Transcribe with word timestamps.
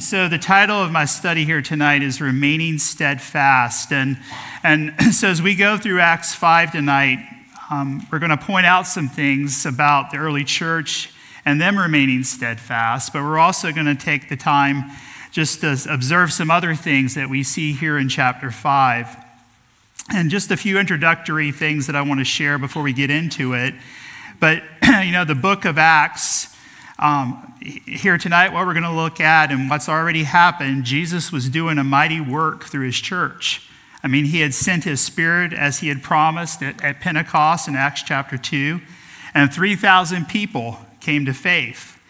So, 0.00 0.28
the 0.28 0.38
title 0.38 0.82
of 0.82 0.90
my 0.90 1.04
study 1.04 1.44
here 1.44 1.62
tonight 1.62 2.02
is 2.02 2.20
Remaining 2.20 2.78
Steadfast. 2.78 3.92
And, 3.92 4.18
and 4.64 4.92
so, 5.14 5.28
as 5.28 5.40
we 5.40 5.54
go 5.54 5.78
through 5.78 6.00
Acts 6.00 6.34
5 6.34 6.72
tonight, 6.72 7.18
um, 7.70 8.04
we're 8.10 8.18
going 8.18 8.30
to 8.30 8.36
point 8.36 8.66
out 8.66 8.88
some 8.88 9.08
things 9.08 9.64
about 9.66 10.10
the 10.10 10.16
early 10.16 10.42
church 10.42 11.12
and 11.44 11.60
them 11.60 11.78
remaining 11.78 12.24
steadfast, 12.24 13.12
but 13.12 13.22
we're 13.22 13.38
also 13.38 13.70
going 13.70 13.86
to 13.86 13.94
take 13.94 14.28
the 14.28 14.36
time 14.36 14.90
just 15.30 15.60
to 15.60 15.78
observe 15.88 16.32
some 16.32 16.50
other 16.50 16.74
things 16.74 17.14
that 17.14 17.30
we 17.30 17.44
see 17.44 17.72
here 17.72 17.98
in 17.98 18.08
chapter 18.08 18.50
5. 18.50 19.16
And 20.12 20.28
just 20.28 20.50
a 20.50 20.56
few 20.56 20.78
introductory 20.80 21.52
things 21.52 21.86
that 21.86 21.94
I 21.94 22.02
want 22.02 22.18
to 22.18 22.24
share 22.24 22.58
before 22.58 22.82
we 22.82 22.92
get 22.92 23.10
into 23.10 23.52
it. 23.52 23.74
But, 24.40 24.64
you 25.04 25.12
know, 25.12 25.24
the 25.24 25.36
book 25.36 25.64
of 25.64 25.78
Acts 25.78 26.48
um, 26.98 27.54
here 27.60 28.18
tonight, 28.18 28.52
what 28.52 28.66
we're 28.66 28.74
going 28.74 28.82
to 28.82 28.90
look 28.90 29.20
at 29.20 29.52
and 29.52 29.70
what's 29.70 29.88
already 29.88 30.24
happened, 30.24 30.84
Jesus 30.84 31.30
was 31.30 31.48
doing 31.48 31.78
a 31.78 31.84
mighty 31.84 32.20
work 32.20 32.64
through 32.64 32.86
his 32.86 32.96
church. 32.96 33.68
I 34.02 34.08
mean, 34.08 34.26
he 34.26 34.40
had 34.40 34.54
sent 34.54 34.84
his 34.84 35.00
spirit 35.00 35.52
as 35.52 35.78
he 35.78 35.88
had 35.88 36.02
promised 36.02 36.62
at, 36.62 36.82
at 36.82 37.00
Pentecost 37.00 37.68
in 37.68 37.76
Acts 37.76 38.02
chapter 38.02 38.36
2, 38.36 38.80
and 39.34 39.52
3,000 39.52 40.26
people 40.26 40.78
came 41.00 41.24
to 41.26 41.32
faith. 41.32 42.00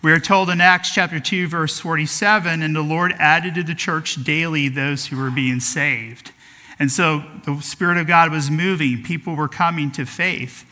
We 0.00 0.12
are 0.12 0.20
told 0.20 0.48
in 0.48 0.60
Acts 0.60 0.92
chapter 0.92 1.20
2, 1.20 1.48
verse 1.48 1.78
47, 1.78 2.62
and 2.62 2.74
the 2.74 2.82
Lord 2.82 3.12
added 3.18 3.54
to 3.56 3.62
the 3.62 3.74
church 3.74 4.22
daily 4.22 4.68
those 4.68 5.06
who 5.06 5.16
were 5.16 5.30
being 5.30 5.60
saved. 5.60 6.32
And 6.78 6.90
so 6.90 7.24
the 7.44 7.60
Spirit 7.60 7.98
of 7.98 8.06
God 8.06 8.30
was 8.30 8.50
moving, 8.50 9.02
people 9.02 9.34
were 9.34 9.48
coming 9.48 9.90
to 9.92 10.06
faith. 10.06 10.64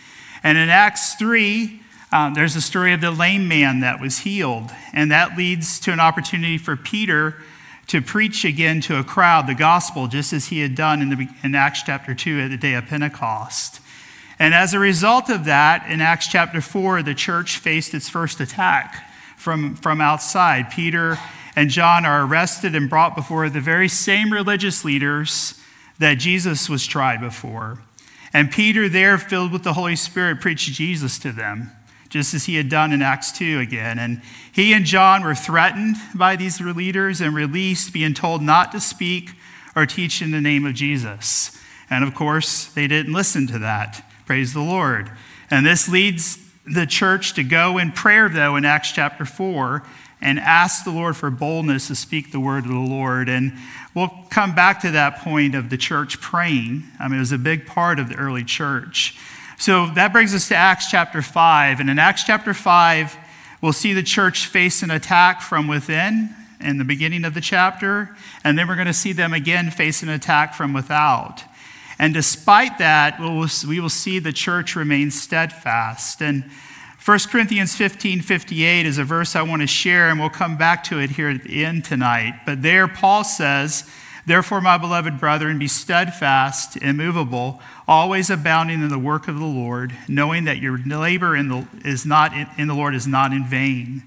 And 0.42 0.56
in 0.56 0.68
Acts 0.68 1.14
3, 1.14 1.82
um, 2.12 2.34
there's 2.34 2.54
a 2.54 2.60
story 2.60 2.92
of 2.92 3.00
the 3.00 3.10
lame 3.10 3.48
man 3.48 3.80
that 3.80 4.00
was 4.00 4.18
healed, 4.18 4.70
and 4.92 5.10
that 5.10 5.36
leads 5.36 5.80
to 5.80 5.92
an 5.92 6.00
opportunity 6.00 6.56
for 6.56 6.76
Peter 6.76 7.36
to 7.88 8.00
preach 8.00 8.44
again 8.44 8.80
to 8.82 8.98
a 8.98 9.04
crowd 9.04 9.46
the 9.46 9.54
gospel, 9.54 10.06
just 10.06 10.32
as 10.32 10.46
he 10.46 10.60
had 10.60 10.74
done 10.74 11.02
in, 11.02 11.10
the, 11.10 11.28
in 11.42 11.54
Acts 11.54 11.82
chapter 11.82 12.14
2 12.14 12.40
at 12.40 12.50
the 12.50 12.56
day 12.56 12.74
of 12.74 12.86
Pentecost. 12.86 13.80
And 14.38 14.54
as 14.54 14.74
a 14.74 14.78
result 14.78 15.30
of 15.30 15.44
that, 15.46 15.88
in 15.90 16.00
Acts 16.00 16.28
chapter 16.28 16.60
4, 16.60 17.02
the 17.02 17.14
church 17.14 17.58
faced 17.58 17.94
its 17.94 18.08
first 18.08 18.40
attack 18.40 19.10
from, 19.36 19.76
from 19.76 20.00
outside. 20.00 20.70
Peter 20.70 21.18
and 21.54 21.70
John 21.70 22.04
are 22.04 22.24
arrested 22.24 22.74
and 22.74 22.90
brought 22.90 23.16
before 23.16 23.48
the 23.48 23.60
very 23.60 23.88
same 23.88 24.32
religious 24.32 24.84
leaders 24.84 25.60
that 25.98 26.14
Jesus 26.14 26.68
was 26.68 26.86
tried 26.86 27.20
before. 27.20 27.78
And 28.32 28.50
Peter, 28.50 28.88
there, 28.88 29.16
filled 29.16 29.52
with 29.52 29.62
the 29.62 29.72
Holy 29.72 29.96
Spirit, 29.96 30.40
preached 30.40 30.72
Jesus 30.72 31.18
to 31.20 31.32
them 31.32 31.75
just 32.16 32.34
as 32.34 32.46
he 32.46 32.56
had 32.56 32.68
done 32.68 32.92
in 32.92 33.02
Acts 33.02 33.32
2 33.32 33.60
again. 33.60 33.98
And 33.98 34.22
he 34.50 34.72
and 34.72 34.84
John 34.84 35.22
were 35.22 35.34
threatened 35.34 35.96
by 36.14 36.36
these 36.36 36.60
leaders 36.60 37.20
and 37.20 37.34
released, 37.34 37.92
being 37.92 38.14
told 38.14 38.42
not 38.42 38.72
to 38.72 38.80
speak 38.80 39.32
or 39.74 39.86
teach 39.86 40.22
in 40.22 40.30
the 40.30 40.40
name 40.40 40.64
of 40.64 40.74
Jesus. 40.74 41.56
And 41.90 42.02
of 42.02 42.14
course, 42.14 42.66
they 42.66 42.86
didn't 42.86 43.12
listen 43.12 43.46
to 43.48 43.58
that. 43.60 44.04
Praise 44.24 44.54
the 44.54 44.60
Lord. 44.60 45.10
And 45.50 45.64
this 45.64 45.88
leads 45.88 46.38
the 46.66 46.86
church 46.86 47.34
to 47.34 47.44
go 47.44 47.78
in 47.78 47.92
prayer, 47.92 48.28
though, 48.28 48.56
in 48.56 48.64
Acts 48.64 48.90
chapter 48.92 49.24
4 49.24 49.84
and 50.20 50.40
ask 50.40 50.84
the 50.84 50.90
Lord 50.90 51.16
for 51.16 51.30
boldness 51.30 51.88
to 51.88 51.94
speak 51.94 52.32
the 52.32 52.40
word 52.40 52.64
of 52.64 52.70
the 52.70 52.78
Lord. 52.78 53.28
And 53.28 53.52
we'll 53.94 54.10
come 54.30 54.54
back 54.54 54.80
to 54.80 54.90
that 54.92 55.18
point 55.18 55.54
of 55.54 55.70
the 55.70 55.76
church 55.76 56.20
praying. 56.20 56.84
I 56.98 57.08
mean, 57.08 57.18
it 57.18 57.20
was 57.20 57.32
a 57.32 57.38
big 57.38 57.66
part 57.66 57.98
of 57.98 58.08
the 58.08 58.16
early 58.16 58.42
church. 58.42 59.16
So 59.58 59.86
that 59.94 60.12
brings 60.12 60.34
us 60.34 60.48
to 60.48 60.54
Acts 60.54 60.90
chapter 60.90 61.22
5. 61.22 61.80
And 61.80 61.88
in 61.88 61.98
Acts 61.98 62.24
chapter 62.24 62.52
5, 62.52 63.16
we'll 63.62 63.72
see 63.72 63.94
the 63.94 64.02
church 64.02 64.46
face 64.46 64.82
an 64.82 64.90
attack 64.90 65.40
from 65.40 65.66
within 65.66 66.34
in 66.60 66.78
the 66.78 66.84
beginning 66.84 67.24
of 67.24 67.34
the 67.34 67.40
chapter. 67.40 68.14
And 68.44 68.58
then 68.58 68.68
we're 68.68 68.74
going 68.74 68.86
to 68.86 68.92
see 68.92 69.12
them 69.12 69.32
again 69.32 69.70
face 69.70 70.02
an 70.02 70.08
attack 70.08 70.54
from 70.54 70.72
without. 70.72 71.42
And 71.98 72.12
despite 72.12 72.78
that, 72.78 73.18
we 73.18 73.80
will 73.80 73.88
see 73.88 74.18
the 74.18 74.32
church 74.32 74.76
remain 74.76 75.10
steadfast. 75.10 76.20
And 76.20 76.44
1 77.02 77.18
Corinthians 77.30 77.74
15 77.74 78.20
58 78.20 78.84
is 78.84 78.98
a 78.98 79.04
verse 79.04 79.36
I 79.36 79.42
want 79.42 79.62
to 79.62 79.66
share, 79.66 80.10
and 80.10 80.18
we'll 80.18 80.28
come 80.28 80.58
back 80.58 80.84
to 80.84 80.98
it 80.98 81.10
here 81.10 81.30
at 81.30 81.44
the 81.44 81.64
end 81.64 81.84
tonight. 81.84 82.40
But 82.44 82.62
there, 82.62 82.88
Paul 82.88 83.24
says, 83.24 83.88
Therefore, 84.26 84.60
my 84.60 84.76
beloved 84.76 85.20
brethren, 85.20 85.56
be 85.56 85.68
steadfast, 85.68 86.76
immovable, 86.78 87.60
always 87.86 88.28
abounding 88.28 88.82
in 88.82 88.88
the 88.88 88.98
work 88.98 89.28
of 89.28 89.38
the 89.38 89.44
Lord, 89.44 89.96
knowing 90.08 90.44
that 90.44 90.58
your 90.58 90.78
labor 90.78 91.36
in 91.36 91.48
the, 91.48 91.68
is 91.84 92.04
not 92.04 92.32
in, 92.32 92.48
in 92.58 92.66
the 92.66 92.74
Lord 92.74 92.96
is 92.96 93.06
not 93.06 93.32
in 93.32 93.46
vain. 93.46 94.02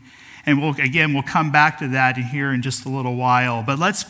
And 0.45 0.61
we'll, 0.61 0.71
again, 0.71 1.13
we'll 1.13 1.23
come 1.23 1.53
back 1.53 1.79
to 1.79 1.87
that 1.89 2.17
here 2.17 2.51
in 2.51 2.61
just 2.61 2.85
a 2.85 2.89
little 2.89 3.15
while. 3.15 3.63
But 3.63 3.79
let's 3.79 4.03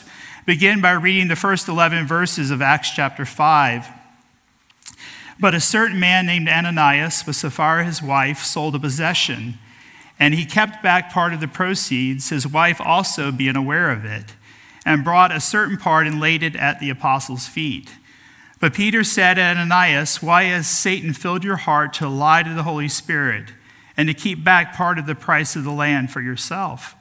begin 0.47 0.81
by 0.81 0.93
reading 0.93 1.27
the 1.27 1.35
first 1.35 1.67
11 1.67 2.07
verses 2.07 2.49
of 2.49 2.59
Acts 2.59 2.89
chapter 2.89 3.23
5. 3.23 3.87
But 5.39 5.53
a 5.53 5.59
certain 5.59 5.99
man 5.99 6.25
named 6.25 6.49
Ananias, 6.49 7.27
with 7.27 7.35
Sapphira 7.35 7.85
his 7.85 8.01
wife, 8.01 8.39
sold 8.39 8.73
a 8.73 8.79
possession, 8.79 9.59
and 10.17 10.33
he 10.33 10.43
kept 10.43 10.81
back 10.81 11.11
part 11.13 11.33
of 11.33 11.39
the 11.39 11.47
proceeds, 11.47 12.29
his 12.29 12.47
wife 12.47 12.81
also 12.81 13.31
being 13.31 13.55
aware 13.55 13.91
of 13.91 14.05
it 14.05 14.33
and 14.89 15.03
brought 15.03 15.31
a 15.31 15.39
certain 15.39 15.77
part 15.77 16.07
and 16.07 16.19
laid 16.19 16.41
it 16.41 16.55
at 16.55 16.79
the 16.79 16.89
apostles' 16.89 17.47
feet. 17.47 17.91
But 18.59 18.73
Peter 18.73 19.03
said 19.03 19.35
to 19.35 19.43
Ananias, 19.43 20.23
Why 20.23 20.45
has 20.45 20.65
Satan 20.65 21.13
filled 21.13 21.43
your 21.43 21.57
heart 21.57 21.93
to 21.93 22.09
lie 22.09 22.41
to 22.41 22.55
the 22.55 22.63
Holy 22.63 22.87
Spirit 22.87 23.53
and 23.95 24.07
to 24.09 24.15
keep 24.15 24.43
back 24.43 24.73
part 24.73 24.97
of 24.97 25.05
the 25.05 25.13
price 25.13 25.55
of 25.55 25.63
the 25.63 25.71
land 25.71 26.09
for 26.09 26.21
yourself? 26.21 26.95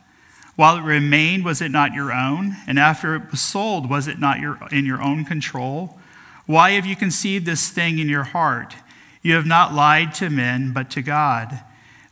While 0.55 0.77
it 0.77 0.83
remained, 0.83 1.47
was 1.47 1.63
it 1.63 1.71
not 1.71 1.95
your 1.95 2.13
own? 2.13 2.57
And 2.67 2.79
after 2.79 3.15
it 3.15 3.31
was 3.31 3.41
sold, 3.41 3.89
was 3.89 4.07
it 4.07 4.19
not 4.19 4.39
your, 4.39 4.59
in 4.71 4.85
your 4.85 5.03
own 5.03 5.25
control? 5.25 5.99
Why 6.45 6.73
have 6.73 6.85
you 6.85 6.95
conceived 6.95 7.47
this 7.47 7.71
thing 7.71 7.99
in 7.99 8.09
your 8.11 8.25
heart? 8.25 8.75
You 9.23 9.35
have 9.37 9.47
not 9.47 9.73
lied 9.73 10.13
to 10.17 10.29
men, 10.29 10.75
but 10.75 10.91
to 10.91 11.01
God. 11.01 11.61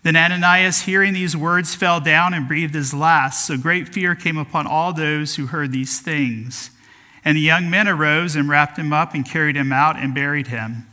Then 0.07 0.15
Ananias, 0.15 0.83
hearing 0.83 1.15
these 1.15 1.37
words, 1.37 1.75
fell 1.75 1.99
down 1.99 2.33
and 2.33 2.47
breathed 2.47 2.77
his 2.77 2.95
last. 2.95 3.45
So 3.45 3.57
great 3.57 3.89
fear 3.89 4.15
came 4.15 4.39
upon 4.39 4.65
all 4.65 4.93
those 4.93 5.35
who 5.35 5.47
heard 5.47 5.73
these 5.73 6.01
things. 6.01 6.71
And 7.25 7.37
the 7.37 7.41
young 7.41 7.69
men 7.69 7.89
arose 7.89 8.37
and 8.37 8.49
wrapped 8.49 8.79
him 8.79 8.93
up 8.93 9.15
and 9.15 9.29
carried 9.29 9.57
him 9.57 9.73
out 9.73 9.97
and 9.97 10.15
buried 10.15 10.47
him. 10.47 10.87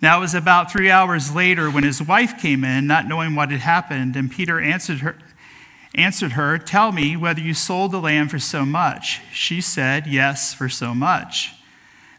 Now 0.00 0.18
it 0.18 0.20
was 0.20 0.36
about 0.36 0.70
three 0.70 0.88
hours 0.88 1.34
later 1.34 1.68
when 1.68 1.82
his 1.82 2.00
wife 2.00 2.40
came 2.40 2.62
in, 2.62 2.86
not 2.86 3.08
knowing 3.08 3.34
what 3.34 3.50
had 3.50 3.58
happened. 3.58 4.14
And 4.14 4.30
Peter 4.30 4.60
answered 4.60 5.00
her, 5.00 5.16
answered 5.96 6.34
her, 6.34 6.56
Tell 6.56 6.92
me 6.92 7.16
whether 7.16 7.40
you 7.40 7.54
sold 7.54 7.90
the 7.90 8.00
land 8.00 8.30
for 8.30 8.38
so 8.38 8.64
much. 8.64 9.20
She 9.32 9.60
said, 9.60 10.06
Yes, 10.06 10.54
for 10.54 10.68
so 10.68 10.94
much. 10.94 11.56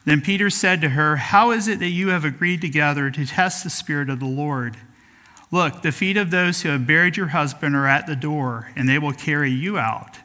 Then 0.03 0.19
Peter 0.19 0.49
said 0.49 0.81
to 0.81 0.89
her, 0.89 1.15
How 1.15 1.51
is 1.51 1.69
it 1.69 1.79
that 1.79 1.91
you 1.91 2.09
have 2.09 2.25
agreed 2.25 2.59
together 2.59 3.09
to 3.09 3.25
test 3.25 3.63
the 3.63 3.69
Spirit 3.69 4.09
of 4.09 4.19
the 4.19 4.25
Lord? 4.25 4.75
Look, 5.55 5.83
the 5.83 5.93
feet 5.93 6.17
of 6.17 6.31
those 6.31 6.63
who 6.63 6.67
have 6.67 6.85
buried 6.85 7.15
your 7.15 7.27
husband 7.27 7.77
are 7.77 7.87
at 7.87 8.07
the 8.07 8.15
door, 8.17 8.73
and 8.75 8.89
they 8.89 8.99
will 8.99 9.13
carry 9.13 9.49
you 9.49 9.77
out. 9.77 10.17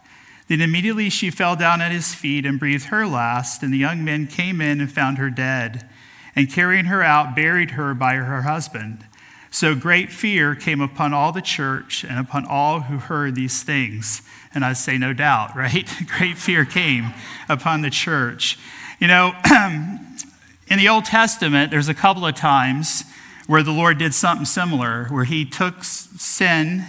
Then 0.48 0.60
immediately 0.60 1.08
she 1.08 1.30
fell 1.30 1.54
down 1.54 1.80
at 1.80 1.92
his 1.92 2.12
feet 2.12 2.44
and 2.44 2.58
breathed 2.58 2.86
her 2.86 3.06
last, 3.06 3.62
and 3.62 3.72
the 3.72 3.78
young 3.78 4.04
men 4.04 4.26
came 4.26 4.60
in 4.60 4.80
and 4.80 4.90
found 4.90 5.18
her 5.18 5.30
dead, 5.30 5.88
and 6.34 6.50
carrying 6.50 6.86
her 6.86 7.04
out, 7.04 7.36
buried 7.36 7.70
her 7.70 7.94
by 7.94 8.16
her 8.16 8.42
husband. 8.42 9.06
So 9.52 9.76
great 9.76 10.10
fear 10.10 10.56
came 10.56 10.80
upon 10.80 11.14
all 11.14 11.30
the 11.30 11.40
church 11.40 12.02
and 12.02 12.18
upon 12.18 12.44
all 12.44 12.80
who 12.80 12.98
heard 12.98 13.36
these 13.36 13.62
things. 13.62 14.22
And 14.52 14.64
I 14.64 14.72
say, 14.72 14.98
no 14.98 15.12
doubt, 15.12 15.54
right? 15.56 15.88
great 16.08 16.38
fear 16.38 16.64
came 16.64 17.12
upon 17.48 17.82
the 17.82 17.90
church. 17.90 18.58
You 18.98 19.06
know, 19.06 19.32
in 20.66 20.78
the 20.78 20.88
Old 20.88 21.04
Testament, 21.04 21.70
there's 21.70 21.88
a 21.88 21.94
couple 21.94 22.26
of 22.26 22.34
times 22.34 23.04
where 23.50 23.64
the 23.64 23.72
Lord 23.72 23.98
did 23.98 24.14
something 24.14 24.46
similar, 24.46 25.06
where 25.06 25.24
he 25.24 25.44
took 25.44 25.82
sin 25.82 26.84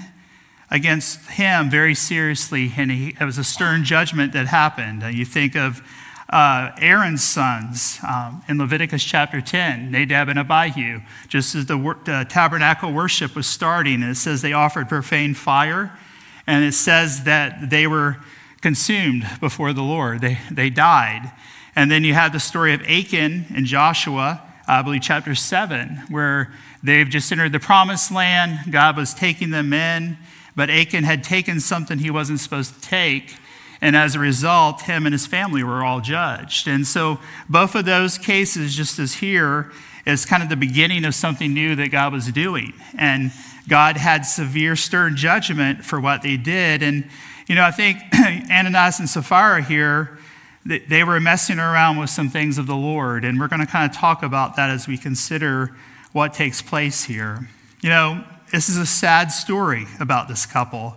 against 0.69 1.19
him 1.31 1.71
very 1.71 1.95
seriously, 1.95 2.71
and 2.77 2.91
he, 2.91 3.15
it 3.19 3.25
was 3.25 3.39
a 3.39 3.43
stern 3.43 3.83
judgment 3.83 4.31
that 4.33 4.45
happened. 4.45 5.01
You 5.11 5.25
think 5.25 5.55
of 5.55 5.81
uh, 6.29 6.69
Aaron's 6.77 7.23
sons 7.23 7.97
um, 8.07 8.43
in 8.47 8.59
Leviticus 8.59 9.03
chapter 9.03 9.41
10, 9.41 9.89
Nadab 9.89 10.29
and 10.29 10.37
Abihu, 10.37 11.01
just 11.27 11.55
as 11.55 11.65
the, 11.65 11.77
the 12.05 12.27
tabernacle 12.29 12.93
worship 12.93 13.35
was 13.35 13.47
starting, 13.47 14.03
and 14.03 14.11
it 14.11 14.15
says 14.17 14.43
they 14.43 14.53
offered 14.53 14.87
profane 14.87 15.33
fire, 15.33 15.97
and 16.45 16.63
it 16.63 16.73
says 16.73 17.23
that 17.23 17.71
they 17.71 17.87
were 17.87 18.17
consumed 18.61 19.27
before 19.39 19.73
the 19.73 19.81
Lord, 19.81 20.21
they, 20.21 20.37
they 20.51 20.69
died. 20.69 21.31
And 21.75 21.89
then 21.89 22.03
you 22.03 22.13
have 22.13 22.33
the 22.33 22.39
story 22.39 22.75
of 22.75 22.83
Achan 22.83 23.47
and 23.49 23.65
Joshua 23.65 24.43
I 24.67 24.81
believe, 24.81 25.01
chapter 25.01 25.35
7, 25.35 26.03
where 26.09 26.51
they've 26.83 27.09
just 27.09 27.31
entered 27.31 27.51
the 27.51 27.59
promised 27.59 28.11
land. 28.11 28.71
God 28.71 28.95
was 28.97 29.13
taking 29.13 29.49
them 29.49 29.73
in, 29.73 30.17
but 30.55 30.69
Achan 30.69 31.03
had 31.03 31.23
taken 31.23 31.59
something 31.59 31.99
he 31.99 32.11
wasn't 32.11 32.39
supposed 32.39 32.75
to 32.75 32.81
take. 32.81 33.35
And 33.81 33.95
as 33.95 34.13
a 34.15 34.19
result, 34.19 34.81
him 34.81 35.05
and 35.07 35.13
his 35.13 35.25
family 35.25 35.63
were 35.63 35.83
all 35.83 36.01
judged. 36.01 36.67
And 36.67 36.85
so, 36.85 37.19
both 37.49 37.73
of 37.73 37.85
those 37.85 38.19
cases, 38.19 38.75
just 38.75 38.99
as 38.99 39.15
here, 39.15 39.71
is 40.05 40.25
kind 40.25 40.43
of 40.43 40.49
the 40.49 40.55
beginning 40.55 41.05
of 41.05 41.15
something 41.15 41.53
new 41.53 41.75
that 41.75 41.89
God 41.89 42.13
was 42.13 42.31
doing. 42.31 42.73
And 42.97 43.31
God 43.67 43.97
had 43.97 44.25
severe, 44.25 44.75
stern 44.75 45.15
judgment 45.15 45.83
for 45.83 45.99
what 45.99 46.21
they 46.21 46.37
did. 46.37 46.83
And, 46.83 47.09
You 47.47 47.55
know, 47.55 47.63
I 47.63 47.71
think 47.71 47.97
Ananias 48.13 48.99
and 48.99 49.09
Sapphira 49.09 49.63
here, 49.63 50.17
they 50.65 51.03
were 51.03 51.19
messing 51.19 51.57
around 51.57 51.97
with 51.97 52.09
some 52.09 52.29
things 52.29 52.57
of 52.57 52.67
the 52.67 52.75
Lord, 52.75 53.25
and 53.25 53.39
we're 53.39 53.47
going 53.47 53.61
to 53.61 53.67
kind 53.67 53.89
of 53.89 53.97
talk 53.97 54.21
about 54.21 54.55
that 54.57 54.69
as 54.69 54.87
we 54.87 54.97
consider 54.97 55.75
what 56.11 56.33
takes 56.33 56.61
place 56.61 57.03
here. 57.03 57.49
You 57.81 57.89
know, 57.89 58.23
this 58.51 58.69
is 58.69 58.77
a 58.77 58.85
sad 58.85 59.31
story 59.31 59.87
about 59.99 60.27
this 60.27 60.45
couple. 60.45 60.95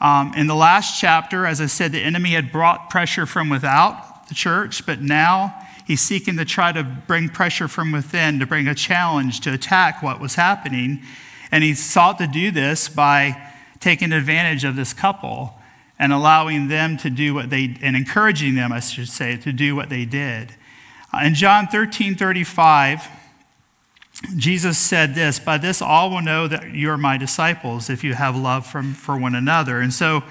Um, 0.00 0.34
in 0.34 0.46
the 0.46 0.54
last 0.54 1.00
chapter, 1.00 1.46
as 1.46 1.60
I 1.60 1.66
said, 1.66 1.92
the 1.92 2.02
enemy 2.02 2.30
had 2.30 2.52
brought 2.52 2.90
pressure 2.90 3.26
from 3.26 3.48
without 3.48 4.28
the 4.28 4.34
church, 4.34 4.84
but 4.84 5.00
now 5.00 5.54
he's 5.86 6.00
seeking 6.00 6.36
to 6.36 6.44
try 6.44 6.72
to 6.72 6.82
bring 6.82 7.28
pressure 7.28 7.68
from 7.68 7.92
within, 7.92 8.38
to 8.40 8.46
bring 8.46 8.68
a 8.68 8.74
challenge, 8.74 9.40
to 9.40 9.52
attack 9.52 10.02
what 10.02 10.20
was 10.20 10.34
happening. 10.34 11.02
And 11.50 11.64
he 11.64 11.74
sought 11.74 12.18
to 12.18 12.26
do 12.26 12.50
this 12.50 12.88
by 12.88 13.50
taking 13.78 14.12
advantage 14.12 14.64
of 14.64 14.76
this 14.76 14.92
couple 14.92 15.59
and 16.00 16.14
allowing 16.14 16.68
them 16.68 16.96
to 16.96 17.10
do 17.10 17.34
what 17.34 17.50
they, 17.50 17.76
and 17.82 17.94
encouraging 17.94 18.54
them, 18.54 18.72
I 18.72 18.80
should 18.80 19.10
say, 19.10 19.36
to 19.36 19.52
do 19.52 19.76
what 19.76 19.90
they 19.90 20.06
did. 20.06 20.54
Uh, 21.12 21.20
in 21.24 21.34
John 21.34 21.66
13 21.66 22.14
35, 22.14 23.06
Jesus 24.34 24.78
said 24.78 25.14
this 25.14 25.38
By 25.38 25.58
this 25.58 25.82
all 25.82 26.08
will 26.08 26.22
know 26.22 26.48
that 26.48 26.70
you 26.70 26.88
are 26.90 26.96
my 26.96 27.18
disciples 27.18 27.90
if 27.90 28.02
you 28.02 28.14
have 28.14 28.34
love 28.34 28.66
from, 28.66 28.94
for 28.94 29.18
one 29.18 29.34
another. 29.34 29.80
And 29.80 29.92
so, 29.92 30.22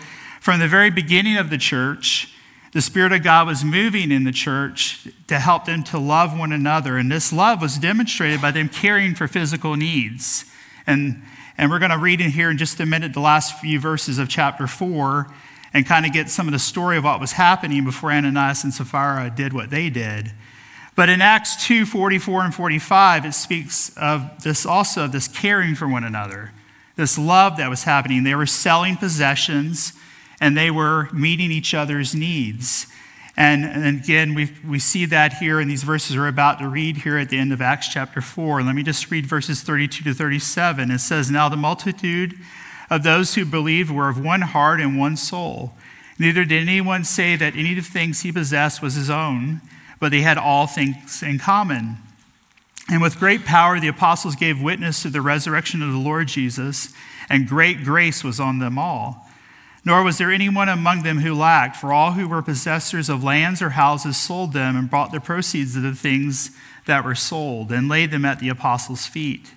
from 0.42 0.60
the 0.60 0.68
very 0.68 0.89
beginning 0.89 1.38
of 1.38 1.51
the 1.51 1.57
church, 1.60 2.33
the 2.71 2.81
Spirit 2.81 3.12
of 3.12 3.21
God 3.21 3.45
was 3.45 3.63
moving 3.63 4.12
in 4.12 4.24
the 4.24 4.31
church 4.31 5.07
to 5.27 5.38
help 5.38 5.66
them 5.66 5.83
to 5.86 6.00
love 6.00 6.38
one 6.38 6.51
another. 6.51 6.98
And 6.98 7.12
this 7.12 7.31
love 7.31 7.62
was 7.62 7.77
demonstrated 7.77 8.42
by 8.42 8.50
them 8.50 8.69
caring 8.69 9.13
for 9.13 9.27
physical 9.27 9.75
needs. 9.75 10.45
And, 10.88 11.21
and 11.60 11.69
we're 11.69 11.80
going 11.80 11.92
to 11.92 11.98
read 12.00 12.21
in 12.21 12.31
here 12.31 12.50
in 12.50 12.57
just 12.57 12.80
a 12.80 12.88
minute 12.88 13.13
the 13.13 13.19
last 13.19 13.60
few 13.60 13.80
verses 13.80 14.18
of 14.18 14.30
chapter 14.30 14.66
4 14.66 15.31
and 15.74 15.86
kind 15.86 16.06
of 16.06 16.13
get 16.13 16.30
some 16.30 16.48
of 16.48 16.51
the 16.51 16.60
story 16.60 16.98
of 16.98 17.04
what 17.04 17.19
was 17.19 17.33
happening 17.33 17.86
before 17.86 18.12
Ananias 18.12 18.63
and 18.63 18.74
Sapphira 18.74 19.31
did 19.36 19.54
what 19.54 19.69
they 19.69 19.89
did. 19.89 20.31
But 20.95 21.10
in 21.10 21.21
Acts 21.21 21.66
2 21.66 21.86
44 21.86 22.44
and 22.44 22.54
45, 22.54 23.25
it 23.25 23.33
speaks 23.33 23.95
of 23.98 24.44
this 24.44 24.66
also, 24.66 25.06
of 25.06 25.12
this 25.12 25.27
caring 25.27 25.75
for 25.75 25.88
one 25.88 26.04
another, 26.04 26.51
this 26.95 27.18
love 27.18 27.57
that 27.57 27.69
was 27.69 27.83
happening. 27.83 28.24
They 28.24 28.36
were 28.36 28.45
selling 28.45 28.98
possessions 28.98 29.94
and 30.42 30.57
they 30.57 30.71
were 30.71 31.10
meeting 31.13 31.51
each 31.51 31.74
other's 31.74 32.16
needs. 32.16 32.88
And, 33.38 33.63
and 33.63 34.01
again, 34.04 34.36
we, 34.36 34.51
we 34.68 34.80
see 34.80 35.06
that 35.06 35.33
here 35.33 35.62
in 35.62 35.69
these 35.69 35.83
verses 35.83 36.18
we're 36.18 36.27
about 36.27 36.60
to 36.60 36.68
read 36.68 36.98
here 36.98 37.18
at 37.18 37.30
the 37.30 37.38
end 37.38 37.54
of 37.54 37.62
Acts 37.62 37.88
chapter 37.88 38.19
4. 38.19 38.63
Let 38.63 38.75
me 38.75 38.83
just 38.83 39.10
read 39.10 39.25
verses 39.25 39.62
32 39.62 40.04
to 40.04 40.13
37. 40.13 40.92
It 40.92 41.00
says, 41.00 41.31
Now 41.31 41.48
the 41.48 41.56
multitude 41.56 42.38
of 42.90 43.04
those 43.04 43.36
who 43.36 43.46
believed 43.46 43.92
were 43.92 44.10
of 44.10 44.24
one 44.24 44.42
heart 44.42 44.80
and 44.80 44.98
one 44.98 45.18
soul. 45.18 45.74
Neither 46.18 46.44
did 46.44 46.62
anyone 46.62 47.04
say 47.04 47.36
that 47.36 47.56
any 47.56 47.78
of 47.78 47.84
the 47.84 47.92
things 47.92 48.22
he 48.22 48.32
possessed 48.32 48.82
was 48.82 48.96
his 48.96 49.10
own 49.10 49.62
but 50.00 50.12
they 50.12 50.22
had 50.22 50.38
all 50.38 50.66
things 50.66 51.22
in 51.22 51.38
common. 51.38 51.98
And 52.90 53.02
with 53.02 53.20
great 53.20 53.46
power, 53.46 53.80
the 53.80 53.90
apostles 53.90 54.36
gave 54.36 54.62
witness 54.62 55.04
to 55.04 55.10
the 55.10 55.22
resurrection 55.22 55.84
of 55.84 55.92
the 55.92 56.00
Lord 56.00 56.28
Jesus, 56.28 56.94
and 57.30 57.48
great 57.48 57.84
grace 57.84 58.24
was 58.24 58.40
on 58.40 58.60
them 58.60 58.80
all. 58.80 59.28
Nor 59.86 60.04
was 60.04 60.18
there 60.18 60.32
anyone 60.32 60.70
among 60.70 61.04
them 61.04 61.20
who 61.20 61.34
lacked, 61.34 61.76
for 61.76 61.94
all 61.94 62.14
who 62.14 62.28
were 62.28 62.42
possessors 62.42 63.10
of 63.10 63.24
lands 63.24 63.62
or 63.62 63.72
houses 63.72 64.18
sold 64.18 64.54
them 64.54 64.76
and 64.76 64.90
brought 64.90 65.12
the 65.12 65.20
proceeds 65.20 65.76
of 65.76 65.84
the 65.84 65.94
things 65.94 66.52
that 66.86 67.06
were 67.06 67.16
sold 67.16 67.72
and 67.72 67.88
laid 67.88 68.12
them 68.12 68.26
at 68.26 68.40
the 68.40 68.50
apostles' 68.50 69.06
feet. 69.06 69.54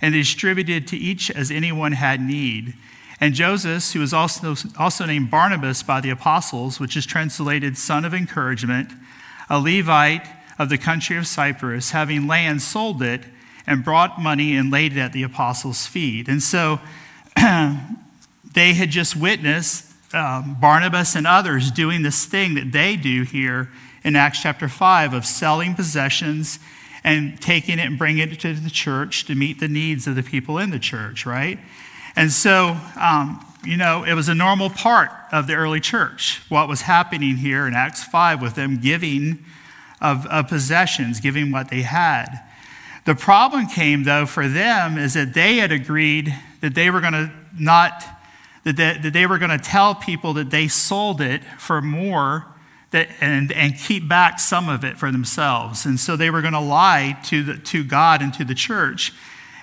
And 0.00 0.12
distributed 0.12 0.86
to 0.88 0.96
each 0.96 1.30
as 1.30 1.50
anyone 1.50 1.92
had 1.92 2.20
need. 2.20 2.74
And 3.20 3.34
Joseph, 3.34 3.92
who 3.92 4.00
was 4.00 4.12
also, 4.12 4.54
also 4.78 5.06
named 5.06 5.30
Barnabas 5.30 5.82
by 5.82 6.00
the 6.00 6.10
apostles, 6.10 6.78
which 6.78 6.96
is 6.96 7.06
translated 7.06 7.78
son 7.78 8.04
of 8.04 8.12
encouragement, 8.12 8.92
a 9.48 9.58
Levite 9.58 10.26
of 10.58 10.68
the 10.68 10.78
country 10.78 11.16
of 11.16 11.26
Cyprus, 11.26 11.90
having 11.90 12.26
land, 12.26 12.62
sold 12.62 13.02
it 13.02 13.22
and 13.66 13.84
brought 13.84 14.20
money 14.20 14.56
and 14.56 14.70
laid 14.70 14.96
it 14.96 15.00
at 15.00 15.12
the 15.12 15.22
apostles' 15.22 15.86
feet. 15.86 16.28
And 16.28 16.42
so 16.42 16.78
they 17.36 18.74
had 18.74 18.90
just 18.90 19.16
witnessed 19.16 19.92
um, 20.14 20.56
Barnabas 20.60 21.14
and 21.14 21.26
others 21.26 21.70
doing 21.70 22.02
this 22.02 22.24
thing 22.26 22.54
that 22.54 22.72
they 22.72 22.96
do 22.96 23.22
here 23.22 23.70
in 24.04 24.14
Acts 24.14 24.40
chapter 24.40 24.68
5 24.68 25.14
of 25.14 25.26
selling 25.26 25.74
possessions 25.74 26.58
and 27.06 27.40
taking 27.40 27.78
it 27.78 27.86
and 27.86 27.96
bringing 27.96 28.32
it 28.32 28.40
to 28.40 28.52
the 28.52 28.68
church 28.68 29.26
to 29.26 29.36
meet 29.36 29.60
the 29.60 29.68
needs 29.68 30.08
of 30.08 30.16
the 30.16 30.24
people 30.24 30.58
in 30.58 30.70
the 30.70 30.78
church, 30.78 31.24
right? 31.24 31.60
And 32.16 32.32
so, 32.32 32.76
um, 33.00 33.46
you 33.64 33.76
know, 33.76 34.02
it 34.02 34.14
was 34.14 34.28
a 34.28 34.34
normal 34.34 34.70
part 34.70 35.10
of 35.30 35.46
the 35.46 35.54
early 35.54 35.78
church, 35.78 36.42
what 36.48 36.68
was 36.68 36.82
happening 36.82 37.36
here 37.36 37.64
in 37.68 37.74
Acts 37.74 38.02
5 38.02 38.42
with 38.42 38.56
them 38.56 38.78
giving 38.78 39.44
of, 40.00 40.26
of 40.26 40.48
possessions, 40.48 41.20
giving 41.20 41.52
what 41.52 41.70
they 41.70 41.82
had. 41.82 42.42
The 43.04 43.14
problem 43.14 43.68
came, 43.68 44.02
though, 44.02 44.26
for 44.26 44.48
them 44.48 44.98
is 44.98 45.14
that 45.14 45.32
they 45.32 45.58
had 45.58 45.70
agreed 45.70 46.34
that 46.60 46.74
they 46.74 46.90
were 46.90 47.00
going 47.00 47.12
to 47.12 47.30
not, 47.56 48.04
that 48.64 48.76
they, 48.76 48.98
that 49.00 49.12
they 49.12 49.26
were 49.26 49.38
going 49.38 49.56
to 49.56 49.58
tell 49.58 49.94
people 49.94 50.32
that 50.34 50.50
they 50.50 50.66
sold 50.66 51.20
it 51.20 51.44
for 51.56 51.80
more 51.80 52.46
that, 52.96 53.08
and, 53.20 53.52
and 53.52 53.76
keep 53.78 54.08
back 54.08 54.40
some 54.40 54.68
of 54.68 54.84
it 54.84 54.96
for 54.96 55.12
themselves. 55.12 55.84
And 55.84 56.00
so 56.00 56.16
they 56.16 56.30
were 56.30 56.40
going 56.40 56.54
to 56.54 56.60
lie 56.60 57.18
to, 57.24 57.42
the, 57.42 57.58
to 57.58 57.84
God 57.84 58.22
and 58.22 58.32
to 58.34 58.44
the 58.44 58.54
church 58.54 59.12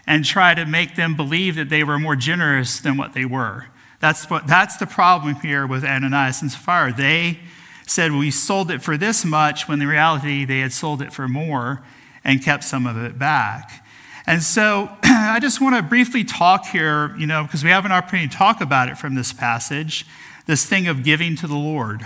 and 0.06 0.24
try 0.24 0.54
to 0.54 0.66
make 0.66 0.96
them 0.96 1.16
believe 1.16 1.56
that 1.56 1.70
they 1.70 1.84
were 1.84 1.98
more 1.98 2.16
generous 2.16 2.80
than 2.80 2.96
what 2.96 3.14
they 3.14 3.26
were. 3.26 3.66
That's, 4.00 4.30
what, 4.30 4.48
that's 4.48 4.78
the 4.78 4.86
problem 4.86 5.36
here 5.36 5.66
with 5.66 5.84
Ananias 5.84 6.42
and 6.42 6.52
Sapphira. 6.52 6.94
They 6.94 7.40
said, 7.88 8.12
We 8.12 8.32
sold 8.32 8.70
it 8.70 8.82
for 8.82 8.98
this 8.98 9.26
much, 9.26 9.68
when 9.68 9.82
in 9.82 9.88
reality 9.88 10.46
they 10.46 10.60
had 10.60 10.74
sold 10.74 11.02
it 11.02 11.12
for 11.12 11.28
more 11.28 11.82
and 12.24 12.44
kept 12.44 12.64
some 12.64 12.86
of 12.86 12.98
it 12.98 13.18
back. 13.18 13.86
And 14.28 14.44
so 14.44 14.90
I 15.04 15.40
just 15.42 15.60
want 15.60 15.76
to 15.76 15.82
briefly 15.82 16.24
talk 16.24 16.68
here, 16.68 17.16
you 17.18 17.26
know, 17.26 17.44
because 17.44 17.64
we 17.64 17.70
have 17.70 17.86
an 17.86 17.92
opportunity 17.92 18.28
to 18.28 18.38
talk 18.38 18.62
about 18.62 18.90
it 18.90 18.98
from 18.98 19.16
this 19.16 19.34
passage 19.34 20.06
this 20.46 20.66
thing 20.66 20.88
of 20.88 21.04
giving 21.04 21.36
to 21.38 21.48
the 21.48 21.56
Lord. 21.56 22.04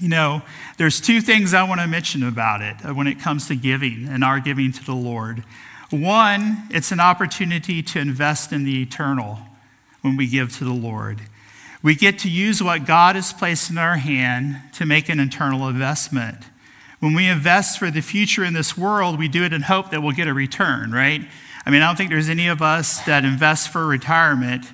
You 0.00 0.08
know, 0.08 0.42
there's 0.76 1.00
two 1.00 1.20
things 1.20 1.54
I 1.54 1.62
want 1.62 1.80
to 1.80 1.86
mention 1.86 2.22
about 2.24 2.62
it 2.62 2.76
uh, 2.84 2.94
when 2.94 3.06
it 3.06 3.20
comes 3.20 3.46
to 3.48 3.54
giving 3.54 4.08
and 4.08 4.24
our 4.24 4.40
giving 4.40 4.72
to 4.72 4.84
the 4.84 4.94
Lord. 4.94 5.44
One, 5.90 6.64
it's 6.70 6.90
an 6.90 7.00
opportunity 7.00 7.82
to 7.82 8.00
invest 8.00 8.52
in 8.52 8.64
the 8.64 8.82
eternal 8.82 9.38
when 10.02 10.16
we 10.16 10.26
give 10.26 10.56
to 10.58 10.64
the 10.64 10.72
Lord. 10.72 11.20
We 11.82 11.94
get 11.94 12.18
to 12.20 12.30
use 12.30 12.62
what 12.62 12.86
God 12.86 13.14
has 13.14 13.32
placed 13.32 13.70
in 13.70 13.78
our 13.78 13.96
hand 13.96 14.56
to 14.72 14.86
make 14.86 15.08
an 15.08 15.20
eternal 15.20 15.68
investment. 15.68 16.38
When 16.98 17.14
we 17.14 17.28
invest 17.28 17.78
for 17.78 17.90
the 17.90 18.00
future 18.00 18.42
in 18.42 18.54
this 18.54 18.76
world, 18.76 19.18
we 19.18 19.28
do 19.28 19.44
it 19.44 19.52
in 19.52 19.62
hope 19.62 19.90
that 19.90 20.02
we'll 20.02 20.12
get 20.12 20.26
a 20.26 20.34
return, 20.34 20.90
right? 20.90 21.20
I 21.66 21.70
mean, 21.70 21.82
I 21.82 21.86
don't 21.86 21.96
think 21.96 22.10
there's 22.10 22.30
any 22.30 22.48
of 22.48 22.62
us 22.62 23.00
that 23.02 23.24
invest 23.24 23.68
for 23.68 23.86
retirement 23.86 24.64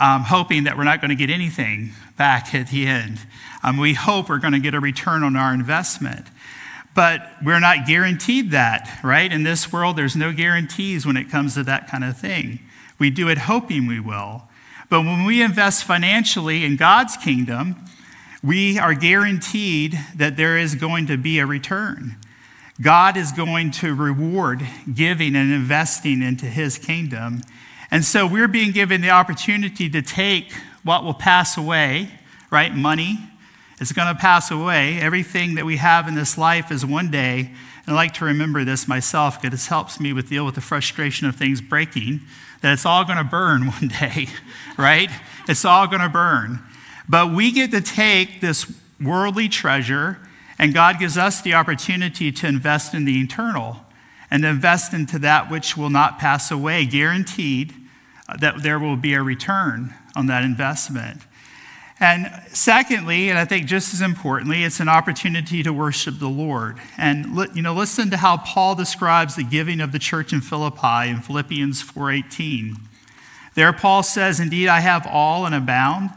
um, 0.00 0.22
hoping 0.22 0.64
that 0.64 0.76
we're 0.76 0.84
not 0.84 1.00
going 1.00 1.08
to 1.10 1.16
get 1.16 1.30
anything 1.30 1.90
back 2.16 2.54
at 2.54 2.68
the 2.68 2.86
end. 2.86 3.18
Um, 3.66 3.78
we 3.78 3.94
hope 3.94 4.28
we're 4.28 4.38
going 4.38 4.52
to 4.52 4.60
get 4.60 4.74
a 4.74 4.80
return 4.80 5.24
on 5.24 5.34
our 5.34 5.52
investment. 5.52 6.28
But 6.94 7.28
we're 7.44 7.58
not 7.58 7.84
guaranteed 7.84 8.52
that, 8.52 9.00
right? 9.02 9.30
In 9.30 9.42
this 9.42 9.72
world, 9.72 9.96
there's 9.96 10.14
no 10.14 10.32
guarantees 10.32 11.04
when 11.04 11.16
it 11.16 11.28
comes 11.28 11.54
to 11.54 11.64
that 11.64 11.88
kind 11.88 12.04
of 12.04 12.16
thing. 12.16 12.60
We 13.00 13.10
do 13.10 13.28
it 13.28 13.38
hoping 13.38 13.88
we 13.88 13.98
will. 13.98 14.44
But 14.88 15.00
when 15.00 15.24
we 15.24 15.42
invest 15.42 15.82
financially 15.82 16.64
in 16.64 16.76
God's 16.76 17.16
kingdom, 17.16 17.74
we 18.40 18.78
are 18.78 18.94
guaranteed 18.94 19.98
that 20.14 20.36
there 20.36 20.56
is 20.56 20.76
going 20.76 21.08
to 21.08 21.18
be 21.18 21.40
a 21.40 21.44
return. 21.44 22.16
God 22.80 23.16
is 23.16 23.32
going 23.32 23.72
to 23.72 23.96
reward 23.96 24.64
giving 24.94 25.34
and 25.34 25.52
investing 25.52 26.22
into 26.22 26.46
his 26.46 26.78
kingdom. 26.78 27.42
And 27.90 28.04
so 28.04 28.28
we're 28.28 28.48
being 28.48 28.70
given 28.70 29.00
the 29.00 29.10
opportunity 29.10 29.90
to 29.90 30.02
take 30.02 30.52
what 30.84 31.02
will 31.02 31.14
pass 31.14 31.56
away, 31.56 32.10
right? 32.48 32.72
Money 32.72 33.18
is 33.80 33.92
going 33.92 34.08
to 34.08 34.20
pass 34.20 34.50
away. 34.50 34.98
Everything 34.98 35.54
that 35.56 35.64
we 35.64 35.76
have 35.76 36.08
in 36.08 36.14
this 36.14 36.38
life 36.38 36.70
is 36.70 36.84
one 36.84 37.10
day. 37.10 37.50
And 37.86 37.94
I 37.94 37.94
like 37.94 38.14
to 38.14 38.24
remember 38.24 38.64
this 38.64 38.88
myself 38.88 39.40
because 39.40 39.64
it 39.64 39.68
helps 39.68 40.00
me 40.00 40.12
with 40.12 40.28
deal 40.28 40.44
with 40.44 40.54
the 40.54 40.60
frustration 40.60 41.26
of 41.26 41.36
things 41.36 41.60
breaking 41.60 42.20
that 42.62 42.72
it's 42.72 42.86
all 42.86 43.04
going 43.04 43.18
to 43.18 43.24
burn 43.24 43.66
one 43.66 43.88
day, 43.88 44.28
right? 44.76 45.10
It's 45.48 45.64
all 45.64 45.86
going 45.86 46.02
to 46.02 46.08
burn. 46.08 46.60
But 47.08 47.32
we 47.32 47.52
get 47.52 47.70
to 47.70 47.80
take 47.80 48.40
this 48.40 48.72
worldly 49.00 49.48
treasure, 49.48 50.18
and 50.58 50.74
God 50.74 50.98
gives 50.98 51.16
us 51.16 51.40
the 51.40 51.54
opportunity 51.54 52.32
to 52.32 52.46
invest 52.46 52.94
in 52.94 53.04
the 53.04 53.20
eternal 53.20 53.84
and 54.30 54.44
invest 54.44 54.92
into 54.92 55.18
that 55.20 55.50
which 55.50 55.76
will 55.76 55.90
not 55.90 56.18
pass 56.18 56.50
away, 56.50 56.84
guaranteed 56.84 57.72
uh, 58.28 58.36
that 58.38 58.62
there 58.62 58.78
will 58.78 58.96
be 58.96 59.14
a 59.14 59.22
return 59.22 59.94
on 60.16 60.26
that 60.26 60.42
investment. 60.42 61.22
And 61.98 62.30
secondly, 62.48 63.30
and 63.30 63.38
I 63.38 63.46
think 63.46 63.66
just 63.66 63.94
as 63.94 64.02
importantly, 64.02 64.64
it's 64.64 64.80
an 64.80 64.88
opportunity 64.88 65.62
to 65.62 65.72
worship 65.72 66.18
the 66.18 66.28
Lord. 66.28 66.78
And 66.98 67.48
you 67.54 67.62
know, 67.62 67.72
listen 67.72 68.10
to 68.10 68.18
how 68.18 68.36
Paul 68.36 68.74
describes 68.74 69.34
the 69.34 69.44
giving 69.44 69.80
of 69.80 69.92
the 69.92 69.98
church 69.98 70.32
in 70.32 70.42
Philippi 70.42 71.08
in 71.08 71.20
Philippians 71.20 71.82
4:18. 71.82 72.76
There 73.54 73.72
Paul 73.72 74.02
says, 74.02 74.38
"Indeed 74.38 74.68
I 74.68 74.80
have 74.80 75.06
all 75.06 75.46
and 75.46 75.54
abound. 75.54 76.10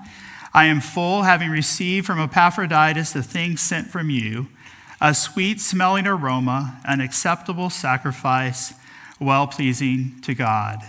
I 0.54 0.66
am 0.66 0.82
full, 0.82 1.24
having 1.24 1.50
received 1.50 2.06
from 2.08 2.20
Epaphroditus 2.20 3.12
the 3.12 3.24
things 3.24 3.62
sent 3.62 3.90
from 3.90 4.10
you, 4.10 4.50
a 5.00 5.14
sweet 5.14 5.62
smelling 5.62 6.08
aroma, 6.08 6.78
an 6.84 7.00
acceptable 7.00 7.70
sacrifice, 7.70 8.74
well 9.20 9.48
pleasing 9.48 10.20
to 10.24 10.34
God. 10.34 10.84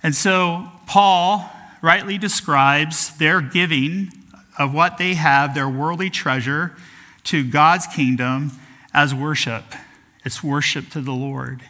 And 0.00 0.14
so, 0.14 0.70
Paul 0.86 1.50
rightly 1.82 2.18
describes 2.18 3.16
their 3.16 3.40
giving 3.40 4.12
of 4.58 4.74
what 4.74 4.98
they 4.98 5.14
have, 5.14 5.54
their 5.54 5.68
worldly 5.68 6.10
treasure, 6.10 6.76
to 7.24 7.44
God's 7.44 7.86
kingdom 7.86 8.52
as 8.92 9.14
worship. 9.14 9.64
It's 10.24 10.42
worship 10.42 10.90
to 10.90 11.00
the 11.00 11.12
Lord. 11.12 11.62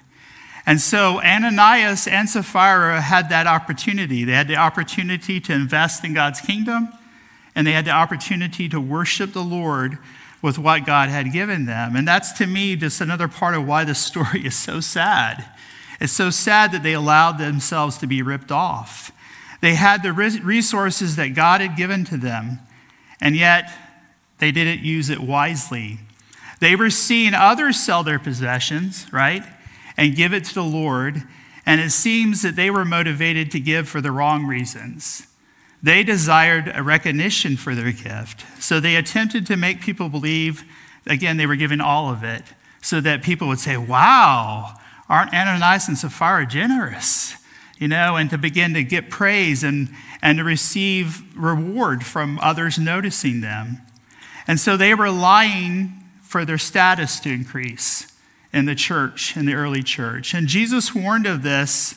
And 0.67 0.81
so 0.81 1.21
Ananias 1.23 2.07
and 2.07 2.29
Sapphira 2.29 3.01
had 3.01 3.31
that 3.31 3.47
opportunity. 3.47 4.25
They 4.25 4.33
had 4.33 4.49
the 4.49 4.57
opportunity 4.57 5.41
to 5.41 5.53
invest 5.53 6.05
in 6.05 6.15
God's 6.15 6.41
kingdom, 6.41 6.91
and 7.55 7.67
they 7.67 7.73
had 7.73 7.87
the 7.87 7.91
opportunity 7.91 8.69
to 8.69 8.81
worship 8.81 9.33
the 9.33 9.43
Lord 9.43 9.99
with 10.43 10.59
what 10.59 10.87
God 10.87 11.09
had 11.09 11.33
given 11.33 11.67
them. 11.67 11.97
And 11.97 12.07
that's 12.07 12.33
to 12.33 12.47
me 12.47 12.77
just 12.77 13.01
another 13.01 13.29
part 13.29 13.55
of 13.55 13.67
why 13.67 13.85
this 13.85 13.99
story 14.05 14.47
is 14.47 14.57
so 14.57 14.81
sad. 14.81 15.45
It's 16.01 16.13
so 16.13 16.31
sad 16.31 16.73
that 16.73 16.83
they 16.83 16.93
allowed 16.93 17.39
themselves 17.39 17.99
to 17.99 18.07
be 18.07 18.23
ripped 18.23 18.53
off. 18.53 19.11
They 19.61 19.75
had 19.75 20.03
the 20.03 20.13
resources 20.13 21.17
that 21.17 21.35
God 21.35 21.61
had 21.61 21.77
given 21.77 22.05
to 22.05 22.17
them, 22.17 22.61
and 23.21 23.37
yet 23.37 23.71
they 24.39 24.53
didn't 24.53 24.85
use 24.85 25.11
it 25.11 25.21
wisely. 25.21 25.99
They 26.61 26.75
were 26.77 26.91
seeing 26.91 27.35
others 27.35 27.79
sell 27.79 28.03
their 28.03 28.19
possessions, 28.19 29.07
right, 29.13 29.43
and 29.97 30.17
give 30.17 30.33
it 30.33 30.45
to 30.47 30.55
the 30.55 30.65
Lord, 30.65 31.23
and 31.67 31.81
it 31.81 31.91
seems 31.91 32.43
that 32.43 32.57
they 32.57 32.71
were 32.71 32.85
motivated 32.85 33.51
to 33.53 33.61
give 33.61 33.89
for 33.89 34.01
the 34.01 34.13
wrong 34.13 34.47
reasons. 34.47 35.27
They 35.83 36.03
desired 36.03 36.73
a 36.75 36.83
recognition 36.83 37.57
for 37.57 37.75
their 37.75 37.93
gift, 37.93 38.45
so 38.59 38.81
they 38.81 38.97
attempted 38.97 39.47
to 39.47 39.57
make 39.57 39.81
people 39.81 40.09
believe, 40.09 40.65
again, 41.07 41.37
they 41.37 41.47
were 41.47 41.57
giving 41.57 41.81
all 41.81 42.11
of 42.11 42.25
it, 42.25 42.43
so 42.81 43.01
that 43.01 43.23
people 43.23 43.47
would 43.49 43.61
say, 43.61 43.77
Wow, 43.77 44.75
aren't 45.09 45.33
Ananias 45.33 45.89
and 45.89 45.97
Sapphira 45.97 46.47
generous? 46.47 47.35
You 47.79 47.89
know, 47.89 48.17
and 48.17 48.29
to 48.31 48.39
begin 48.39 48.75
to 48.75 48.83
get 48.83 49.11
praise 49.11 49.63
and, 49.63 49.89
and 50.21 50.39
to 50.39 50.45
receive 50.45 51.23
reward 51.37 52.05
from 52.05 52.39
others 52.43 52.79
noticing 52.79 53.41
them. 53.41 53.79
And 54.47 54.59
so 54.59 54.77
they 54.77 54.95
were 54.95 55.11
lying 55.11 55.93
for 56.23 56.45
their 56.45 56.59
status 56.59 57.21
to 57.21 57.31
increase 57.31 58.07
in 58.53 58.65
the 58.65 58.75
church, 58.75 59.37
in 59.37 59.47
the 59.47 59.55
early 59.55 59.83
church. 59.83 60.35
And 60.35 60.49
Jesus 60.49 60.95
warned 60.95 61.27
of 61.27 61.43
this 61.43 61.95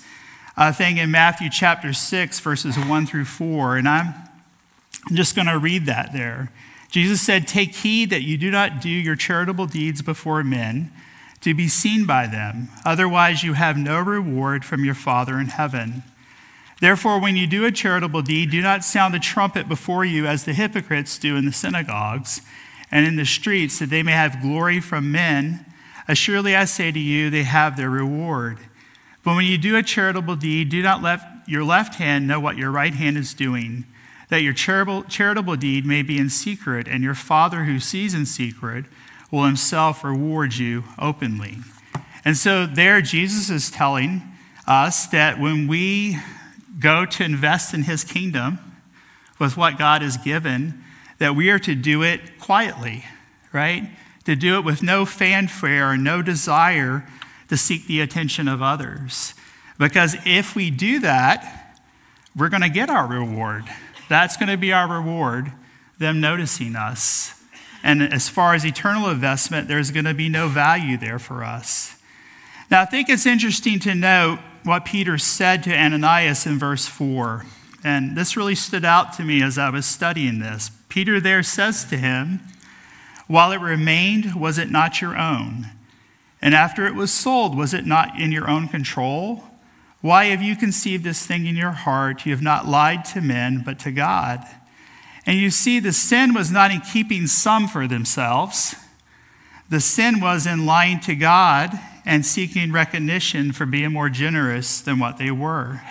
uh, 0.58 0.72
thing 0.72 0.98
in 0.98 1.10
Matthew 1.10 1.50
chapter 1.50 1.94
6, 1.94 2.40
verses 2.40 2.78
1 2.78 3.06
through 3.08 3.26
4. 3.26 3.78
And 3.78 3.88
I'm 3.88 4.14
just 5.14 5.36
going 5.36 5.48
to 5.48 5.58
read 5.58 5.86
that 5.86 6.14
there. 6.14 6.52
Jesus 6.90 7.22
said, 7.22 7.48
Take 7.48 7.74
heed 7.74 8.10
that 8.10 8.22
you 8.22 8.38
do 8.38 8.52
not 8.52 8.82
do 8.82 8.90
your 8.90 9.16
charitable 9.16 9.66
deeds 9.66 10.02
before 10.02 10.44
men 10.44 10.92
to 11.42 11.54
be 11.54 11.68
seen 11.68 12.06
by 12.06 12.28
them. 12.28 12.70
Otherwise, 12.86 13.44
you 13.44 13.54
have 13.54 13.78
no 13.78 14.00
reward 14.00 14.64
from 14.64 14.86
your 14.86 14.96
Father 14.96 15.40
in 15.40 15.48
heaven. 15.48 16.04
Therefore, 16.80 17.20
when 17.20 17.36
you 17.36 17.46
do 17.46 17.66
a 17.66 17.72
charitable 17.72 18.22
deed, 18.22 18.50
do 18.52 18.62
not 18.62 18.84
sound 18.84 19.14
the 19.14 19.20
trumpet 19.20 19.68
before 19.68 20.04
you 20.06 20.26
as 20.26 20.46
the 20.46 20.54
hypocrites 20.54 21.18
do 21.20 21.36
in 21.36 21.46
the 21.46 21.52
synagogues 21.52 22.42
and 22.90 23.06
in 23.06 23.16
the 23.16 23.26
streets, 23.26 23.80
that 23.80 23.90
they 23.90 24.04
may 24.04 24.12
have 24.12 24.42
glory 24.42 24.80
from 24.80 25.12
men. 25.12 25.66
Assuredly, 26.08 26.56
I 26.56 26.66
say 26.66 26.92
to 26.92 27.00
you, 27.00 27.30
they 27.30 27.44
have 27.44 27.78
their 27.78 27.90
reward. 27.90 28.58
But 29.24 29.36
when 29.36 29.46
you 29.46 29.58
do 29.58 29.78
a 29.78 29.84
charitable 29.84 30.36
deed, 30.36 30.70
do 30.70 30.82
not 30.82 31.02
let 31.02 31.22
your 31.48 31.64
left 31.64 31.96
hand 31.96 32.28
know 32.28 32.40
what 32.40 32.58
your 32.58 32.72
right 32.72 32.94
hand 32.94 33.18
is 33.18 33.34
doing, 33.34 33.86
that 34.30 34.42
your 34.42 34.54
charitable, 34.54 35.04
charitable 35.04 35.56
deed 35.58 35.86
may 35.86 36.02
be 36.02 36.18
in 36.18 36.30
secret, 36.30 36.88
and 36.88 37.04
your 37.04 37.16
Father 37.16 37.66
who 37.66 37.80
sees 37.80 38.14
in 38.14 38.26
secret 38.26 38.86
will 39.32 39.46
himself 39.46 40.04
reward 40.04 40.54
you 40.56 40.84
openly. 41.00 41.58
And 42.24 42.38
so, 42.38 42.66
there, 42.68 43.02
Jesus 43.02 43.50
is 43.50 43.72
telling 43.72 44.22
us 44.68 45.08
that 45.08 45.40
when 45.40 45.68
we 45.68 46.20
go 46.80 47.06
to 47.06 47.24
invest 47.24 47.74
in 47.74 47.84
his 47.84 48.04
kingdom 48.04 48.60
with 49.40 49.58
what 49.58 49.78
God 49.78 50.02
has 50.02 50.18
given, 50.18 50.84
that 51.18 51.36
we 51.36 51.50
are 51.50 51.60
to 51.60 51.74
do 51.74 52.04
it 52.04 52.40
quietly, 52.40 53.06
right? 53.52 53.90
To 54.26 54.36
do 54.36 54.58
it 54.58 54.66
with 54.66 54.84
no 54.84 55.06
fanfare 55.06 55.92
or 55.92 55.98
no 55.98 56.22
desire 56.22 57.08
to 57.50 57.58
seek 57.58 57.88
the 57.88 58.02
attention 58.02 58.48
of 58.48 58.62
others. 58.62 59.34
Because 59.80 60.16
if 60.26 60.56
we 60.56 60.70
do 60.70 61.00
that, 61.00 61.78
we're 62.36 62.50
going 62.50 62.62
to 62.62 62.70
get 62.70 62.90
our 62.90 63.08
reward. 63.08 63.66
That's 64.10 64.38
going 64.38 64.50
to 64.50 64.58
be 64.58 64.72
our 64.72 64.88
reward, 64.88 65.52
them 65.98 66.22
noticing 66.22 66.76
us. 66.76 67.41
And 67.84 68.02
as 68.02 68.30
far 68.30 68.54
as 68.54 68.66
eternal 68.66 69.10
investment, 69.10 69.68
there's 69.68 69.92
going 69.92 70.06
to 70.06 70.14
be 70.14 70.30
no 70.30 70.48
value 70.48 70.98
there 70.98 71.20
for 71.20 71.44
us. 71.44 71.96
Now, 72.70 72.82
I 72.82 72.86
think 72.86 73.10
it's 73.10 73.26
interesting 73.26 73.80
to 73.80 73.96
note 73.96 74.40
what 74.64 74.86
Peter 74.86 75.18
said 75.18 75.64
to 75.64 75.76
Ananias 75.76 76.46
in 76.46 76.60
verse 76.60 76.88
4. 76.88 77.46
And 77.84 78.16
this 78.16 78.38
really 78.38 78.56
stood 78.56 78.86
out 78.86 79.14
to 79.14 79.24
me 79.24 79.42
as 79.42 79.58
I 79.58 79.70
was 79.70 79.86
studying 79.86 80.40
this. 80.40 80.72
Peter 80.88 81.20
there 81.20 81.42
says 81.42 81.84
to 81.86 81.98
him, 81.98 82.42
While 83.28 83.52
it 83.52 83.60
remained, 83.60 84.36
was 84.36 84.58
it 84.58 84.70
not 84.70 85.02
your 85.02 85.18
own? 85.18 85.68
And 86.42 86.54
after 86.54 86.86
it 86.86 86.96
was 86.96 87.12
sold, 87.12 87.58
was 87.58 87.74
it 87.74 87.86
not 87.86 88.20
in 88.20 88.32
your 88.32 88.50
own 88.50 88.68
control? 88.68 89.44
Why 90.02 90.26
have 90.26 90.42
you 90.42 90.56
conceived 90.56 91.04
this 91.04 91.26
thing 91.26 91.46
in 91.46 91.56
your 91.56 91.72
heart? 91.72 92.26
You 92.26 92.32
have 92.32 92.42
not 92.42 92.68
lied 92.68 93.06
to 93.06 93.22
men, 93.22 93.62
but 93.64 93.80
to 93.80 93.92
God. 93.92 94.44
And 95.26 95.38
you 95.38 95.52
see, 95.52 95.80
the 95.80 95.94
sin 95.94 96.34
was 96.34 96.52
not 96.52 96.72
in 96.72 96.82
keeping 96.82 97.28
some 97.28 97.68
for 97.68 97.88
themselves, 97.88 98.76
the 99.70 99.80
sin 99.80 100.20
was 100.20 100.46
in 100.46 100.66
lying 100.66 101.00
to 101.02 101.16
God 101.16 101.80
and 102.06 102.26
seeking 102.26 102.72
recognition 102.72 103.54
for 103.54 103.66
being 103.66 103.94
more 103.94 104.10
generous 104.10 104.82
than 104.82 105.00
what 105.00 105.18
they 105.18 105.32
were. 105.32 105.82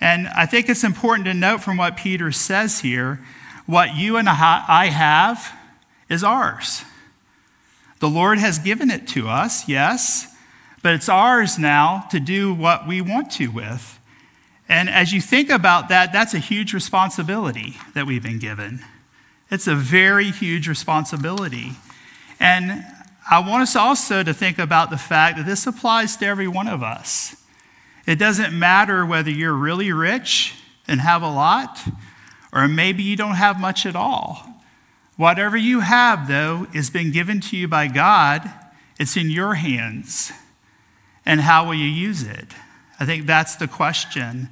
And 0.00 0.28
I 0.28 0.44
think 0.44 0.68
it's 0.68 0.84
important 0.84 1.24
to 1.26 1.34
note 1.34 1.62
from 1.62 1.78
what 1.78 1.96
Peter 1.96 2.30
says 2.30 2.80
here 2.80 3.24
what 3.64 3.96
you 3.96 4.16
and 4.16 4.28
I 4.28 4.86
have 4.86 5.52
is 6.08 6.22
ours. 6.22 6.84
The 7.98 8.08
Lord 8.08 8.38
has 8.38 8.58
given 8.58 8.90
it 8.90 9.08
to 9.08 9.28
us, 9.28 9.68
yes, 9.68 10.34
but 10.82 10.94
it's 10.94 11.08
ours 11.08 11.58
now 11.58 12.06
to 12.10 12.20
do 12.20 12.52
what 12.52 12.86
we 12.86 13.00
want 13.00 13.30
to 13.32 13.48
with. 13.48 13.98
And 14.68 14.90
as 14.90 15.12
you 15.12 15.20
think 15.20 15.48
about 15.48 15.88
that, 15.88 16.12
that's 16.12 16.34
a 16.34 16.38
huge 16.38 16.74
responsibility 16.74 17.76
that 17.94 18.06
we've 18.06 18.22
been 18.22 18.38
given. 18.38 18.84
It's 19.50 19.66
a 19.66 19.74
very 19.74 20.30
huge 20.30 20.68
responsibility. 20.68 21.72
And 22.40 22.84
I 23.30 23.40
want 23.40 23.62
us 23.62 23.76
also 23.76 24.22
to 24.22 24.34
think 24.34 24.58
about 24.58 24.90
the 24.90 24.96
fact 24.96 25.36
that 25.36 25.46
this 25.46 25.66
applies 25.66 26.16
to 26.18 26.26
every 26.26 26.48
one 26.48 26.68
of 26.68 26.82
us. 26.82 27.36
It 28.06 28.18
doesn't 28.18 28.56
matter 28.56 29.04
whether 29.04 29.30
you're 29.30 29.52
really 29.52 29.92
rich 29.92 30.54
and 30.86 31.00
have 31.00 31.22
a 31.22 31.30
lot, 31.30 31.80
or 32.52 32.68
maybe 32.68 33.02
you 33.02 33.16
don't 33.16 33.34
have 33.34 33.60
much 33.60 33.84
at 33.86 33.96
all. 33.96 34.46
Whatever 35.16 35.56
you 35.56 35.80
have, 35.80 36.28
though, 36.28 36.66
has 36.74 36.90
been 36.90 37.10
given 37.10 37.40
to 37.40 37.56
you 37.56 37.66
by 37.66 37.88
God. 37.88 38.48
It's 38.98 39.16
in 39.16 39.30
your 39.30 39.54
hands. 39.54 40.30
And 41.24 41.40
how 41.40 41.66
will 41.66 41.74
you 41.74 41.88
use 41.88 42.22
it? 42.22 42.52
I 42.98 43.04
think 43.04 43.26
that's 43.26 43.56
the 43.56 43.68
question. 43.68 44.48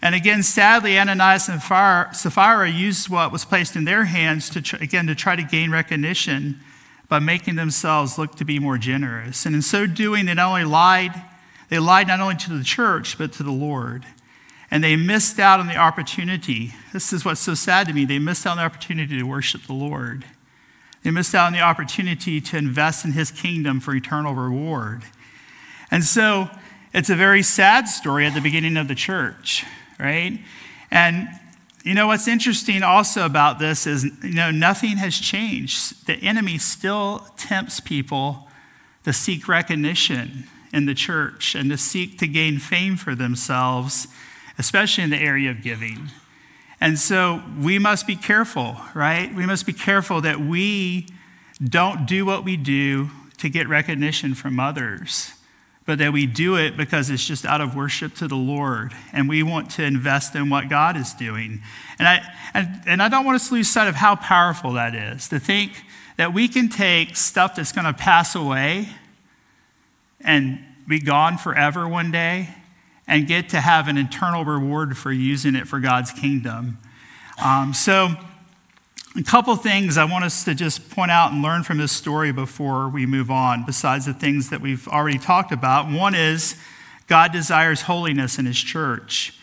And 0.00 0.14
again, 0.14 0.42
sadly, 0.42 0.98
Ananias 0.98 1.48
and 1.48 1.60
Sapphira 1.60 2.70
used 2.70 3.08
what 3.08 3.32
was 3.32 3.44
placed 3.44 3.74
in 3.74 3.84
their 3.84 4.04
hands 4.04 4.48
to, 4.50 4.78
again, 4.80 5.08
to 5.08 5.14
try 5.14 5.34
to 5.34 5.42
gain 5.42 5.70
recognition 5.70 6.60
by 7.08 7.18
making 7.18 7.56
themselves 7.56 8.18
look 8.18 8.36
to 8.36 8.44
be 8.44 8.58
more 8.58 8.78
generous. 8.78 9.44
And 9.44 9.54
in 9.54 9.62
so 9.62 9.86
doing, 9.86 10.26
they 10.26 10.34
not 10.34 10.48
only 10.48 10.64
lied, 10.64 11.20
they 11.68 11.78
lied 11.78 12.06
not 12.06 12.20
only 12.20 12.36
to 12.36 12.56
the 12.56 12.62
church, 12.62 13.18
but 13.18 13.32
to 13.34 13.42
the 13.42 13.50
Lord. 13.50 14.04
And 14.70 14.84
they 14.84 14.94
missed 14.94 15.40
out 15.40 15.58
on 15.58 15.66
the 15.66 15.76
opportunity. 15.76 16.74
This 16.92 17.12
is 17.12 17.24
what's 17.24 17.40
so 17.40 17.54
sad 17.54 17.88
to 17.88 17.94
me. 17.94 18.04
They 18.04 18.18
missed 18.18 18.46
out 18.46 18.52
on 18.52 18.56
the 18.58 18.64
opportunity 18.64 19.18
to 19.18 19.22
worship 19.24 19.62
the 19.62 19.72
Lord. 19.72 20.24
They 21.02 21.10
missed 21.10 21.34
out 21.34 21.46
on 21.46 21.54
the 21.54 21.60
opportunity 21.60 22.40
to 22.40 22.56
invest 22.56 23.04
in 23.04 23.12
his 23.12 23.30
kingdom 23.30 23.80
for 23.80 23.94
eternal 23.94 24.34
reward. 24.34 25.02
And 25.90 26.04
so, 26.04 26.50
it's 26.92 27.10
a 27.10 27.14
very 27.14 27.42
sad 27.42 27.88
story 27.88 28.26
at 28.26 28.34
the 28.34 28.40
beginning 28.40 28.76
of 28.76 28.88
the 28.88 28.94
church, 28.94 29.64
right? 29.98 30.38
And 30.90 31.28
you 31.84 31.94
know 31.94 32.06
what's 32.06 32.28
interesting 32.28 32.82
also 32.82 33.24
about 33.24 33.58
this 33.58 33.86
is 33.86 34.04
you 34.22 34.34
know 34.34 34.50
nothing 34.50 34.96
has 34.96 35.16
changed. 35.16 36.06
The 36.06 36.14
enemy 36.14 36.58
still 36.58 37.26
tempts 37.36 37.80
people 37.80 38.48
to 39.04 39.12
seek 39.12 39.48
recognition 39.48 40.44
in 40.72 40.86
the 40.86 40.94
church 40.94 41.54
and 41.54 41.70
to 41.70 41.78
seek 41.78 42.18
to 42.18 42.26
gain 42.26 42.58
fame 42.58 42.96
for 42.96 43.14
themselves, 43.14 44.08
especially 44.58 45.04
in 45.04 45.10
the 45.10 45.18
area 45.18 45.50
of 45.50 45.62
giving. 45.62 46.10
And 46.80 46.98
so 46.98 47.42
we 47.60 47.78
must 47.78 48.06
be 48.06 48.16
careful, 48.16 48.76
right? 48.94 49.34
We 49.34 49.46
must 49.46 49.66
be 49.66 49.72
careful 49.72 50.20
that 50.20 50.40
we 50.40 51.06
don't 51.62 52.06
do 52.06 52.24
what 52.24 52.44
we 52.44 52.56
do 52.56 53.10
to 53.38 53.48
get 53.48 53.68
recognition 53.68 54.34
from 54.34 54.60
others 54.60 55.32
but 55.88 55.96
that 55.96 56.12
we 56.12 56.26
do 56.26 56.56
it 56.56 56.76
because 56.76 57.08
it's 57.08 57.26
just 57.26 57.46
out 57.46 57.62
of 57.62 57.74
worship 57.74 58.14
to 58.14 58.28
the 58.28 58.36
Lord. 58.36 58.92
And 59.14 59.26
we 59.26 59.42
want 59.42 59.70
to 59.70 59.84
invest 59.84 60.34
in 60.34 60.50
what 60.50 60.68
God 60.68 60.98
is 60.98 61.14
doing. 61.14 61.62
And 61.98 62.06
I, 62.06 62.20
and, 62.52 62.82
and 62.84 63.02
I 63.02 63.08
don't 63.08 63.24
want 63.24 63.36
us 63.36 63.48
to 63.48 63.54
lose 63.54 63.70
sight 63.70 63.88
of 63.88 63.94
how 63.94 64.14
powerful 64.14 64.74
that 64.74 64.94
is 64.94 65.30
to 65.30 65.38
think 65.38 65.82
that 66.18 66.34
we 66.34 66.46
can 66.46 66.68
take 66.68 67.16
stuff 67.16 67.56
that's 67.56 67.72
going 67.72 67.86
to 67.86 67.94
pass 67.94 68.34
away 68.34 68.90
and 70.20 70.62
be 70.86 70.98
gone 70.98 71.38
forever 71.38 71.88
one 71.88 72.10
day 72.10 72.50
and 73.06 73.26
get 73.26 73.48
to 73.48 73.60
have 73.60 73.88
an 73.88 73.96
eternal 73.96 74.44
reward 74.44 74.94
for 74.94 75.10
using 75.10 75.54
it 75.54 75.66
for 75.66 75.80
God's 75.80 76.10
kingdom. 76.10 76.76
Um, 77.42 77.72
so, 77.72 78.14
a 79.18 79.22
couple 79.24 79.56
things 79.56 79.98
I 79.98 80.04
want 80.04 80.24
us 80.24 80.44
to 80.44 80.54
just 80.54 80.90
point 80.90 81.10
out 81.10 81.32
and 81.32 81.42
learn 81.42 81.64
from 81.64 81.78
this 81.78 81.90
story 81.90 82.30
before 82.30 82.88
we 82.88 83.04
move 83.04 83.32
on, 83.32 83.64
besides 83.64 84.06
the 84.06 84.14
things 84.14 84.50
that 84.50 84.60
we've 84.60 84.86
already 84.86 85.18
talked 85.18 85.50
about. 85.50 85.90
One 85.90 86.14
is 86.14 86.54
God 87.08 87.32
desires 87.32 87.82
holiness 87.82 88.38
in 88.38 88.46
his 88.46 88.58
church. 88.58 89.36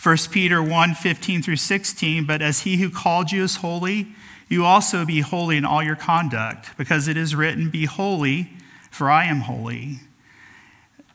1 0.00 0.16
Peter 0.30 0.62
1 0.62 0.94
15 0.94 1.42
through 1.42 1.56
16, 1.56 2.24
but 2.24 2.40
as 2.40 2.60
he 2.60 2.76
who 2.76 2.88
called 2.88 3.32
you 3.32 3.42
is 3.42 3.56
holy, 3.56 4.08
you 4.48 4.64
also 4.64 5.04
be 5.04 5.22
holy 5.22 5.56
in 5.56 5.64
all 5.64 5.82
your 5.82 5.96
conduct, 5.96 6.76
because 6.76 7.08
it 7.08 7.16
is 7.16 7.34
written, 7.34 7.68
Be 7.68 7.86
holy, 7.86 8.52
for 8.92 9.10
I 9.10 9.24
am 9.24 9.40
holy. 9.40 9.98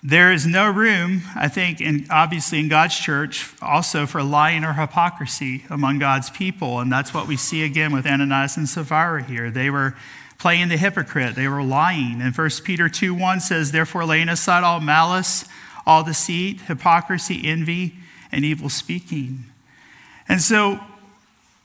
There 0.03 0.31
is 0.31 0.47
no 0.47 0.67
room, 0.67 1.21
I 1.35 1.47
think, 1.47 1.79
in, 1.79 2.07
obviously 2.09 2.59
in 2.59 2.69
God's 2.69 2.97
church, 2.97 3.53
also 3.61 4.07
for 4.07 4.23
lying 4.23 4.63
or 4.63 4.73
hypocrisy 4.73 5.63
among 5.69 5.99
God's 5.99 6.31
people. 6.31 6.79
And 6.79 6.91
that's 6.91 7.13
what 7.13 7.27
we 7.27 7.37
see 7.37 7.63
again 7.63 7.93
with 7.93 8.07
Ananias 8.07 8.57
and 8.57 8.67
Sapphira 8.67 9.23
here. 9.23 9.51
They 9.51 9.69
were 9.69 9.95
playing 10.39 10.69
the 10.69 10.77
hypocrite, 10.77 11.35
they 11.35 11.47
were 11.47 11.61
lying. 11.61 12.19
And 12.19 12.35
1 12.35 12.49
Peter 12.63 12.89
2 12.89 13.13
1 13.13 13.39
says, 13.41 13.71
Therefore, 13.71 14.03
laying 14.05 14.27
aside 14.27 14.63
all 14.63 14.79
malice, 14.79 15.45
all 15.85 16.03
deceit, 16.03 16.61
hypocrisy, 16.61 17.41
envy, 17.45 17.95
and 18.31 18.43
evil 18.43 18.69
speaking. 18.69 19.45
And 20.27 20.41
so, 20.41 20.79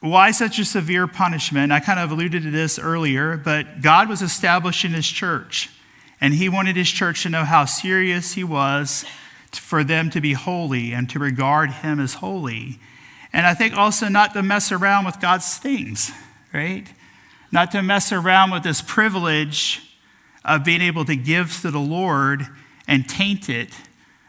why 0.00 0.30
such 0.30 0.58
a 0.58 0.64
severe 0.66 1.06
punishment? 1.06 1.72
I 1.72 1.80
kind 1.80 1.98
of 1.98 2.10
alluded 2.10 2.42
to 2.42 2.50
this 2.50 2.78
earlier, 2.78 3.38
but 3.38 3.80
God 3.80 4.10
was 4.10 4.20
establishing 4.20 4.90
his 4.90 5.08
church. 5.08 5.70
And 6.20 6.34
he 6.34 6.48
wanted 6.48 6.76
his 6.76 6.90
church 6.90 7.22
to 7.22 7.28
know 7.28 7.44
how 7.44 7.64
serious 7.64 8.34
he 8.34 8.44
was 8.44 9.04
for 9.52 9.84
them 9.84 10.10
to 10.10 10.20
be 10.20 10.32
holy 10.32 10.92
and 10.92 11.08
to 11.10 11.18
regard 11.18 11.70
him 11.70 12.00
as 12.00 12.14
holy. 12.14 12.78
And 13.32 13.46
I 13.46 13.54
think 13.54 13.76
also 13.76 14.08
not 14.08 14.32
to 14.34 14.42
mess 14.42 14.72
around 14.72 15.04
with 15.04 15.20
God's 15.20 15.58
things, 15.58 16.10
right? 16.52 16.86
Not 17.52 17.70
to 17.72 17.82
mess 17.82 18.12
around 18.12 18.50
with 18.50 18.62
this 18.62 18.80
privilege 18.80 19.82
of 20.44 20.64
being 20.64 20.80
able 20.80 21.04
to 21.04 21.16
give 21.16 21.60
to 21.60 21.70
the 21.70 21.80
Lord 21.80 22.46
and 22.86 23.08
taint 23.08 23.48
it 23.48 23.70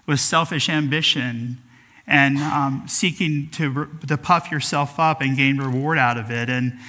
with 0.06 0.20
selfish 0.20 0.70
ambition 0.70 1.62
and 2.06 2.38
um, 2.38 2.86
seeking 2.88 3.50
to, 3.52 3.88
to 4.08 4.18
puff 4.18 4.50
yourself 4.52 5.00
up 5.00 5.22
and 5.22 5.36
gain 5.36 5.58
reward 5.58 5.98
out 5.98 6.18
of 6.18 6.32
it. 6.32 6.50
And 6.50 6.80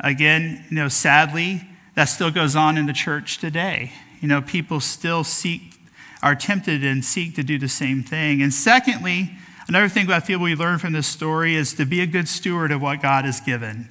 again, 0.00 0.64
you 0.68 0.76
know, 0.76 0.88
sadly, 0.88 1.62
that 1.94 2.04
still 2.04 2.30
goes 2.30 2.54
on 2.54 2.76
in 2.76 2.86
the 2.86 2.92
church 2.92 3.38
today 3.38 3.92
you 4.20 4.28
know, 4.28 4.40
people 4.40 4.80
still 4.80 5.24
seek, 5.24 5.80
are 6.22 6.34
tempted 6.34 6.84
and 6.84 7.04
seek 7.04 7.34
to 7.36 7.42
do 7.42 7.58
the 7.58 7.68
same 7.68 8.02
thing. 8.02 8.42
And 8.42 8.52
secondly, 8.52 9.32
another 9.68 9.88
thing 9.88 10.10
I 10.10 10.20
feel 10.20 10.38
we 10.38 10.54
learn 10.54 10.78
from 10.78 10.92
this 10.92 11.06
story 11.06 11.54
is 11.54 11.74
to 11.74 11.84
be 11.84 12.00
a 12.00 12.06
good 12.06 12.28
steward 12.28 12.72
of 12.72 12.82
what 12.82 13.02
God 13.02 13.24
has 13.24 13.40
given. 13.40 13.90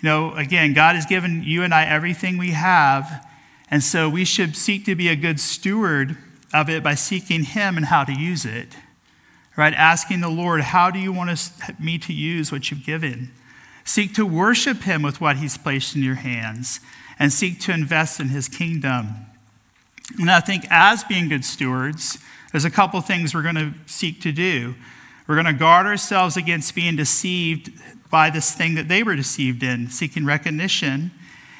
You 0.00 0.08
know, 0.08 0.34
again, 0.34 0.74
God 0.74 0.94
has 0.94 1.06
given 1.06 1.42
you 1.42 1.64
and 1.64 1.74
I 1.74 1.84
everything 1.84 2.38
we 2.38 2.52
have, 2.52 3.26
and 3.70 3.82
so 3.82 4.08
we 4.08 4.24
should 4.24 4.56
seek 4.56 4.84
to 4.84 4.94
be 4.94 5.08
a 5.08 5.16
good 5.16 5.40
steward 5.40 6.16
of 6.54 6.70
it 6.70 6.82
by 6.82 6.94
seeking 6.94 7.42
Him 7.42 7.76
and 7.76 7.86
how 7.86 8.04
to 8.04 8.12
use 8.12 8.44
it. 8.44 8.76
Right? 9.56 9.74
Asking 9.74 10.20
the 10.20 10.28
Lord, 10.28 10.60
how 10.60 10.90
do 10.92 11.00
you 11.00 11.12
want 11.12 11.52
me 11.80 11.98
to 11.98 12.12
use 12.12 12.52
what 12.52 12.70
you've 12.70 12.86
given? 12.86 13.32
Seek 13.84 14.14
to 14.14 14.24
worship 14.24 14.82
Him 14.82 15.02
with 15.02 15.20
what 15.20 15.38
He's 15.38 15.58
placed 15.58 15.96
in 15.96 16.02
your 16.02 16.14
hands, 16.14 16.78
and 17.18 17.32
seek 17.32 17.58
to 17.62 17.72
invest 17.72 18.20
in 18.20 18.28
His 18.28 18.46
kingdom. 18.46 19.26
And 20.18 20.30
I 20.30 20.40
think 20.40 20.66
as 20.70 21.04
being 21.04 21.28
good 21.28 21.44
stewards, 21.44 22.18
there's 22.52 22.64
a 22.64 22.70
couple 22.70 23.00
things 23.00 23.34
we're 23.34 23.42
going 23.42 23.54
to 23.56 23.74
seek 23.86 24.20
to 24.22 24.32
do. 24.32 24.74
We're 25.26 25.34
going 25.34 25.46
to 25.46 25.52
guard 25.52 25.86
ourselves 25.86 26.36
against 26.36 26.74
being 26.74 26.96
deceived 26.96 27.70
by 28.10 28.30
this 28.30 28.52
thing 28.52 28.74
that 28.76 28.88
they 28.88 29.02
were 29.02 29.14
deceived 29.14 29.62
in, 29.62 29.88
seeking 29.90 30.24
recognition. 30.24 31.10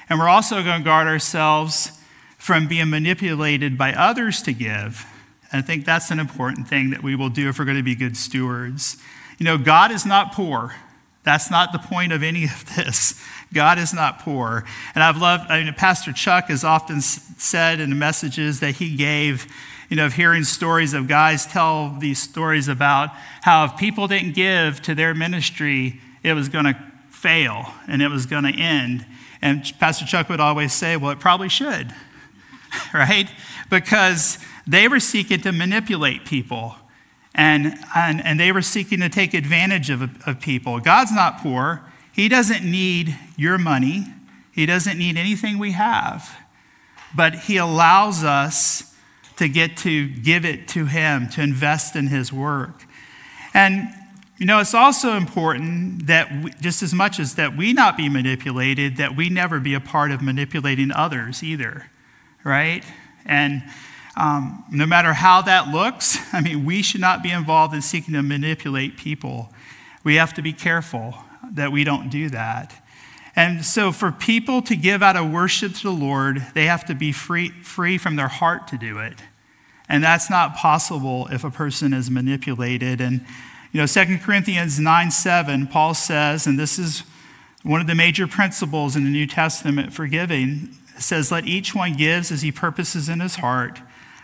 And 0.08 0.18
we're 0.18 0.28
also 0.28 0.62
going 0.62 0.80
to 0.80 0.84
guard 0.84 1.06
ourselves 1.06 1.92
from 2.38 2.66
being 2.66 2.88
manipulated 2.88 3.76
by 3.76 3.92
others 3.92 4.40
to 4.42 4.54
give. 4.54 5.04
And 5.52 5.62
I 5.62 5.66
think 5.66 5.84
that's 5.84 6.10
an 6.10 6.18
important 6.18 6.68
thing 6.68 6.90
that 6.90 7.02
we 7.02 7.14
will 7.14 7.28
do 7.28 7.48
if 7.48 7.58
we're 7.58 7.66
going 7.66 7.76
to 7.76 7.82
be 7.82 7.94
good 7.94 8.16
stewards. 8.16 8.96
You 9.38 9.44
know, 9.44 9.58
God 9.58 9.90
is 9.90 10.06
not 10.06 10.32
poor. 10.32 10.74
That's 11.28 11.50
not 11.50 11.72
the 11.72 11.78
point 11.78 12.10
of 12.14 12.22
any 12.22 12.44
of 12.44 12.74
this. 12.74 13.22
God 13.52 13.78
is 13.78 13.92
not 13.92 14.20
poor. 14.20 14.64
And 14.94 15.04
I've 15.04 15.18
loved, 15.18 15.50
I 15.50 15.62
mean, 15.62 15.74
Pastor 15.74 16.10
Chuck 16.10 16.46
has 16.46 16.64
often 16.64 17.02
said 17.02 17.80
in 17.80 17.90
the 17.90 17.96
messages 17.96 18.60
that 18.60 18.76
he 18.76 18.96
gave, 18.96 19.46
you 19.90 19.96
know, 19.98 20.06
of 20.06 20.14
hearing 20.14 20.42
stories 20.42 20.94
of 20.94 21.06
guys 21.06 21.44
tell 21.44 21.94
these 21.98 22.18
stories 22.18 22.66
about 22.66 23.10
how 23.42 23.66
if 23.66 23.76
people 23.76 24.08
didn't 24.08 24.36
give 24.36 24.80
to 24.80 24.94
their 24.94 25.14
ministry, 25.14 26.00
it 26.22 26.32
was 26.32 26.48
going 26.48 26.64
to 26.64 26.78
fail 27.10 27.74
and 27.86 28.00
it 28.00 28.08
was 28.08 28.24
going 28.24 28.44
to 28.44 28.58
end. 28.58 29.04
And 29.42 29.70
Pastor 29.78 30.06
Chuck 30.06 30.30
would 30.30 30.40
always 30.40 30.72
say, 30.72 30.96
well, 30.96 31.10
it 31.10 31.20
probably 31.20 31.50
should, 31.50 31.94
right? 32.94 33.28
Because 33.68 34.38
they 34.66 34.88
were 34.88 34.98
seeking 34.98 35.42
to 35.42 35.52
manipulate 35.52 36.24
people 36.24 36.76
and, 37.34 37.74
and, 37.94 38.24
and 38.24 38.40
they 38.40 38.52
were 38.52 38.62
seeking 38.62 39.00
to 39.00 39.08
take 39.08 39.34
advantage 39.34 39.90
of, 39.90 40.02
of 40.26 40.40
people. 40.40 40.80
God's 40.80 41.12
not 41.12 41.38
poor. 41.38 41.82
He 42.12 42.28
doesn't 42.28 42.68
need 42.68 43.16
your 43.36 43.58
money, 43.58 44.06
He 44.52 44.66
doesn't 44.66 44.98
need 44.98 45.16
anything 45.16 45.58
we 45.58 45.72
have, 45.72 46.36
but 47.14 47.34
He 47.34 47.56
allows 47.56 48.24
us 48.24 48.94
to 49.36 49.48
get 49.48 49.76
to 49.78 50.08
give 50.08 50.44
it 50.44 50.66
to 50.68 50.86
Him, 50.86 51.28
to 51.30 51.42
invest 51.42 51.94
in 51.94 52.08
His 52.08 52.32
work. 52.32 52.84
And 53.54 53.88
you 54.38 54.46
know, 54.46 54.60
it's 54.60 54.74
also 54.74 55.14
important 55.14 56.06
that 56.06 56.30
we, 56.42 56.52
just 56.60 56.82
as 56.82 56.94
much 56.94 57.18
as 57.18 57.34
that 57.34 57.56
we 57.56 57.72
not 57.72 57.96
be 57.96 58.08
manipulated, 58.08 58.96
that 58.96 59.16
we 59.16 59.28
never 59.28 59.58
be 59.58 59.74
a 59.74 59.80
part 59.80 60.12
of 60.12 60.22
manipulating 60.22 60.92
others 60.92 61.42
either, 61.42 61.90
right? 62.44 62.84
And 63.26 63.64
um, 64.18 64.64
no 64.70 64.84
matter 64.84 65.12
how 65.12 65.42
that 65.42 65.68
looks, 65.68 66.18
I 66.32 66.40
mean, 66.40 66.64
we 66.64 66.82
should 66.82 67.00
not 67.00 67.22
be 67.22 67.30
involved 67.30 67.74
in 67.74 67.82
seeking 67.82 68.14
to 68.14 68.22
manipulate 68.22 68.96
people. 68.96 69.50
We 70.04 70.16
have 70.16 70.34
to 70.34 70.42
be 70.42 70.52
careful 70.52 71.14
that 71.52 71.72
we 71.72 71.84
don't 71.84 72.10
do 72.10 72.28
that. 72.30 72.74
And 73.36 73.64
so, 73.64 73.92
for 73.92 74.10
people 74.10 74.62
to 74.62 74.74
give 74.74 75.00
out 75.00 75.16
of 75.16 75.30
worship 75.30 75.74
to 75.74 75.82
the 75.84 75.90
Lord, 75.92 76.44
they 76.54 76.66
have 76.66 76.84
to 76.86 76.94
be 76.94 77.12
free, 77.12 77.50
free 77.62 77.96
from 77.96 78.16
their 78.16 78.26
heart 78.26 78.66
to 78.68 78.76
do 78.76 78.98
it. 78.98 79.22
And 79.88 80.02
that's 80.02 80.28
not 80.28 80.56
possible 80.56 81.28
if 81.30 81.44
a 81.44 81.50
person 81.50 81.92
is 81.92 82.10
manipulated. 82.10 83.00
And, 83.00 83.24
you 83.70 83.80
know, 83.80 83.86
2 83.86 84.18
Corinthians 84.18 84.80
9 84.80 85.10
7, 85.12 85.68
Paul 85.68 85.94
says, 85.94 86.48
and 86.48 86.58
this 86.58 86.80
is 86.80 87.04
one 87.62 87.80
of 87.80 87.86
the 87.86 87.94
major 87.94 88.26
principles 88.26 88.96
in 88.96 89.04
the 89.04 89.10
New 89.10 89.26
Testament 89.26 89.92
for 89.92 90.08
giving, 90.08 90.74
says, 90.98 91.30
Let 91.30 91.46
each 91.46 91.74
one 91.74 91.94
gives 91.94 92.32
as 92.32 92.42
he 92.42 92.50
purposes 92.50 93.08
in 93.08 93.20
his 93.20 93.36
heart, 93.36 93.80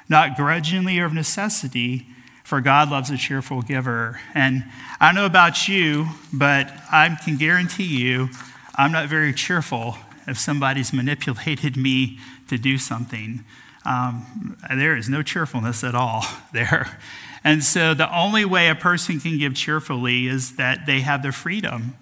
not 0.09 0.37
grudgingly 0.37 0.99
or 0.99 1.07
of 1.07 1.12
necessity 1.12 2.07
for 2.45 2.61
God 2.61 2.90
loves 2.90 3.11
a 3.11 3.17
cheerful 3.17 3.62
giver. 3.62 4.21
And 4.35 4.64
I 5.01 5.07
don't 5.07 5.14
know 5.14 5.27
about 5.27 5.67
you, 5.67 6.09
but 6.33 6.71
I 6.93 7.17
can 7.25 7.37
guarantee 7.37 7.85
you 7.85 8.29
I'm 8.77 8.93
not 8.93 9.09
very 9.09 9.33
cheerful 9.33 9.97
if 10.27 10.38
somebody's 10.38 10.93
manipulated 10.93 11.77
me 11.77 12.19
to 12.49 12.59
do 12.59 12.77
something. 12.77 13.45
Um, 13.85 14.57
there 14.69 14.97
is 14.97 15.09
no 15.09 15.23
cheerfulness 15.23 15.85
at 15.85 15.95
all 15.95 16.25
there. 16.53 16.99
And 17.43 17.62
so 17.62 17.95
the 17.95 18.14
only 18.14 18.45
way 18.45 18.69
a 18.69 18.75
person 18.75 19.21
can 19.21 19.38
give 19.38 19.55
cheerfully 19.55 20.27
is 20.27 20.57
that 20.57 20.87
they 20.87 21.01
have 21.01 21.23
the 21.23 21.31
freedom 21.31 21.95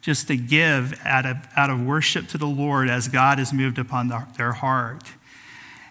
just 0.00 0.28
to 0.28 0.36
give 0.36 0.98
out 1.04 1.26
of, 1.26 1.36
out 1.56 1.70
of 1.70 1.84
worship 1.84 2.28
to 2.28 2.38
the 2.38 2.46
Lord 2.46 2.88
as 2.88 3.08
God 3.08 3.38
has 3.38 3.52
moved 3.52 3.78
upon 3.78 4.08
the, 4.08 4.26
their 4.36 4.52
heart. 4.52 5.04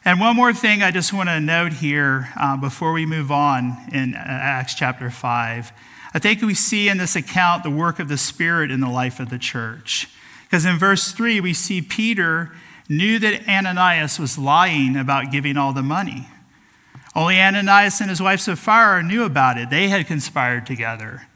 And 0.07 0.21
one 0.21 0.37
more 0.37 0.53
thing 0.53 0.83
I 0.83 0.91
just 0.91 1.11
want 1.11 1.27
to 1.27 1.37
note 1.41 1.73
here 1.73 2.29
uh, 2.39 2.55
before 2.55 2.93
we 2.93 3.05
move 3.05 3.29
on 3.29 3.75
in 3.91 4.15
uh, 4.15 4.23
Acts 4.25 4.73
chapter 4.73 5.11
5. 5.11 5.73
I 6.13 6.19
think 6.19 6.41
we 6.41 6.53
see 6.53 6.87
in 6.87 6.97
this 6.97 7.17
account 7.17 7.63
the 7.63 7.69
work 7.69 7.99
of 7.99 8.07
the 8.07 8.17
Spirit 8.17 8.71
in 8.71 8.79
the 8.79 8.87
life 8.87 9.19
of 9.19 9.29
the 9.29 9.37
church. 9.37 10.07
Because 10.45 10.63
in 10.63 10.77
verse 10.79 11.11
3, 11.11 11.41
we 11.41 11.53
see 11.53 11.81
Peter 11.81 12.55
knew 12.87 13.19
that 13.19 13.49
Ananias 13.49 14.17
was 14.17 14.37
lying 14.37 14.95
about 14.95 15.29
giving 15.29 15.57
all 15.57 15.73
the 15.73 15.83
money. 15.83 16.29
Only 17.13 17.41
Ananias 17.41 17.99
and 17.99 18.09
his 18.09 18.21
wife 18.21 18.39
Sapphira 18.39 19.03
knew 19.03 19.25
about 19.25 19.57
it. 19.57 19.69
They 19.69 19.89
had 19.89 20.07
conspired 20.07 20.65
together. 20.65 21.27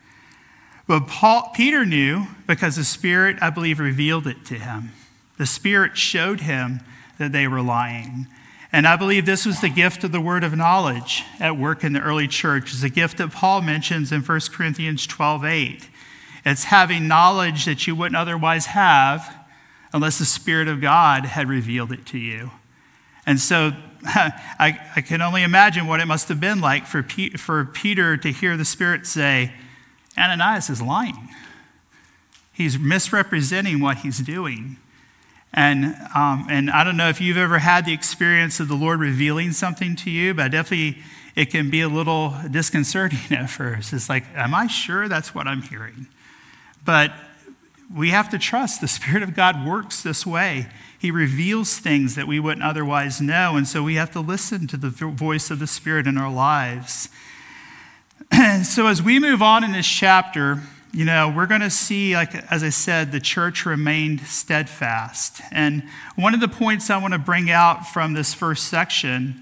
But 0.88 1.08
Paul, 1.08 1.52
Peter 1.54 1.86
knew 1.86 2.28
because 2.48 2.78
the 2.78 2.86
Spirit, 2.86 3.36
I 3.42 3.50
believe, 3.50 3.82
revealed 3.82 4.28
it 4.28 4.46
to 4.46 4.56
him. 4.56 4.94
The 5.38 5.46
Spirit 5.46 5.98
showed 5.98 6.40
him 6.40 6.80
that 7.18 7.34
they 7.34 7.50
were 7.50 7.62
lying. 7.62 8.28
And 8.74 8.88
I 8.88 8.96
believe 8.96 9.26
this 9.26 9.46
was 9.46 9.60
the 9.60 9.70
gift 9.70 10.04
of 10.04 10.12
the 10.12 10.22
word 10.22 10.44
of 10.44 10.56
knowledge 10.56 11.24
at 11.40 11.58
work 11.58 11.84
in 11.84 11.94
the 11.94 12.00
early 12.00 12.28
church. 12.28 12.72
It's 12.72 12.84
a 12.84 12.90
gift 12.90 13.18
that 13.18 13.32
Paul 13.32 13.62
mentions 13.62 14.12
in 14.12 14.22
1 14.22 14.40
Corinthians 14.52 15.06
12 15.06 15.44
8. 15.44 15.90
It's 16.46 16.64
having 16.66 17.08
knowledge 17.08 17.66
that 17.66 17.86
you 17.86 17.96
wouldn't 17.96 18.16
otherwise 18.16 18.68
have 18.68 19.36
unless 19.94 20.20
the 20.20 20.26
Spirit 20.26 20.68
of 20.68 20.80
God 20.80 21.26
had 21.26 21.50
revealed 21.50 21.92
it 21.92 22.06
to 22.08 22.18
you. 22.18 22.52
And 23.26 23.40
so 23.40 23.72
I, 24.06 24.80
I 24.96 25.02
can 25.02 25.22
only 25.22 25.44
imagine 25.44 25.86
what 25.86 26.00
it 26.00 26.06
must 26.06 26.30
have 26.30 26.40
been 26.40 26.62
like 26.62 26.88
for, 26.88 27.04
for 27.38 27.66
Peter 27.66 28.18
to 28.18 28.32
hear 28.32 28.58
the 28.58 28.66
Spirit 28.66 29.06
say, 29.06 29.54
Ananias 30.18 30.70
is 30.70 30.82
lying. 30.82 31.30
He's 32.52 32.80
misrepresenting 32.80 33.80
what 33.80 33.98
he's 33.98 34.20
doing. 34.20 34.78
And, 35.54 35.96
um, 36.16 36.48
and 36.50 36.72
I 36.72 36.84
don't 36.84 36.98
know 36.98 37.10
if 37.10 37.20
you've 37.20 37.38
ever 37.38 37.60
had 37.60 37.86
the 37.86 37.94
experience 37.94 38.60
of 38.60 38.68
the 38.68 38.76
Lord 38.76 39.00
revealing 39.00 39.52
something 39.52 39.96
to 39.98 40.10
you, 40.10 40.34
but 40.34 40.52
definitely 40.52 41.04
it 41.36 41.50
can 41.50 41.70
be 41.70 41.82
a 41.82 41.90
little 41.90 42.34
disconcerting 42.50 43.20
at 43.38 43.50
first. 43.50 43.94
It's 43.94 44.10
like, 44.10 44.26
am 44.36 44.54
I 44.54 44.68
sure 44.68 45.08
that's 45.08 45.36
what 45.36 45.48
I'm 45.48 45.62
hearing? 45.62 46.08
But 46.86 47.12
we 47.94 48.10
have 48.12 48.30
to 48.30 48.40
trust 48.40 48.82
the 48.82 48.88
Spirit 48.88 49.24
of 49.24 49.36
God 49.36 49.66
works 49.66 50.02
this 50.02 50.26
way. 50.26 50.68
He 50.98 51.12
reveals 51.12 51.80
things 51.80 52.16
that 52.16 52.28
we 52.28 52.40
wouldn't 52.40 52.64
otherwise 52.64 53.20
know. 53.20 53.56
And 53.58 53.68
so 53.68 53.84
we 53.84 53.96
have 53.96 54.12
to 54.12 54.22
listen 54.22 54.68
to 54.68 54.78
the 54.78 54.90
voice 54.90 55.52
of 55.52 55.60
the 55.60 55.68
Spirit 55.68 56.08
in 56.08 56.18
our 56.18 56.32
lives. 56.32 57.10
so 58.64 58.88
as 58.88 59.02
we 59.02 59.20
move 59.20 59.42
on 59.42 59.64
in 59.64 59.72
this 59.74 59.88
chapter, 59.88 60.62
you 60.94 61.06
know, 61.06 61.32
we're 61.34 61.46
going 61.46 61.62
to 61.62 61.70
see, 61.70 62.16
like, 62.16 62.36
as 62.52 62.64
I 62.64 62.70
said, 62.70 63.14
the 63.14 63.22
church 63.22 63.66
remained 63.66 64.22
steadfast. 64.22 65.42
And 65.50 65.84
one 66.18 66.34
of 66.34 66.42
the 66.42 66.50
points 66.50 66.90
I 66.90 66.98
want 66.98 67.14
to 67.14 67.20
bring 67.20 67.50
out 67.50 67.88
from 67.88 68.12
this 68.12 68.34
first 68.34 68.68
section, 68.68 69.42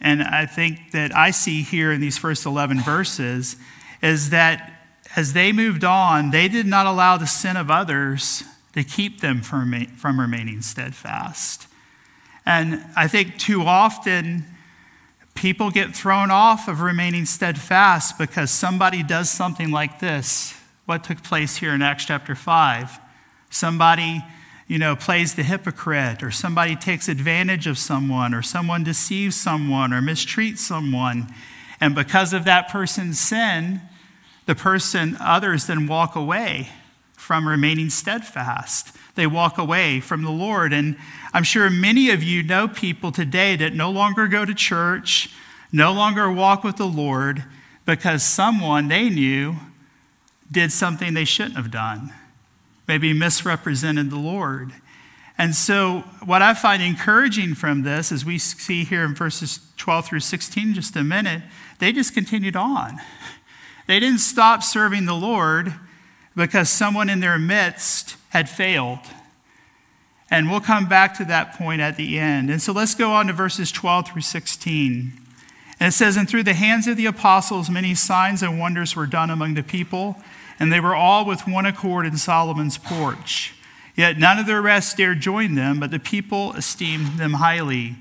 and 0.00 0.22
I 0.22 0.46
think 0.46 0.92
that 0.92 1.14
I 1.14 1.30
see 1.30 1.62
here 1.62 1.92
in 1.92 2.00
these 2.00 2.16
first 2.16 2.46
11 2.46 2.80
verses, 2.80 3.56
is 4.02 4.30
that 4.30 4.86
as 5.14 5.34
they 5.34 5.52
moved 5.52 5.84
on, 5.84 6.30
they 6.30 6.48
did 6.48 6.64
not 6.64 6.86
allow 6.86 7.18
the 7.18 7.26
sin 7.26 7.58
of 7.58 7.70
others 7.70 8.42
to 8.72 8.82
keep 8.82 9.20
them 9.20 9.42
from, 9.42 9.86
from 9.96 10.18
remaining 10.18 10.62
steadfast. 10.62 11.66
And 12.46 12.82
I 12.96 13.08
think 13.08 13.36
too 13.38 13.60
often, 13.60 14.46
people 15.34 15.70
get 15.70 15.94
thrown 15.94 16.30
off 16.30 16.66
of 16.66 16.80
remaining 16.80 17.26
steadfast 17.26 18.16
because 18.16 18.50
somebody 18.50 19.02
does 19.02 19.30
something 19.30 19.70
like 19.70 20.00
this 20.00 20.54
what 20.84 21.04
took 21.04 21.22
place 21.22 21.56
here 21.56 21.72
in 21.72 21.82
Acts 21.82 22.04
chapter 22.04 22.34
5. 22.34 22.98
Somebody, 23.50 24.22
you 24.66 24.78
know, 24.78 24.96
plays 24.96 25.34
the 25.34 25.42
hypocrite, 25.42 26.22
or 26.22 26.30
somebody 26.30 26.74
takes 26.74 27.08
advantage 27.08 27.66
of 27.66 27.78
someone, 27.78 28.34
or 28.34 28.42
someone 28.42 28.82
deceives 28.82 29.36
someone, 29.36 29.92
or 29.92 30.00
mistreats 30.00 30.58
someone. 30.58 31.32
And 31.80 31.94
because 31.94 32.32
of 32.32 32.44
that 32.44 32.68
person's 32.68 33.20
sin, 33.20 33.80
the 34.46 34.54
person, 34.54 35.16
others 35.20 35.66
then 35.66 35.86
walk 35.86 36.16
away 36.16 36.70
from 37.14 37.46
remaining 37.46 37.90
steadfast. 37.90 38.96
They 39.14 39.26
walk 39.26 39.58
away 39.58 40.00
from 40.00 40.22
the 40.22 40.30
Lord. 40.30 40.72
And 40.72 40.96
I'm 41.32 41.44
sure 41.44 41.70
many 41.70 42.10
of 42.10 42.22
you 42.22 42.42
know 42.42 42.66
people 42.66 43.12
today 43.12 43.54
that 43.56 43.74
no 43.74 43.90
longer 43.90 44.26
go 44.26 44.44
to 44.44 44.54
church, 44.54 45.30
no 45.70 45.92
longer 45.92 46.30
walk 46.30 46.64
with 46.64 46.76
the 46.76 46.86
Lord 46.86 47.44
because 47.86 48.24
someone 48.24 48.88
they 48.88 49.08
knew 49.08 49.56
did 50.52 50.70
something 50.70 51.14
they 51.14 51.24
shouldn't 51.24 51.56
have 51.56 51.70
done, 51.70 52.12
maybe 52.86 53.12
misrepresented 53.12 54.10
the 54.10 54.18
Lord. 54.18 54.72
And 55.38 55.54
so, 55.54 56.04
what 56.24 56.42
I 56.42 56.54
find 56.54 56.82
encouraging 56.82 57.54
from 57.54 57.82
this, 57.82 58.12
as 58.12 58.24
we 58.24 58.38
see 58.38 58.84
here 58.84 59.02
in 59.04 59.14
verses 59.14 59.60
12 59.78 60.06
through 60.06 60.20
16, 60.20 60.74
just 60.74 60.94
a 60.94 61.02
minute, 61.02 61.42
they 61.78 61.92
just 61.92 62.14
continued 62.14 62.56
on. 62.56 63.00
They 63.88 63.98
didn't 63.98 64.20
stop 64.20 64.62
serving 64.62 65.06
the 65.06 65.14
Lord 65.14 65.74
because 66.36 66.70
someone 66.70 67.10
in 67.10 67.20
their 67.20 67.38
midst 67.38 68.16
had 68.30 68.48
failed. 68.48 69.00
And 70.30 70.50
we'll 70.50 70.60
come 70.60 70.88
back 70.88 71.16
to 71.18 71.24
that 71.26 71.54
point 71.54 71.82
at 71.82 71.96
the 71.96 72.18
end. 72.18 72.48
And 72.48 72.62
so 72.62 72.72
let's 72.72 72.94
go 72.94 73.10
on 73.12 73.26
to 73.26 73.32
verses 73.32 73.70
12 73.72 74.08
through 74.08 74.22
16. 74.22 75.12
And 75.78 75.88
it 75.88 75.92
says, 75.92 76.16
And 76.16 76.28
through 76.28 76.44
the 76.44 76.54
hands 76.54 76.86
of 76.86 76.96
the 76.96 77.06
apostles, 77.06 77.68
many 77.68 77.94
signs 77.94 78.42
and 78.42 78.58
wonders 78.58 78.94
were 78.96 79.06
done 79.06 79.30
among 79.30 79.54
the 79.54 79.62
people 79.62 80.16
and 80.62 80.72
they 80.72 80.78
were 80.78 80.94
all 80.94 81.24
with 81.24 81.48
one 81.48 81.66
accord 81.66 82.06
in 82.06 82.16
Solomon's 82.16 82.78
porch. 82.78 83.52
Yet 83.96 84.16
none 84.16 84.38
of 84.38 84.46
the 84.46 84.60
rest 84.60 84.96
dared 84.96 85.18
join 85.18 85.56
them, 85.56 85.80
but 85.80 85.90
the 85.90 85.98
people 85.98 86.52
esteemed 86.52 87.18
them 87.18 87.32
highly. 87.32 87.96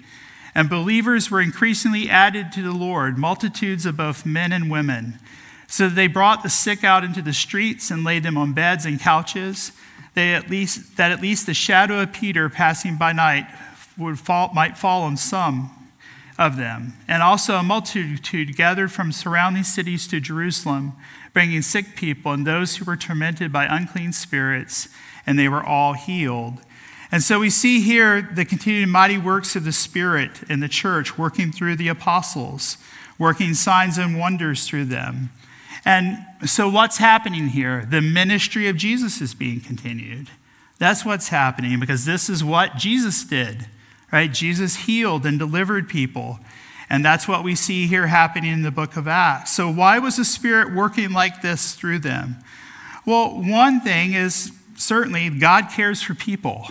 And 0.53 0.69
believers 0.69 1.31
were 1.31 1.41
increasingly 1.41 2.07
added 2.07 2.51
to 2.51 2.61
the 2.61 2.71
Lord, 2.71 3.17
multitudes 3.17 3.87
of 3.87 3.97
both 3.97 4.27
men 4.27 4.51
and 4.53 4.69
women. 4.69 5.17
So 5.65 5.89
they 5.89 6.05
brought 6.05 6.43
the 6.43 6.49
sick 6.49 6.83
out 6.83 7.03
into 7.03 7.23
the 7.23 7.33
streets 7.33 7.89
and 7.89 8.03
laid 8.03 8.21
them 8.21 8.37
on 8.37 8.53
beds 8.53 8.85
and 8.85 8.99
couches, 8.99 9.71
they 10.13 10.35
at 10.35 10.51
least, 10.51 10.97
that 10.97 11.11
at 11.11 11.19
least 11.19 11.47
the 11.47 11.55
shadow 11.55 11.99
of 12.03 12.13
Peter 12.13 12.47
passing 12.47 12.95
by 12.95 13.11
night 13.11 13.47
would 13.97 14.19
fall, 14.19 14.51
might 14.53 14.77
fall 14.77 15.01
on 15.01 15.17
some 15.17 15.71
of 16.37 16.57
them. 16.57 16.93
And 17.07 17.23
also 17.23 17.55
a 17.55 17.63
multitude 17.63 18.55
gathered 18.55 18.91
from 18.91 19.11
surrounding 19.11 19.63
cities 19.63 20.07
to 20.09 20.19
Jerusalem 20.19 20.93
bringing 21.33 21.61
sick 21.61 21.95
people 21.95 22.31
and 22.31 22.45
those 22.45 22.77
who 22.77 22.85
were 22.85 22.97
tormented 22.97 23.51
by 23.51 23.65
unclean 23.65 24.13
spirits, 24.13 24.89
and 25.25 25.37
they 25.37 25.47
were 25.47 25.63
all 25.63 25.93
healed. 25.93 26.59
And 27.11 27.21
so 27.21 27.39
we 27.39 27.49
see 27.49 27.81
here 27.81 28.21
the 28.21 28.45
continued 28.45 28.89
mighty 28.89 29.17
works 29.17 29.55
of 29.55 29.65
the 29.65 29.71
Spirit 29.71 30.43
in 30.49 30.61
the 30.61 30.69
church, 30.69 31.17
working 31.17 31.51
through 31.51 31.75
the 31.75 31.89
apostles, 31.89 32.77
working 33.19 33.53
signs 33.53 33.97
and 33.97 34.17
wonders 34.17 34.67
through 34.67 34.85
them. 34.85 35.29
And 35.83 36.25
so, 36.45 36.69
what's 36.69 36.97
happening 36.97 37.47
here? 37.47 37.85
The 37.89 38.01
ministry 38.01 38.67
of 38.67 38.77
Jesus 38.77 39.19
is 39.19 39.33
being 39.33 39.59
continued. 39.59 40.29
That's 40.77 41.03
what's 41.05 41.29
happening 41.29 41.79
because 41.79 42.05
this 42.05 42.29
is 42.29 42.43
what 42.43 42.77
Jesus 42.77 43.23
did, 43.23 43.67
right? 44.11 44.31
Jesus 44.31 44.75
healed 44.75 45.25
and 45.25 45.37
delivered 45.37 45.89
people. 45.89 46.39
And 46.91 47.05
that's 47.05 47.25
what 47.25 47.45
we 47.45 47.55
see 47.55 47.87
here 47.87 48.07
happening 48.07 48.51
in 48.51 48.63
the 48.63 48.69
book 48.69 48.97
of 48.97 49.07
Acts. 49.07 49.53
So, 49.53 49.71
why 49.71 49.97
was 49.99 50.17
the 50.17 50.25
Spirit 50.25 50.73
working 50.73 51.11
like 51.13 51.41
this 51.41 51.73
through 51.73 51.99
them? 51.99 52.35
Well, 53.05 53.29
one 53.29 53.79
thing 53.79 54.11
is 54.11 54.51
certainly 54.75 55.29
God 55.29 55.69
cares 55.71 56.01
for 56.01 56.13
people. 56.13 56.67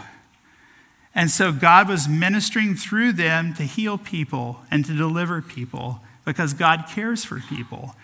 And 1.15 1.31
so, 1.31 1.53
God 1.53 1.89
was 1.89 2.07
ministering 2.07 2.75
through 2.75 3.13
them 3.15 3.55
to 3.55 3.63
heal 3.63 3.97
people 3.97 4.61
and 4.71 4.85
to 4.85 4.95
deliver 4.95 5.41
people 5.41 6.03
because 6.27 6.53
God 6.53 6.85
cares 6.87 7.25
for 7.25 7.41
people. 7.41 7.97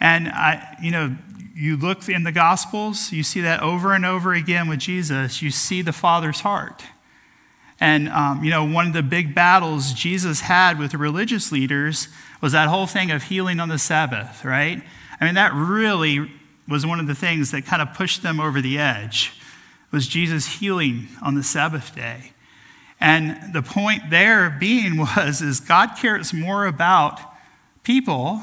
And 0.00 0.28
I, 0.28 0.74
you 0.82 0.90
know, 0.90 1.18
you 1.54 1.76
look 1.76 2.08
in 2.08 2.22
the 2.22 2.32
Gospels, 2.32 3.12
you 3.12 3.22
see 3.22 3.42
that 3.42 3.60
over 3.60 3.92
and 3.92 4.06
over 4.06 4.32
again 4.32 4.68
with 4.68 4.78
Jesus, 4.78 5.42
you 5.42 5.50
see 5.50 5.82
the 5.82 5.92
Father's 5.92 6.40
heart. 6.40 6.82
And, 7.80 8.08
um, 8.08 8.42
you 8.42 8.50
know, 8.50 8.64
one 8.64 8.88
of 8.88 8.92
the 8.92 9.02
big 9.02 9.34
battles 9.34 9.92
Jesus 9.92 10.40
had 10.40 10.78
with 10.78 10.92
the 10.92 10.98
religious 10.98 11.52
leaders 11.52 12.08
was 12.40 12.52
that 12.52 12.68
whole 12.68 12.86
thing 12.86 13.10
of 13.10 13.24
healing 13.24 13.60
on 13.60 13.68
the 13.68 13.78
Sabbath, 13.78 14.44
right? 14.44 14.82
I 15.20 15.24
mean, 15.24 15.34
that 15.34 15.52
really 15.54 16.30
was 16.66 16.84
one 16.84 17.00
of 17.00 17.06
the 17.06 17.14
things 17.14 17.50
that 17.52 17.64
kind 17.64 17.80
of 17.80 17.94
pushed 17.94 18.22
them 18.22 18.40
over 18.40 18.60
the 18.60 18.78
edge, 18.78 19.32
was 19.90 20.06
Jesus 20.06 20.58
healing 20.58 21.08
on 21.22 21.34
the 21.34 21.42
Sabbath 21.42 21.94
day. 21.94 22.32
And 23.00 23.52
the 23.54 23.62
point 23.62 24.10
there 24.10 24.50
being 24.50 24.96
was, 25.16 25.40
is 25.40 25.60
God 25.60 25.96
cares 25.96 26.32
more 26.32 26.66
about 26.66 27.20
people 27.84 28.42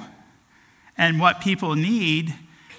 and 0.97 1.19
what 1.19 1.41
people 1.41 1.75
need 1.75 2.33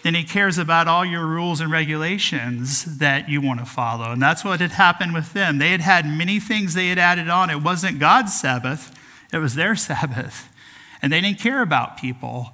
then 0.06 0.14
he 0.14 0.22
cares 0.22 0.56
about 0.56 0.86
all 0.86 1.04
your 1.04 1.26
rules 1.26 1.60
and 1.60 1.72
regulations 1.72 2.98
that 2.98 3.28
you 3.28 3.40
want 3.40 3.58
to 3.58 3.66
follow. 3.66 4.12
And 4.12 4.22
that's 4.22 4.44
what 4.44 4.60
had 4.60 4.70
happened 4.70 5.12
with 5.12 5.32
them. 5.32 5.58
They 5.58 5.72
had 5.72 5.80
had 5.80 6.06
many 6.06 6.38
things 6.38 6.74
they 6.74 6.88
had 6.88 6.98
added 6.98 7.28
on. 7.28 7.50
It 7.50 7.60
wasn't 7.62 7.98
God's 7.98 8.32
Sabbath, 8.32 8.96
it 9.32 9.38
was 9.38 9.56
their 9.56 9.74
Sabbath. 9.76 10.48
And 11.02 11.12
they 11.12 11.20
didn't 11.20 11.40
care 11.40 11.60
about 11.60 11.98
people. 11.98 12.52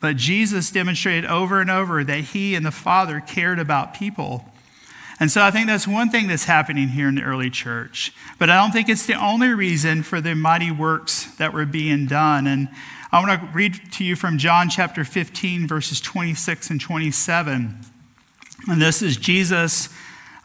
But 0.00 0.16
Jesus 0.16 0.70
demonstrated 0.70 1.24
over 1.24 1.60
and 1.60 1.70
over 1.70 2.02
that 2.02 2.20
he 2.20 2.54
and 2.54 2.66
the 2.66 2.70
Father 2.70 3.20
cared 3.20 3.58
about 3.58 3.94
people. 3.94 4.44
And 5.20 5.30
so 5.30 5.42
I 5.42 5.50
think 5.50 5.66
that's 5.66 5.88
one 5.88 6.10
thing 6.10 6.28
that's 6.28 6.44
happening 6.44 6.88
here 6.88 7.08
in 7.08 7.16
the 7.16 7.22
early 7.22 7.50
church. 7.50 8.12
But 8.38 8.50
I 8.50 8.56
don't 8.56 8.70
think 8.70 8.88
it's 8.88 9.06
the 9.06 9.14
only 9.14 9.48
reason 9.48 10.02
for 10.02 10.20
the 10.20 10.34
mighty 10.34 10.70
works 10.70 11.24
that 11.36 11.52
were 11.52 11.66
being 11.66 12.06
done. 12.06 12.46
And 12.46 12.68
I 13.10 13.20
want 13.20 13.40
to 13.40 13.48
read 13.54 13.90
to 13.92 14.04
you 14.04 14.16
from 14.16 14.36
John 14.36 14.68
chapter 14.68 15.02
15, 15.02 15.66
verses 15.66 15.98
26 15.98 16.68
and 16.68 16.78
27. 16.78 17.80
And 18.68 18.82
this 18.82 19.00
is 19.00 19.16
Jesus, 19.16 19.88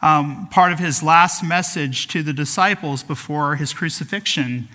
um, 0.00 0.48
part 0.50 0.72
of 0.72 0.78
his 0.78 1.02
last 1.02 1.44
message 1.44 2.08
to 2.08 2.22
the 2.22 2.32
disciples 2.32 3.02
before 3.02 3.56
his 3.56 3.74
crucifixion. 3.74 4.68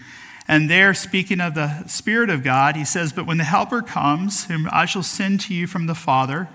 And 0.48 0.70
there, 0.70 0.94
speaking 0.94 1.42
of 1.42 1.56
the 1.56 1.84
Spirit 1.88 2.30
of 2.30 2.44
God, 2.44 2.76
he 2.76 2.86
says, 2.86 3.12
But 3.12 3.26
when 3.26 3.40
the 3.40 3.44
Helper 3.44 3.82
comes, 3.82 4.46
whom 4.46 4.70
I 4.72 4.86
shall 4.86 5.02
send 5.02 5.42
to 5.42 5.56
you 5.56 5.66
from 5.66 5.88
the 5.88 5.96
Father, 5.96 6.48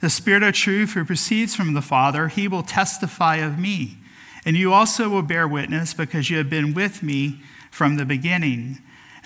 the 0.00 0.08
Spirit 0.08 0.42
of 0.42 0.54
truth 0.54 0.92
who 0.92 1.04
proceeds 1.04 1.54
from 1.54 1.74
the 1.74 1.82
Father, 1.82 2.28
he 2.28 2.48
will 2.48 2.62
testify 2.62 3.36
of 3.36 3.58
me. 3.58 3.98
and 4.46 4.56
you 4.56 4.72
also 4.72 5.10
will 5.10 5.20
bear 5.20 5.46
witness 5.46 5.92
because 5.92 6.30
you 6.30 6.38
have 6.38 6.48
been 6.48 6.72
with 6.72 7.02
me 7.02 7.42
from 7.70 7.96
the 7.96 8.06
beginning. 8.06 8.78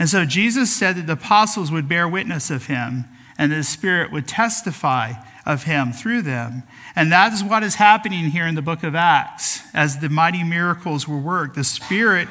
And 0.02 0.08
so 0.08 0.24
Jesus 0.24 0.74
said 0.74 0.96
that 0.96 1.06
the 1.06 1.12
apostles 1.12 1.70
would 1.70 1.88
bear 1.88 2.08
witness 2.08 2.50
of 2.50 2.66
him, 2.66 3.04
and 3.38 3.52
the 3.52 3.62
Spirit 3.62 4.10
would 4.10 4.26
testify 4.26 5.12
of 5.46 5.62
him 5.62 5.92
through 5.92 6.22
them. 6.22 6.64
And 6.96 7.12
that 7.12 7.32
is 7.32 7.44
what 7.44 7.62
is 7.62 7.76
happening 7.76 8.30
here 8.30 8.44
in 8.44 8.56
the 8.56 8.62
book 8.62 8.82
of 8.82 8.96
Acts. 8.96 9.60
As 9.72 9.98
the 9.98 10.08
mighty 10.08 10.42
miracles 10.42 11.06
were 11.06 11.20
worked, 11.20 11.54
the 11.54 11.62
Spirit 11.62 12.26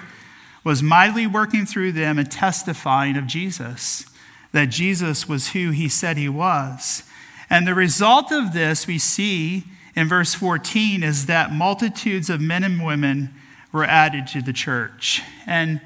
was 0.66 0.84
mightily 0.84 1.26
working 1.26 1.66
through 1.66 1.94
them 1.94 2.20
and 2.20 2.30
testifying 2.30 3.16
of 3.16 3.26
Jesus, 3.26 4.06
that 4.52 4.66
Jesus 4.66 5.30
was 5.30 5.52
who 5.52 5.72
he 5.72 5.88
said 5.88 6.18
he 6.18 6.28
was. 6.28 7.04
And 7.50 7.66
the 7.66 7.74
result 7.74 8.34
of 8.34 8.52
this 8.52 8.86
we 8.86 9.00
see 9.00 9.64
in 9.96 10.10
verse 10.10 10.34
14 10.34 11.04
is 11.04 11.26
that 11.28 11.54
multitudes 11.54 12.30
of 12.30 12.42
men 12.42 12.66
and 12.66 12.84
women 12.84 13.34
were 13.72 13.86
added 13.86 14.28
to 14.28 14.42
the 14.42 14.52
church. 14.52 15.22
And, 15.48 15.80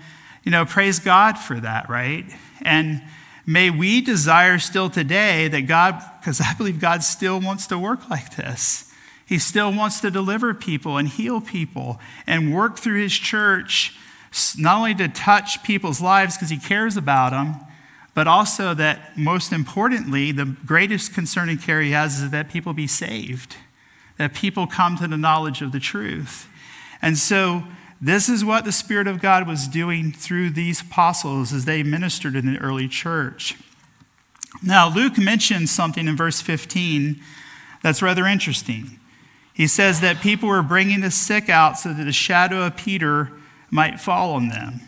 you 0.45 0.51
know, 0.51 0.65
praise 0.65 0.99
God 0.99 1.37
for 1.37 1.59
that, 1.59 1.89
right? 1.89 2.25
And 2.61 3.01
may 3.45 3.69
we 3.69 3.99
desire 3.99 4.57
still 4.59 4.89
today 4.89 5.49
that 5.49 5.61
God, 5.61 6.01
because 6.21 6.39
I 6.39 6.53
believe 6.53 6.79
God 6.79 7.03
still 7.03 7.41
wants 7.41 7.67
to 7.67 7.77
work 7.77 8.09
like 8.09 8.37
this. 8.37 8.89
He 9.25 9.37
still 9.39 9.73
wants 9.73 9.99
to 10.01 10.09
deliver 10.09 10.53
people 10.53 10.97
and 10.97 11.09
heal 11.09 11.41
people 11.41 11.99
and 12.25 12.55
work 12.55 12.77
through 12.77 13.01
his 13.01 13.13
church, 13.13 13.97
not 14.57 14.77
only 14.77 14.95
to 14.95 15.09
touch 15.09 15.63
people's 15.63 15.99
lives 15.99 16.37
because 16.37 16.49
he 16.49 16.57
cares 16.57 16.95
about 16.95 17.31
them, 17.31 17.55
but 18.13 18.27
also 18.27 18.73
that 18.73 19.17
most 19.17 19.51
importantly, 19.51 20.31
the 20.31 20.45
greatest 20.65 21.13
concern 21.13 21.49
and 21.49 21.61
care 21.61 21.81
he 21.81 21.91
has 21.91 22.21
is 22.21 22.29
that 22.29 22.49
people 22.49 22.71
be 22.71 22.87
saved 22.87 23.57
that 24.17 24.33
people 24.33 24.67
come 24.67 24.97
to 24.97 25.07
the 25.07 25.17
knowledge 25.17 25.61
of 25.61 25.71
the 25.71 25.79
truth. 25.79 26.47
And 27.01 27.17
so, 27.17 27.63
this 28.01 28.29
is 28.29 28.43
what 28.43 28.65
the 28.65 28.71
Spirit 28.71 29.07
of 29.07 29.21
God 29.21 29.47
was 29.47 29.67
doing 29.67 30.11
through 30.11 30.51
these 30.51 30.81
apostles 30.81 31.53
as 31.53 31.65
they 31.65 31.83
ministered 31.83 32.35
in 32.35 32.45
the 32.45 32.59
early 32.59 32.87
church. 32.87 33.55
Now, 34.61 34.93
Luke 34.93 35.17
mentions 35.17 35.71
something 35.71 36.07
in 36.07 36.15
verse 36.15 36.41
15 36.41 37.21
that's 37.81 38.01
rather 38.01 38.25
interesting. 38.25 38.99
He 39.53 39.67
says 39.67 40.01
that 40.01 40.21
people 40.21 40.49
were 40.49 40.63
bringing 40.63 41.01
the 41.01 41.11
sick 41.11 41.49
out 41.49 41.77
so 41.77 41.93
that 41.93 42.03
the 42.03 42.11
shadow 42.11 42.65
of 42.65 42.75
Peter 42.75 43.31
might 43.69 44.01
fall 44.01 44.33
on 44.33 44.49
them. 44.49 44.81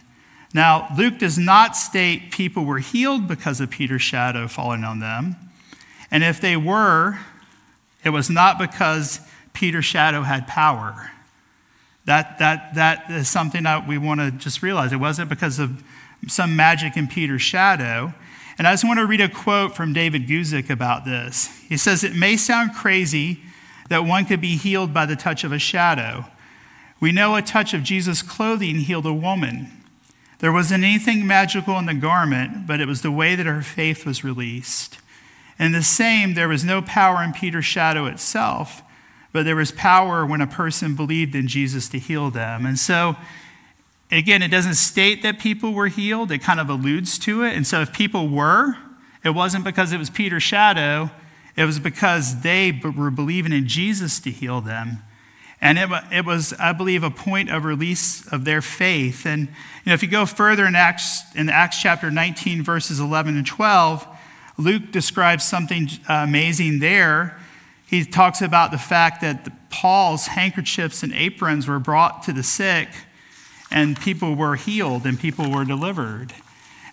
Now, 0.54 0.88
Luke 0.98 1.20
does 1.20 1.38
not 1.38 1.76
state 1.76 2.32
people 2.32 2.66
were 2.66 2.80
healed 2.80 3.28
because 3.28 3.62
of 3.62 3.70
Peter's 3.70 4.02
shadow 4.02 4.48
falling 4.48 4.84
on 4.84 5.00
them. 5.00 5.36
And 6.10 6.24
if 6.24 6.42
they 6.42 6.58
were, 6.58 7.20
it 8.04 8.10
was 8.10 8.30
not 8.30 8.58
because 8.58 9.20
Peter's 9.54 9.86
shadow 9.86 10.24
had 10.24 10.48
power. 10.48 11.12
That, 12.08 12.40
that, 12.40 12.76
that 12.76 13.12
is 13.12 13.28
something 13.28 13.64
that 13.64 13.86
we 13.86 13.98
want 13.98 14.22
to 14.22 14.32
just 14.32 14.64
realize. 14.64 14.94
It 14.94 14.98
wasn't 14.98 15.28
because 15.28 15.60
of 15.60 15.84
some 16.26 16.56
magic 16.56 16.96
in 16.96 17.08
Peter's 17.08 17.42
shadow. 17.42 18.14
And 18.58 18.66
I 18.66 18.72
just 18.72 18.86
want 18.86 19.00
to 19.00 19.06
read 19.06 19.20
a 19.20 19.28
quote 19.28 19.76
from 19.76 19.92
David 19.92 20.26
Guzik 20.26 20.70
about 20.70 21.04
this. 21.04 21.48
He 21.68 21.76
says, 21.76 22.06
It 22.06 22.16
may 22.16 22.38
sound 22.38 22.74
crazy 22.74 23.42
that 23.90 24.06
one 24.06 24.24
could 24.24 24.40
be 24.40 24.56
healed 24.56 24.94
by 24.94 25.06
the 25.06 25.18
touch 25.18 25.44
of 25.44 25.52
a 25.52 25.60
shadow. 25.60 26.26
We 27.02 27.12
know 27.12 27.36
a 27.36 27.42
touch 27.42 27.74
of 27.74 27.84
Jesus' 27.84 28.22
clothing 28.22 28.78
healed 28.78 29.06
a 29.06 29.14
woman. 29.14 29.70
There 30.40 30.54
wasn't 30.54 30.86
anything 30.86 31.28
magical 31.28 31.78
in 31.78 31.88
the 31.88 31.94
garment, 31.94 32.68
but 32.68 32.80
it 32.80 32.88
was 32.88 33.02
the 33.02 33.12
way 33.12 33.36
that 33.36 33.46
her 33.46 33.62
faith 33.62 34.06
was 34.06 34.24
released. 34.24 35.00
And 35.60 35.76
the 35.76 35.84
same, 35.84 36.36
there 36.36 36.48
was 36.48 36.64
no 36.64 36.82
power 36.82 37.22
in 37.22 37.34
Peter's 37.34 37.66
shadow 37.66 38.06
itself, 38.06 38.82
but 39.32 39.44
there 39.44 39.56
was 39.56 39.72
power 39.72 40.26
when 40.26 40.42
a 40.42 40.48
person 40.48 40.96
believed 40.96 41.36
in 41.36 41.48
Jesus 41.48 41.88
to 41.90 42.00
heal 42.00 42.30
them. 42.30 42.66
And 42.66 42.80
so, 42.80 43.16
again, 44.12 44.42
it 44.42 44.50
doesn't 44.50 44.76
state 44.76 45.22
that 45.24 45.40
people 45.40 45.74
were 45.74 45.88
healed, 45.88 46.32
it 46.32 46.40
kind 46.40 46.60
of 46.60 46.70
alludes 46.70 47.20
to 47.20 47.44
it. 47.44 47.56
And 47.56 47.66
so, 47.66 47.82
if 47.82 47.94
people 47.94 48.30
were, 48.30 48.76
it 49.24 49.32
wasn't 49.32 49.64
because 49.64 49.92
it 49.92 49.98
was 49.98 50.10
Peter's 50.10 50.44
shadow, 50.44 51.12
it 51.56 51.66
was 51.66 51.80
because 51.80 52.42
they 52.42 52.72
were 52.72 53.12
believing 53.12 53.52
in 53.52 53.68
Jesus 53.68 54.20
to 54.22 54.32
heal 54.32 54.62
them. 54.62 55.00
And 55.60 55.80
it, 55.80 55.90
it 56.12 56.26
was, 56.26 56.54
I 56.54 56.72
believe, 56.72 57.04
a 57.04 57.10
point 57.10 57.50
of 57.50 57.66
release 57.66 58.28
of 58.32 58.46
their 58.46 58.62
faith. 58.62 59.26
And 59.26 59.48
you 59.48 59.88
know, 59.88 59.94
if 59.94 60.04
you 60.04 60.10
go 60.10 60.26
further 60.26 60.66
in 60.66 60.76
Acts, 60.76 61.24
in 61.36 61.50
Acts 61.50 61.82
chapter 61.82 62.12
19, 62.12 62.62
verses 62.62 63.00
11 63.00 63.38
and 63.38 63.46
12, 63.46 64.08
Luke 64.58 64.92
describes 64.92 65.44
something 65.44 65.90
uh, 66.08 66.14
amazing 66.14 66.80
there. 66.80 67.40
He 67.88 68.04
talks 68.04 68.42
about 68.42 68.72
the 68.72 68.78
fact 68.78 69.22
that 69.22 69.70
Paul's 69.70 70.28
handkerchiefs 70.28 71.04
and 71.04 71.14
aprons 71.14 71.68
were 71.68 71.80
brought 71.80 72.22
to 72.24 72.34
the 72.34 72.44
sick, 72.44 72.90
and 73.72 74.00
people 74.00 74.36
were 74.36 74.56
healed 74.56 75.06
and 75.06 75.20
people 75.20 75.50
were 75.50 75.66
delivered. 75.66 76.34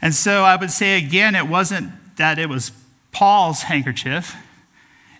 And 0.00 0.14
so 0.14 0.44
I 0.44 0.56
would 0.56 0.70
say 0.70 0.96
again, 0.98 1.34
it 1.34 1.48
wasn't 1.48 1.92
that 2.16 2.38
it 2.38 2.48
was 2.48 2.72
Paul's 3.10 3.62
handkerchief, 3.62 4.36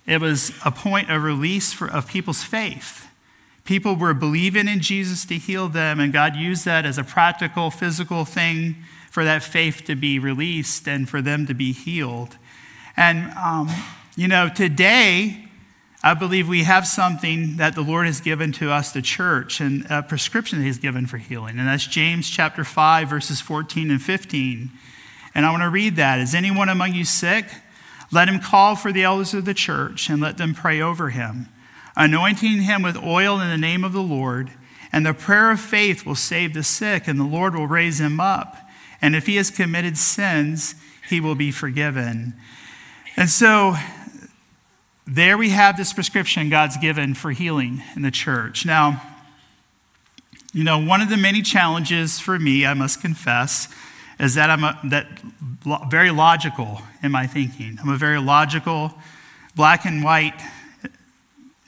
it 0.06 0.20
was 0.20 0.52
a 0.64 0.70
point 0.70 1.10
of 1.10 1.22
release 1.22 1.72
for, 1.72 1.90
of 1.90 2.06
people's 2.06 2.42
faith. 2.42 3.08
People 3.64 3.96
were 3.96 4.12
believing 4.12 4.68
in 4.68 4.80
Jesus 4.80 5.24
to 5.24 5.36
heal 5.36 5.68
them, 5.68 5.98
and 5.98 6.12
God 6.12 6.36
used 6.36 6.66
that 6.66 6.84
as 6.84 6.98
a 6.98 7.04
practical, 7.04 7.70
physical 7.70 8.26
thing 8.26 8.76
for 9.10 9.24
that 9.24 9.42
faith 9.42 9.84
to 9.86 9.94
be 9.94 10.18
released 10.18 10.86
and 10.86 11.08
for 11.08 11.22
them 11.22 11.46
to 11.46 11.54
be 11.54 11.72
healed. 11.72 12.36
And, 12.96 13.32
um, 13.38 13.70
you 14.16 14.28
know, 14.28 14.50
today, 14.50 15.43
I 16.04 16.12
believe 16.12 16.50
we 16.50 16.64
have 16.64 16.86
something 16.86 17.56
that 17.56 17.74
the 17.74 17.80
Lord 17.80 18.04
has 18.04 18.20
given 18.20 18.52
to 18.52 18.70
us, 18.70 18.92
the 18.92 19.00
church, 19.00 19.58
and 19.58 19.86
a 19.88 20.02
prescription 20.02 20.58
that 20.58 20.66
He's 20.66 20.76
given 20.76 21.06
for 21.06 21.16
healing. 21.16 21.58
And 21.58 21.66
that's 21.66 21.86
James 21.86 22.28
chapter 22.28 22.62
5, 22.62 23.08
verses 23.08 23.40
14 23.40 23.90
and 23.90 24.02
15. 24.02 24.70
And 25.34 25.46
I 25.46 25.50
want 25.50 25.62
to 25.62 25.70
read 25.70 25.96
that. 25.96 26.20
Is 26.20 26.34
anyone 26.34 26.68
among 26.68 26.92
you 26.92 27.06
sick? 27.06 27.46
Let 28.12 28.28
him 28.28 28.38
call 28.38 28.76
for 28.76 28.92
the 28.92 29.02
elders 29.02 29.32
of 29.32 29.46
the 29.46 29.54
church 29.54 30.10
and 30.10 30.20
let 30.20 30.36
them 30.36 30.52
pray 30.52 30.78
over 30.78 31.08
him, 31.08 31.48
anointing 31.96 32.60
him 32.60 32.82
with 32.82 33.02
oil 33.02 33.40
in 33.40 33.48
the 33.48 33.56
name 33.56 33.82
of 33.82 33.94
the 33.94 34.02
Lord. 34.02 34.50
And 34.92 35.06
the 35.06 35.14
prayer 35.14 35.50
of 35.52 35.58
faith 35.58 36.04
will 36.04 36.14
save 36.14 36.52
the 36.52 36.62
sick, 36.62 37.08
and 37.08 37.18
the 37.18 37.24
Lord 37.24 37.54
will 37.54 37.66
raise 37.66 37.98
him 37.98 38.20
up. 38.20 38.58
And 39.00 39.16
if 39.16 39.24
he 39.24 39.36
has 39.36 39.50
committed 39.50 39.96
sins, 39.96 40.74
he 41.08 41.18
will 41.18 41.34
be 41.34 41.50
forgiven. 41.50 42.34
And 43.16 43.30
so 43.30 43.76
there 45.06 45.36
we 45.36 45.50
have 45.50 45.76
this 45.76 45.92
prescription 45.92 46.48
God's 46.48 46.76
given 46.78 47.14
for 47.14 47.30
healing 47.30 47.82
in 47.94 48.02
the 48.02 48.10
church. 48.10 48.64
Now, 48.64 49.02
you 50.52 50.64
know, 50.64 50.78
one 50.78 51.00
of 51.00 51.10
the 51.10 51.16
many 51.16 51.42
challenges 51.42 52.20
for 52.20 52.38
me, 52.38 52.64
I 52.64 52.74
must 52.74 53.00
confess, 53.00 53.68
is 54.18 54.34
that 54.36 54.48
I'm 54.48 54.64
a, 54.64 54.78
that 54.84 55.06
very 55.90 56.10
logical 56.10 56.80
in 57.02 57.10
my 57.10 57.26
thinking. 57.26 57.78
I'm 57.82 57.88
a 57.88 57.96
very 57.96 58.20
logical, 58.20 58.94
black 59.56 59.84
and 59.84 60.02
white 60.04 60.40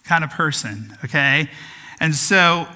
kind 0.04 0.22
of 0.22 0.30
person, 0.30 0.96
okay? 1.04 1.50
And 2.00 2.14
so 2.14 2.68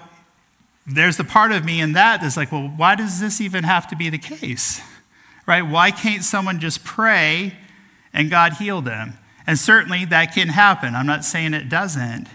there's 0.86 1.16
the 1.16 1.24
part 1.24 1.52
of 1.52 1.64
me 1.64 1.80
in 1.80 1.92
that 1.92 2.20
that's 2.20 2.36
like, 2.36 2.50
well, 2.50 2.72
why 2.76 2.96
does 2.96 3.20
this 3.20 3.40
even 3.40 3.64
have 3.64 3.86
to 3.88 3.96
be 3.96 4.10
the 4.10 4.18
case? 4.18 4.82
Right? 5.46 5.62
Why 5.62 5.90
can't 5.90 6.24
someone 6.24 6.58
just 6.60 6.84
pray 6.84 7.54
and 8.12 8.28
God 8.28 8.54
heal 8.54 8.80
them? 8.80 9.14
And 9.46 9.59
certainly 9.59 10.05
that 10.07 10.35
can 10.35 10.48
happen. 10.48 10.94
I'm 10.94 11.07
not 11.07 11.24
saying 11.24 11.55
it 11.55 11.68
doesn't. 11.68 12.29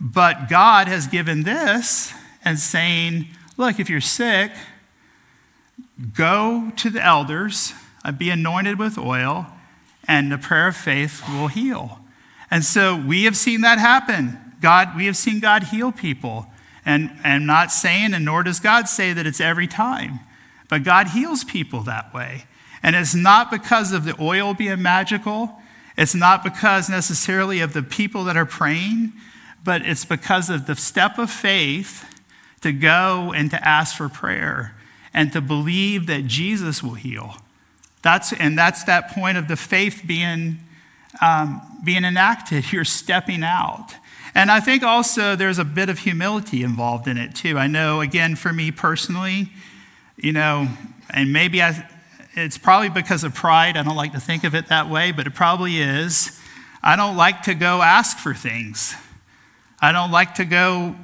But 0.00 0.48
God 0.48 0.88
has 0.88 1.06
given 1.06 1.44
this 1.44 2.12
and 2.44 2.58
saying, 2.58 3.28
look, 3.56 3.80
if 3.80 3.88
you're 3.88 4.00
sick, 4.00 4.52
go 6.16 6.72
to 6.76 6.90
the 6.90 7.02
elders, 7.02 7.72
uh, 8.04 8.12
be 8.12 8.30
anointed 8.30 8.78
with 8.78 8.98
oil, 8.98 9.46
and 10.06 10.30
the 10.30 10.38
prayer 10.38 10.68
of 10.68 10.76
faith 10.76 11.22
will 11.28 11.48
heal. 11.48 12.00
And 12.50 12.64
so 12.64 12.94
we 12.96 13.24
have 13.24 13.36
seen 13.36 13.62
that 13.62 13.78
happen. 13.78 14.38
God, 14.60 14.96
we 14.96 15.06
have 15.06 15.16
seen 15.16 15.40
God 15.40 15.64
heal 15.64 15.92
people. 15.92 16.46
And 16.84 17.10
I'm 17.24 17.46
not 17.46 17.72
saying, 17.72 18.12
and 18.12 18.24
nor 18.24 18.42
does 18.42 18.60
God 18.60 18.88
say 18.88 19.12
that 19.12 19.26
it's 19.26 19.40
every 19.40 19.66
time, 19.66 20.20
but 20.68 20.82
God 20.82 21.08
heals 21.08 21.44
people 21.44 21.80
that 21.84 22.12
way. 22.12 22.44
And 22.82 22.94
it's 22.94 23.14
not 23.14 23.50
because 23.50 23.92
of 23.92 24.04
the 24.04 24.14
oil 24.20 24.52
being 24.52 24.82
magical, 24.82 25.58
it's 25.96 26.14
not 26.14 26.42
because 26.42 26.88
necessarily 26.88 27.60
of 27.60 27.72
the 27.72 27.82
people 27.82 28.24
that 28.24 28.36
are 28.36 28.46
praying, 28.46 29.12
but 29.62 29.82
it's 29.82 30.04
because 30.04 30.50
of 30.50 30.66
the 30.66 30.74
step 30.74 31.18
of 31.18 31.30
faith 31.30 32.04
to 32.60 32.72
go 32.72 33.32
and 33.34 33.50
to 33.50 33.68
ask 33.68 33.96
for 33.96 34.08
prayer 34.08 34.74
and 35.12 35.32
to 35.32 35.40
believe 35.40 36.06
that 36.06 36.26
Jesus 36.26 36.82
will 36.82 36.94
heal. 36.94 37.36
That's, 38.02 38.32
and 38.32 38.58
that's 38.58 38.84
that 38.84 39.10
point 39.10 39.38
of 39.38 39.48
the 39.48 39.56
faith 39.56 40.02
being, 40.06 40.58
um, 41.22 41.62
being 41.84 42.04
enacted. 42.04 42.72
You're 42.72 42.84
stepping 42.84 43.42
out. 43.42 43.94
And 44.34 44.50
I 44.50 44.60
think 44.60 44.82
also 44.82 45.36
there's 45.36 45.60
a 45.60 45.64
bit 45.64 45.88
of 45.88 46.00
humility 46.00 46.64
involved 46.64 47.06
in 47.06 47.16
it 47.16 47.36
too. 47.36 47.56
I 47.56 47.68
know, 47.68 48.00
again, 48.00 48.34
for 48.34 48.52
me 48.52 48.72
personally, 48.72 49.48
you 50.16 50.32
know, 50.32 50.68
and 51.10 51.32
maybe 51.32 51.62
I, 51.62 51.88
it's 52.36 52.58
probably 52.58 52.88
because 52.88 53.24
of 53.24 53.34
pride. 53.34 53.76
I 53.76 53.82
don't 53.82 53.96
like 53.96 54.12
to 54.12 54.20
think 54.20 54.44
of 54.44 54.54
it 54.54 54.68
that 54.68 54.90
way, 54.90 55.12
but 55.12 55.26
it 55.26 55.34
probably 55.34 55.78
is. 55.78 56.40
I 56.82 56.96
don't 56.96 57.16
like 57.16 57.42
to 57.42 57.54
go 57.54 57.80
ask 57.80 58.18
for 58.18 58.34
things. 58.34 58.94
I 59.80 59.92
don't 59.92 60.10
like 60.10 60.34
to 60.36 60.44
go 60.44 60.96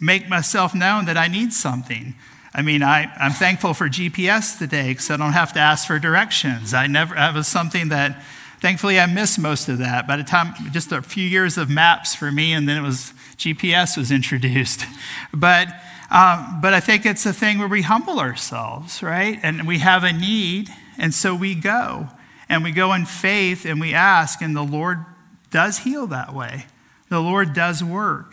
make 0.00 0.28
myself 0.28 0.74
known 0.74 1.06
that 1.06 1.16
I 1.16 1.28
need 1.28 1.52
something. 1.52 2.14
I 2.54 2.62
mean, 2.62 2.82
I, 2.82 3.12
I'm 3.18 3.32
thankful 3.32 3.74
for 3.74 3.88
GPS 3.88 4.58
today 4.58 4.88
because 4.88 5.10
I 5.10 5.16
don't 5.16 5.32
have 5.32 5.52
to 5.54 5.60
ask 5.60 5.86
for 5.86 5.98
directions. 5.98 6.74
I 6.74 6.86
never, 6.86 7.14
that 7.14 7.34
was 7.34 7.46
something 7.46 7.88
that, 7.88 8.22
thankfully, 8.60 8.98
I 8.98 9.06
missed 9.06 9.38
most 9.38 9.68
of 9.68 9.78
that. 9.78 10.06
By 10.06 10.16
the 10.16 10.24
time, 10.24 10.54
just 10.72 10.92
a 10.92 11.02
few 11.02 11.24
years 11.26 11.58
of 11.58 11.68
maps 11.68 12.14
for 12.14 12.30
me, 12.32 12.52
and 12.52 12.68
then 12.68 12.76
it 12.76 12.86
was 12.86 13.12
GPS 13.36 13.96
was 13.96 14.10
introduced. 14.10 14.84
But, 15.32 15.68
um, 16.10 16.60
but 16.62 16.72
I 16.72 16.80
think 16.80 17.04
it's 17.04 17.26
a 17.26 17.32
thing 17.32 17.58
where 17.58 17.68
we 17.68 17.82
humble 17.82 18.18
ourselves, 18.18 19.02
right? 19.02 19.38
And 19.42 19.66
we 19.66 19.78
have 19.78 20.04
a 20.04 20.12
need, 20.12 20.70
and 20.96 21.12
so 21.12 21.34
we 21.34 21.54
go. 21.54 22.08
And 22.48 22.64
we 22.64 22.72
go 22.72 22.94
in 22.94 23.04
faith 23.04 23.66
and 23.66 23.78
we 23.78 23.92
ask, 23.92 24.40
and 24.40 24.56
the 24.56 24.62
Lord 24.62 25.04
does 25.50 25.78
heal 25.78 26.06
that 26.06 26.34
way. 26.34 26.64
The 27.10 27.20
Lord 27.20 27.52
does 27.52 27.84
work. 27.84 28.32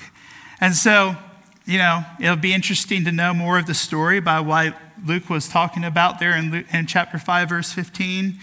And 0.62 0.74
so, 0.74 1.18
you 1.66 1.78
know, 1.78 2.06
it'll 2.20 2.38
be 2.38 2.54
interesting 2.54 3.04
to 3.06 3.12
know 3.12 3.34
more 3.34 3.60
of 3.60 3.66
the 3.66 3.74
story 3.74 4.22
by 4.22 4.40
what 4.40 4.78
Luke 5.06 5.30
was 5.30 5.50
talking 5.50 5.84
about 5.84 6.20
there 6.20 6.36
in, 6.36 6.52
Luke, 6.52 6.66
in 6.74 6.88
chapter 6.88 7.18
5, 7.18 7.50
verse 7.50 7.74
15. 7.74 8.40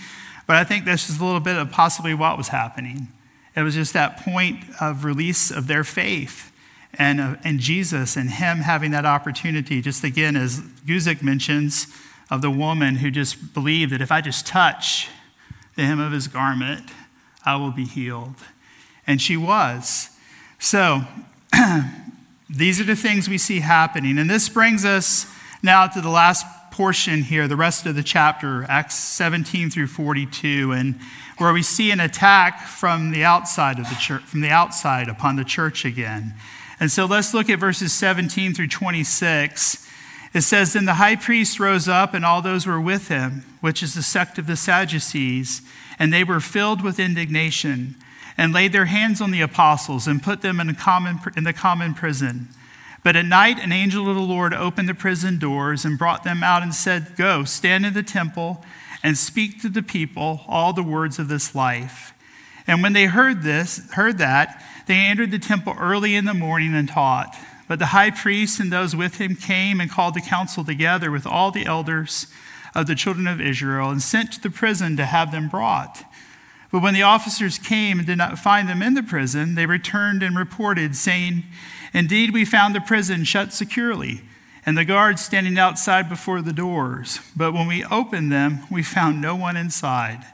But 0.46 0.56
I 0.56 0.64
think 0.64 0.84
this 0.84 1.08
is 1.08 1.18
a 1.18 1.24
little 1.24 1.40
bit 1.40 1.56
of 1.56 1.70
possibly 1.70 2.12
what 2.12 2.36
was 2.36 2.48
happening. 2.48 3.08
It 3.56 3.62
was 3.62 3.74
just 3.74 3.94
that 3.94 4.18
point 4.18 4.58
of 4.78 5.04
release 5.04 5.50
of 5.50 5.68
their 5.68 5.84
faith 5.84 6.51
and, 6.94 7.20
uh, 7.20 7.36
and 7.44 7.58
Jesus 7.58 8.16
and 8.16 8.30
him 8.30 8.58
having 8.58 8.90
that 8.90 9.06
opportunity, 9.06 9.80
just 9.80 10.04
again, 10.04 10.36
as 10.36 10.60
Guzik 10.60 11.22
mentions, 11.22 11.86
of 12.30 12.40
the 12.42 12.50
woman 12.50 12.96
who 12.96 13.10
just 13.10 13.52
believed 13.52 13.92
that 13.92 14.00
if 14.00 14.10
I 14.10 14.20
just 14.20 14.46
touch 14.46 15.08
the 15.76 15.84
hem 15.84 16.00
of 16.00 16.12
his 16.12 16.28
garment, 16.28 16.90
I 17.44 17.56
will 17.56 17.70
be 17.70 17.84
healed. 17.84 18.36
And 19.06 19.20
she 19.20 19.36
was. 19.36 20.10
So, 20.58 21.02
these 22.50 22.80
are 22.80 22.84
the 22.84 22.96
things 22.96 23.28
we 23.28 23.38
see 23.38 23.60
happening. 23.60 24.18
And 24.18 24.30
this 24.30 24.48
brings 24.48 24.84
us 24.84 25.26
now 25.62 25.86
to 25.86 26.00
the 26.00 26.08
last 26.08 26.46
portion 26.70 27.22
here, 27.22 27.46
the 27.46 27.56
rest 27.56 27.84
of 27.86 27.94
the 27.94 28.02
chapter, 28.02 28.64
Acts 28.68 28.94
17 28.94 29.70
through 29.70 29.88
42, 29.88 30.72
and 30.72 30.98
where 31.36 31.52
we 31.52 31.62
see 31.62 31.90
an 31.90 32.00
attack 32.00 32.66
from 32.66 33.10
the 33.10 33.24
outside 33.24 33.78
of 33.78 33.88
the 33.88 33.94
church, 33.96 34.22
from 34.22 34.40
the 34.40 34.48
outside 34.48 35.08
upon 35.08 35.36
the 35.36 35.44
church 35.44 35.84
again. 35.84 36.34
And 36.82 36.90
so 36.90 37.04
let's 37.04 37.32
look 37.32 37.48
at 37.48 37.60
verses 37.60 37.92
17 37.92 38.54
through 38.54 38.66
26. 38.66 39.88
It 40.34 40.40
says, 40.40 40.72
Then 40.72 40.84
the 40.84 40.94
high 40.94 41.14
priest 41.14 41.60
rose 41.60 41.86
up, 41.86 42.12
and 42.12 42.24
all 42.24 42.42
those 42.42 42.66
were 42.66 42.80
with 42.80 43.06
him, 43.06 43.44
which 43.60 43.84
is 43.84 43.94
the 43.94 44.02
sect 44.02 44.36
of 44.36 44.48
the 44.48 44.56
Sadducees, 44.56 45.62
and 45.96 46.12
they 46.12 46.24
were 46.24 46.40
filled 46.40 46.82
with 46.82 46.98
indignation 46.98 47.94
and 48.36 48.52
laid 48.52 48.72
their 48.72 48.86
hands 48.86 49.20
on 49.20 49.30
the 49.30 49.42
apostles 49.42 50.08
and 50.08 50.24
put 50.24 50.42
them 50.42 50.58
in, 50.58 50.74
common, 50.74 51.20
in 51.36 51.44
the 51.44 51.52
common 51.52 51.94
prison. 51.94 52.48
But 53.04 53.14
at 53.14 53.26
night, 53.26 53.60
an 53.60 53.70
angel 53.70 54.08
of 54.08 54.16
the 54.16 54.20
Lord 54.20 54.52
opened 54.52 54.88
the 54.88 54.94
prison 54.94 55.38
doors 55.38 55.84
and 55.84 55.96
brought 55.96 56.24
them 56.24 56.42
out 56.42 56.64
and 56.64 56.74
said, 56.74 57.14
Go, 57.14 57.44
stand 57.44 57.86
in 57.86 57.94
the 57.94 58.02
temple 58.02 58.64
and 59.04 59.16
speak 59.16 59.62
to 59.62 59.68
the 59.68 59.84
people 59.84 60.40
all 60.48 60.72
the 60.72 60.82
words 60.82 61.20
of 61.20 61.28
this 61.28 61.54
life. 61.54 62.12
And 62.66 62.82
when 62.82 62.92
they 62.92 63.06
heard 63.06 63.42
this, 63.42 63.88
heard 63.92 64.18
that, 64.18 64.60
they 64.86 64.96
entered 64.96 65.30
the 65.30 65.38
temple 65.38 65.74
early 65.78 66.14
in 66.14 66.24
the 66.24 66.34
morning 66.34 66.74
and 66.74 66.88
taught. 66.88 67.36
But 67.68 67.78
the 67.78 67.86
high 67.86 68.10
priest 68.10 68.60
and 68.60 68.72
those 68.72 68.94
with 68.94 69.16
him 69.16 69.36
came 69.36 69.80
and 69.80 69.90
called 69.90 70.14
the 70.14 70.20
council 70.20 70.64
together 70.64 71.10
with 71.10 71.26
all 71.26 71.50
the 71.50 71.66
elders 71.66 72.26
of 72.74 72.86
the 72.86 72.94
children 72.94 73.26
of 73.26 73.40
Israel 73.40 73.90
and 73.90 74.02
sent 74.02 74.32
to 74.32 74.40
the 74.40 74.50
prison 74.50 74.96
to 74.96 75.06
have 75.06 75.32
them 75.32 75.48
brought. 75.48 76.04
But 76.70 76.82
when 76.82 76.94
the 76.94 77.02
officers 77.02 77.58
came 77.58 77.98
and 77.98 78.06
did 78.06 78.18
not 78.18 78.38
find 78.38 78.68
them 78.68 78.82
in 78.82 78.94
the 78.94 79.02
prison, 79.02 79.54
they 79.54 79.66
returned 79.66 80.22
and 80.22 80.36
reported, 80.36 80.96
saying, 80.96 81.44
Indeed, 81.92 82.32
we 82.32 82.46
found 82.46 82.74
the 82.74 82.80
prison 82.80 83.24
shut 83.24 83.52
securely, 83.52 84.22
and 84.64 84.78
the 84.78 84.84
guards 84.86 85.22
standing 85.22 85.58
outside 85.58 86.08
before 86.08 86.40
the 86.40 86.54
doors. 86.54 87.20
But 87.36 87.52
when 87.52 87.66
we 87.66 87.84
opened 87.84 88.32
them, 88.32 88.60
we 88.70 88.82
found 88.82 89.20
no 89.20 89.36
one 89.36 89.56
inside. 89.56 90.24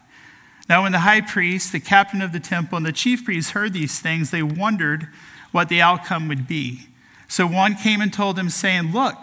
Now, 0.68 0.83
when 0.83 0.92
the 0.92 1.00
high 1.00 1.22
priest, 1.22 1.72
the 1.72 1.81
captain 1.81 2.20
of 2.20 2.33
the 2.33 2.40
temple, 2.40 2.76
and 2.76 2.87
the 2.87 2.92
chief 2.92 3.24
priests 3.24 3.52
heard 3.52 3.72
these 3.72 4.00
things, 4.00 4.31
they 4.31 4.42
wondered 4.42 5.09
what 5.50 5.68
the 5.68 5.81
outcome 5.81 6.28
would 6.28 6.46
be. 6.46 6.88
So 7.26 7.46
one 7.46 7.74
came 7.74 8.00
and 8.00 8.12
told 8.12 8.37
them, 8.37 8.50
saying, 8.50 8.92
Look, 8.92 9.16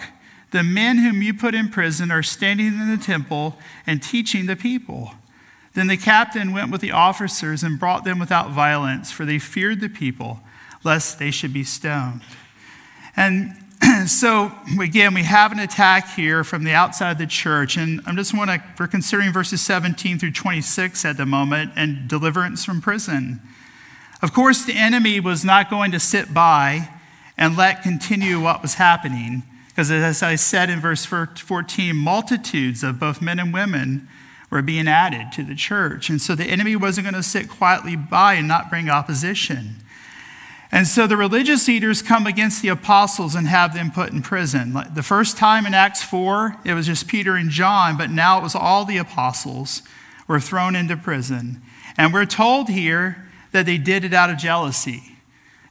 the 0.51 0.63
men 0.63 0.97
whom 0.97 1.21
you 1.21 1.34
put 1.34 1.53
in 1.53 1.69
prison 1.69 2.12
are 2.12 2.23
standing 2.23 2.67
in 2.67 2.89
the 2.89 3.03
temple 3.03 3.58
and 3.86 4.01
teaching 4.01 4.45
the 4.45 4.55
people. 4.55 5.13
Then 5.73 5.88
the 5.88 5.97
captain 5.97 6.53
went 6.53 6.71
with 6.71 6.81
the 6.81 6.93
officers 6.93 7.62
and 7.62 7.79
brought 7.79 8.05
them 8.05 8.17
without 8.17 8.51
violence, 8.51 9.12
for 9.12 9.25
they 9.25 9.39
feared 9.39 9.81
the 9.81 9.89
people, 9.89 10.39
lest 10.84 11.19
they 11.19 11.31
should 11.31 11.51
be 11.51 11.63
stoned. 11.63 12.21
And 13.15 13.55
so, 14.08 14.52
again, 14.80 15.13
we 15.13 15.24
have 15.24 15.52
an 15.52 15.60
attack 15.60 16.15
here 16.15 16.43
from 16.43 16.63
the 16.63 16.74
outside 16.74 17.12
of 17.12 17.17
the 17.17 17.28
church. 17.28 17.78
And 17.78 18.02
I'm 18.06 18.15
just 18.15 18.36
want 18.36 18.50
to, 18.50 18.63
we're 18.80 18.88
considering 18.88 19.32
verses 19.32 19.62
17 19.62 20.19
through 20.19 20.32
26 20.32 21.06
at 21.06 21.17
the 21.17 21.26
moment 21.26 21.71
and 21.76 22.08
deliverance 22.08 22.65
from 22.65 22.82
prison. 22.82 23.41
Of 24.21 24.34
course, 24.34 24.65
the 24.65 24.76
enemy 24.76 25.19
was 25.19 25.43
not 25.43 25.69
going 25.69 25.91
to 25.91 26.00
sit 26.00 26.34
by 26.34 26.89
and 27.38 27.58
let 27.58 27.84
continue 27.84 28.39
what 28.39 28.62
was 28.62 28.76
happening. 28.76 29.43
Because 29.67 29.91
as 29.91 30.24
I 30.24 30.36
said 30.36 30.69
in 30.69 30.80
verse 30.80 31.06
14, 31.06 31.95
multitudes 31.95 32.82
of 32.82 33.00
both 33.00 33.21
men 33.21 33.39
and 33.39 33.54
women 33.54 34.08
were 34.50 34.62
being 34.62 34.88
added 34.88 35.34
to 35.34 35.43
the 35.43 35.56
church. 35.56 36.10
And 36.10 36.21
so 36.21 36.34
the 36.34 36.45
enemy 36.45 36.76
wasn't 36.76 37.06
going 37.06 37.15
to 37.15 37.24
sit 37.24 37.50
quietly 37.50 37.95
by 37.95 38.36
and 38.36 38.48
not 38.48 38.69
bring 38.69 38.89
opposition. 38.89 39.76
And 40.75 40.85
so 40.85 41.07
the 41.07 41.15
religious 41.15 41.69
leaders 41.69 42.01
come 42.01 42.27
against 42.27 42.61
the 42.61 42.67
apostles 42.67 43.33
and 43.33 43.47
have 43.47 43.73
them 43.73 43.91
put 43.91 44.11
in 44.11 44.21
prison. 44.21 44.75
The 44.93 45.01
first 45.01 45.38
time 45.38 45.65
in 45.65 45.73
Acts 45.73 46.03
4, 46.03 46.57
it 46.65 46.73
was 46.73 46.85
just 46.88 47.07
Peter 47.07 47.38
and 47.38 47.49
John, 47.49 47.95
but 47.97 48.09
now 48.09 48.38
it 48.38 48.43
was 48.43 48.55
all 48.55 48.83
the 48.83 48.97
apostles 48.97 49.83
were 50.27 50.41
thrown 50.41 50.75
into 50.75 50.97
prison. 50.97 51.61
And 51.97 52.11
we're 52.13 52.25
told 52.25 52.67
here 52.67 53.25
that 53.53 53.65
they 53.65 53.77
did 53.77 54.03
it 54.03 54.13
out 54.13 54.29
of 54.29 54.35
jealousy. 54.38 55.15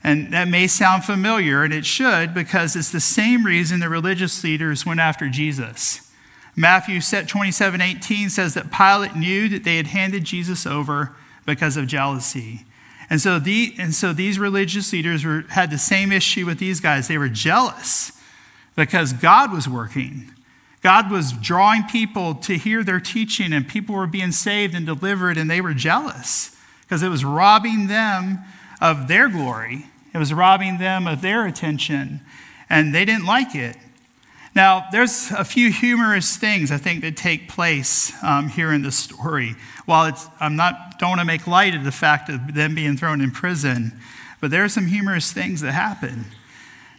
And 0.03 0.33
that 0.33 0.49
may 0.49 0.67
sound 0.67 1.05
familiar, 1.05 1.65
and 1.65 1.75
it 1.75 1.85
should, 1.85 2.33
because 2.33 2.75
it's 2.75 2.91
the 2.91 2.99
same 2.99 3.45
reason 3.45 3.81
the 3.81 3.91
religious 3.91 4.43
leaders 4.43 4.87
went 4.87 5.01
after 5.01 5.29
Jesus. 5.29 6.11
Matthew 6.57 7.03
27 7.03 7.83
18 7.83 8.31
says 8.31 8.55
that 8.55 8.73
Pilate 8.73 9.15
knew 9.15 9.51
that 9.51 9.65
they 9.65 9.77
had 9.77 9.89
handed 9.89 10.25
Jesus 10.25 10.67
over 10.67 11.15
because 11.45 11.77
of 11.77 11.89
jealousy. 11.89 12.65
And 13.11 13.21
so, 13.21 13.39
the, 13.39 13.75
and 13.79 13.95
so 13.95 14.13
these 14.13 14.39
religious 14.39 14.93
leaders 14.93 15.25
were, 15.25 15.45
had 15.51 15.71
the 15.71 15.79
same 15.79 16.13
issue 16.13 16.47
with 16.47 16.59
these 16.59 16.81
guys. 16.81 17.09
They 17.09 17.19
were 17.19 17.29
jealous 17.29 18.13
because 18.77 19.13
God 19.13 19.53
was 19.53 19.69
working. 19.69 20.31
God 20.83 21.11
was 21.11 21.33
drawing 21.33 21.85
people 21.85 22.35
to 22.37 22.59
hear 22.59 22.85
their 22.85 23.01
teaching, 23.01 23.53
and 23.53 23.67
people 23.67 23.95
were 23.95 24.07
being 24.07 24.33
saved 24.33 24.75
and 24.75 24.85
delivered, 24.85 25.39
and 25.39 25.51
they 25.51 25.61
were 25.61 25.75
jealous 25.75 26.55
because 26.83 27.03
it 27.03 27.09
was 27.09 27.25
robbing 27.25 27.87
them 27.87 28.41
of 28.81 29.09
their 29.09 29.29
glory. 29.29 29.87
It 30.13 30.19
was 30.19 30.33
robbing 30.33 30.79
them 30.79 31.07
of 31.07 31.23
their 31.23 31.47
attention, 31.47 32.21
and 32.69 32.95
they 32.95 33.05
didn't 33.05 33.25
like 33.25 33.55
it. 33.55 33.77
Now, 34.55 34.87
there's 34.93 35.33
a 35.33 35.45
few 35.45 35.73
humorous 35.73 36.37
things 36.37 36.71
I 36.71 36.79
think 36.79 37.01
that 37.01 37.17
take 37.17 37.49
place 37.49 38.13
um, 38.23 38.49
here 38.49 38.73
in 38.73 38.83
this 38.83 38.97
story. 38.97 39.57
While 39.85 40.07
it's, 40.07 40.29
I'm 40.39 40.55
not 40.55 40.99
don't 41.01 41.11
want 41.11 41.21
to 41.21 41.25
make 41.25 41.49
light 41.49 41.75
of 41.75 41.83
the 41.83 41.91
fact 41.91 42.29
of 42.29 42.55
them 42.55 42.77
being 42.77 42.97
thrown 42.97 43.21
in 43.21 43.33
prison, 43.33 43.99
but 44.41 44.53
there 44.53 44.63
are 44.63 44.69
some 44.69 44.87
humorous 44.87 45.33
things 45.33 45.61
that 45.63 45.73
happen. 45.73 46.27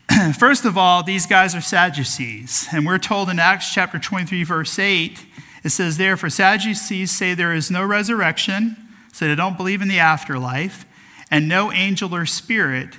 First 0.38 0.66
of 0.66 0.78
all, 0.78 1.02
these 1.02 1.26
guys 1.26 1.56
are 1.56 1.62
Sadducees, 1.62 2.68
and 2.74 2.86
we're 2.86 2.98
told 2.98 3.30
in 3.30 3.40
Acts 3.40 3.74
chapter 3.74 4.00
23, 4.00 4.44
verse 4.44 4.78
8, 4.78 5.26
it 5.64 5.70
says, 5.70 5.98
Therefore, 5.98 6.30
Sadducees 6.30 7.10
say 7.10 7.34
there 7.34 7.54
is 7.54 7.72
no 7.72 7.86
resurrection, 7.86 8.76
so 9.14 9.28
they 9.28 9.34
don't 9.34 9.56
believe 9.56 9.82
in 9.82 9.88
the 9.88 10.00
afterlife, 10.00 10.86
and 11.32 11.48
no 11.48 11.72
angel 11.72 12.14
or 12.14 12.26
spirit." 12.26 12.98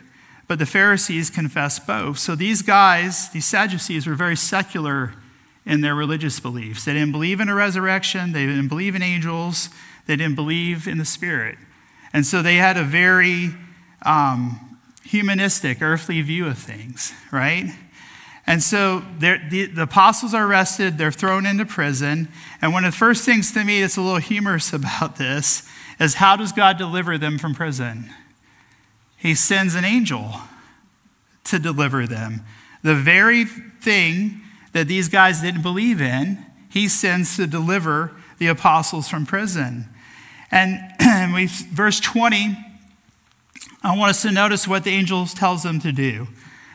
But 0.48 0.58
the 0.58 0.66
Pharisees 0.66 1.30
confess 1.30 1.78
both. 1.78 2.18
So 2.18 2.34
these 2.34 2.62
guys, 2.62 3.30
these 3.30 3.46
Sadducees, 3.46 4.06
were 4.06 4.14
very 4.14 4.36
secular 4.36 5.14
in 5.64 5.80
their 5.80 5.94
religious 5.94 6.38
beliefs. 6.38 6.84
They 6.84 6.92
didn't 6.92 7.12
believe 7.12 7.40
in 7.40 7.48
a 7.48 7.54
resurrection, 7.54 8.32
they 8.32 8.46
didn't 8.46 8.68
believe 8.68 8.94
in 8.94 9.02
angels, 9.02 9.68
they 10.06 10.16
didn't 10.16 10.36
believe 10.36 10.86
in 10.86 10.98
the 10.98 11.04
Spirit. 11.04 11.58
And 12.12 12.24
so 12.24 12.40
they 12.40 12.56
had 12.56 12.76
a 12.76 12.84
very 12.84 13.54
um, 14.02 14.78
humanistic, 15.04 15.82
earthly 15.82 16.22
view 16.22 16.46
of 16.46 16.56
things, 16.58 17.12
right? 17.32 17.74
And 18.46 18.62
so 18.62 19.02
the, 19.18 19.40
the, 19.74 19.82
apostles 19.82 20.32
are 20.32 20.46
arrested, 20.46 20.98
they're 20.98 21.10
thrown 21.10 21.46
into 21.46 21.66
prison. 21.66 22.28
And 22.62 22.72
one 22.72 22.84
of 22.84 22.92
the 22.92 22.96
first 22.96 23.24
things 23.24 23.50
to 23.52 23.64
me 23.64 23.80
that's 23.80 23.96
a 23.96 24.00
little 24.00 24.20
humorous 24.20 24.72
about 24.72 25.16
this 25.16 25.68
is 25.98 26.14
how 26.14 26.36
does 26.36 26.52
God 26.52 26.78
deliver 26.78 27.18
them 27.18 27.38
from 27.38 27.54
prison? 27.54 28.10
He 29.26 29.34
sends 29.34 29.74
an 29.74 29.84
angel 29.84 30.34
to 31.44 31.58
deliver 31.58 32.06
them. 32.06 32.42
The 32.82 32.94
very 32.94 33.44
thing 33.44 34.40
that 34.72 34.86
these 34.86 35.08
guys 35.08 35.40
didn't 35.40 35.62
believe 35.62 36.00
in, 36.00 36.44
he 36.70 36.86
sends 36.86 37.36
to 37.36 37.48
deliver 37.48 38.12
the 38.38 38.46
apostles 38.46 39.08
from 39.08 39.26
prison. 39.26 39.88
And 40.52 41.34
we, 41.34 41.46
verse 41.46 41.98
20, 42.00 42.56
I 43.82 43.96
want 43.96 44.10
us 44.10 44.22
to 44.22 44.30
notice 44.30 44.68
what 44.68 44.84
the 44.84 44.90
angel 44.90 45.26
tells 45.26 45.62
them 45.62 45.80
to 45.80 45.92
do. 45.92 46.28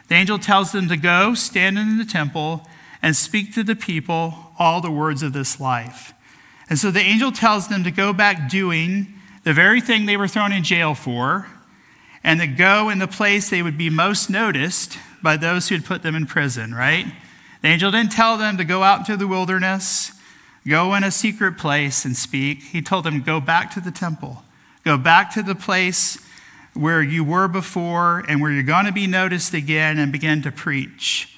The 0.10 0.16
angel 0.16 0.40
tells 0.40 0.72
them 0.72 0.90
to 0.90 0.98
go, 0.98 1.34
stand 1.34 1.78
in 1.78 1.98
the 1.98 2.06
temple, 2.06 2.68
and 3.02 3.16
speak 3.16 3.54
to 3.56 3.64
the 3.64 3.76
people 3.76 4.54
all 4.60 4.82
the 4.82 4.92
words 4.92 5.24
of 5.24 5.34
this 5.34 5.60
life. 5.60 6.14
And 6.70 6.78
so 6.78 6.92
the 6.92 7.00
angel 7.00 7.32
tells 7.32 7.68
them 7.68 7.84
to 7.84 7.92
go 7.92 8.14
back 8.14 8.50
doing 8.50 9.14
the 9.44 9.54
very 9.54 9.80
thing 9.80 10.06
they 10.06 10.18
were 10.18 10.28
thrown 10.28 10.52
in 10.52 10.64
jail 10.64 10.96
for, 10.96 11.48
and 12.24 12.40
to 12.40 12.48
go 12.48 12.90
in 12.90 13.00
the 13.00 13.08
place 13.08 13.50
they 13.50 13.62
would 13.62 13.78
be 13.78 13.90
most 13.90 14.30
noticed 14.30 14.98
by 15.22 15.38
those 15.38 15.70
who 15.70 15.76
had 15.76 15.86
put 15.86 16.04
them 16.04 16.16
in 16.16 16.26
prison, 16.26 16.74
right? 16.74 17.06
The 17.62 17.68
angel 17.68 17.92
didn't 17.92 18.12
tell 18.12 18.38
them 18.38 18.58
to 18.58 18.64
go 18.64 18.84
out 18.84 19.00
into 19.00 19.18
the 19.18 19.28
wilderness, 19.28 20.12
go 20.68 20.94
in 20.96 21.04
a 21.04 21.12
secret 21.12 21.58
place 21.58 22.06
and 22.06 22.16
speak. 22.16 22.64
He 22.64 22.82
told 22.82 23.04
them, 23.04 23.22
go 23.22 23.40
back 23.40 23.72
to 23.76 23.80
the 23.80 23.92
temple, 23.92 24.44
go 24.84 24.98
back 24.98 25.32
to 25.34 25.44
the 25.44 25.56
place 25.56 26.18
where 26.74 27.02
you 27.02 27.24
were 27.24 27.48
before 27.48 28.24
and 28.28 28.42
where 28.42 28.52
you're 28.52 28.64
going 28.64 28.86
to 28.86 28.92
be 28.92 29.08
noticed 29.08 29.54
again 29.54 30.00
and 30.00 30.12
begin 30.12 30.42
to 30.44 30.52
preach. 30.52 31.36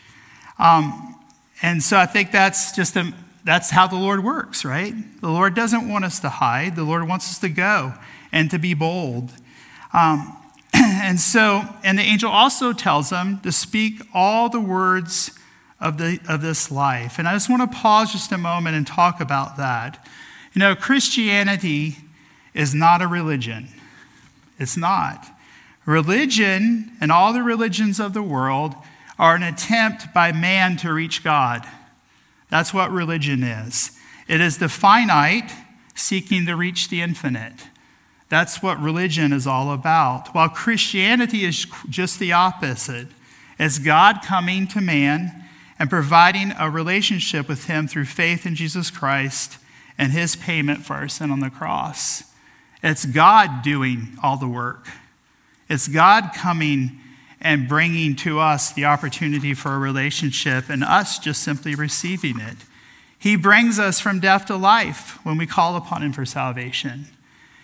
Um, 0.59 1.15
and 1.61 1.81
so 1.81 1.97
I 1.97 2.05
think 2.05 2.31
that's 2.31 2.75
just 2.75 2.95
a, 2.95 3.13
that's 3.43 3.69
how 3.69 3.87
the 3.87 3.95
Lord 3.95 4.23
works, 4.23 4.63
right? 4.63 4.93
The 5.21 5.29
Lord 5.29 5.55
doesn't 5.55 5.89
want 5.89 6.05
us 6.05 6.19
to 6.21 6.29
hide. 6.29 6.75
The 6.75 6.83
Lord 6.83 7.07
wants 7.07 7.29
us 7.29 7.39
to 7.39 7.49
go 7.49 7.93
and 8.31 8.51
to 8.51 8.59
be 8.59 8.73
bold. 8.73 9.31
Um, 9.91 10.37
and 11.03 11.19
so, 11.19 11.63
and 11.83 11.97
the 11.97 12.03
angel 12.03 12.31
also 12.31 12.73
tells 12.73 13.09
them 13.09 13.39
to 13.41 13.51
speak 13.51 14.01
all 14.13 14.49
the 14.49 14.59
words 14.59 15.31
of, 15.79 15.97
the, 15.97 16.19
of 16.27 16.41
this 16.41 16.71
life. 16.71 17.19
And 17.19 17.27
I 17.27 17.33
just 17.33 17.49
want 17.49 17.69
to 17.69 17.77
pause 17.77 18.11
just 18.11 18.31
a 18.31 18.37
moment 18.37 18.75
and 18.75 18.87
talk 18.87 19.19
about 19.19 19.57
that. 19.57 20.07
You 20.53 20.59
know, 20.59 20.75
Christianity 20.75 21.97
is 22.53 22.73
not 22.73 23.01
a 23.01 23.07
religion. 23.07 23.67
It's 24.59 24.77
not. 24.77 25.27
Religion 25.85 26.91
and 27.01 27.11
all 27.11 27.33
the 27.33 27.43
religions 27.43 27.99
of 27.99 28.13
the 28.13 28.23
world 28.23 28.75
are 29.19 29.35
an 29.35 29.43
attempt 29.43 30.13
by 30.13 30.31
man 30.31 30.77
to 30.77 30.93
reach 30.93 31.23
God. 31.23 31.67
That's 32.49 32.73
what 32.73 32.91
religion 32.91 33.43
is. 33.43 33.91
It 34.27 34.39
is 34.39 34.57
the 34.57 34.69
finite 34.69 35.51
seeking 35.95 36.45
to 36.45 36.55
reach 36.55 36.89
the 36.89 37.01
infinite. 37.01 37.67
That's 38.33 38.63
what 38.63 38.81
religion 38.81 39.31
is 39.31 39.45
all 39.45 39.71
about. 39.71 40.33
While 40.33 40.49
Christianity 40.49 41.45
is 41.45 41.67
just 41.87 42.17
the 42.17 42.31
opposite. 42.31 43.09
It's 43.59 43.77
God 43.77 44.23
coming 44.25 44.65
to 44.69 44.81
man 44.81 45.45
and 45.77 45.87
providing 45.87 46.51
a 46.57 46.67
relationship 46.67 47.47
with 47.47 47.65
him 47.65 47.87
through 47.87 48.05
faith 48.05 48.47
in 48.47 48.55
Jesus 48.55 48.89
Christ 48.89 49.59
and 49.99 50.11
his 50.11 50.35
payment 50.35 50.83
for 50.83 50.95
our 50.95 51.07
sin 51.07 51.29
on 51.29 51.41
the 51.41 51.51
cross. 51.51 52.23
It's 52.81 53.05
God 53.05 53.61
doing 53.61 54.17
all 54.23 54.37
the 54.37 54.47
work. 54.47 54.87
It's 55.69 55.87
God 55.87 56.31
coming 56.33 56.99
and 57.39 57.69
bringing 57.69 58.15
to 58.15 58.39
us 58.39 58.73
the 58.73 58.85
opportunity 58.85 59.53
for 59.53 59.75
a 59.75 59.77
relationship 59.77 60.69
and 60.69 60.83
us 60.83 61.19
just 61.19 61.43
simply 61.43 61.75
receiving 61.75 62.39
it. 62.39 62.57
He 63.19 63.35
brings 63.35 63.77
us 63.77 63.99
from 63.99 64.19
death 64.19 64.47
to 64.47 64.55
life 64.55 65.23
when 65.23 65.37
we 65.37 65.45
call 65.45 65.75
upon 65.75 66.01
Him 66.01 66.13
for 66.13 66.25
salvation. 66.25 67.09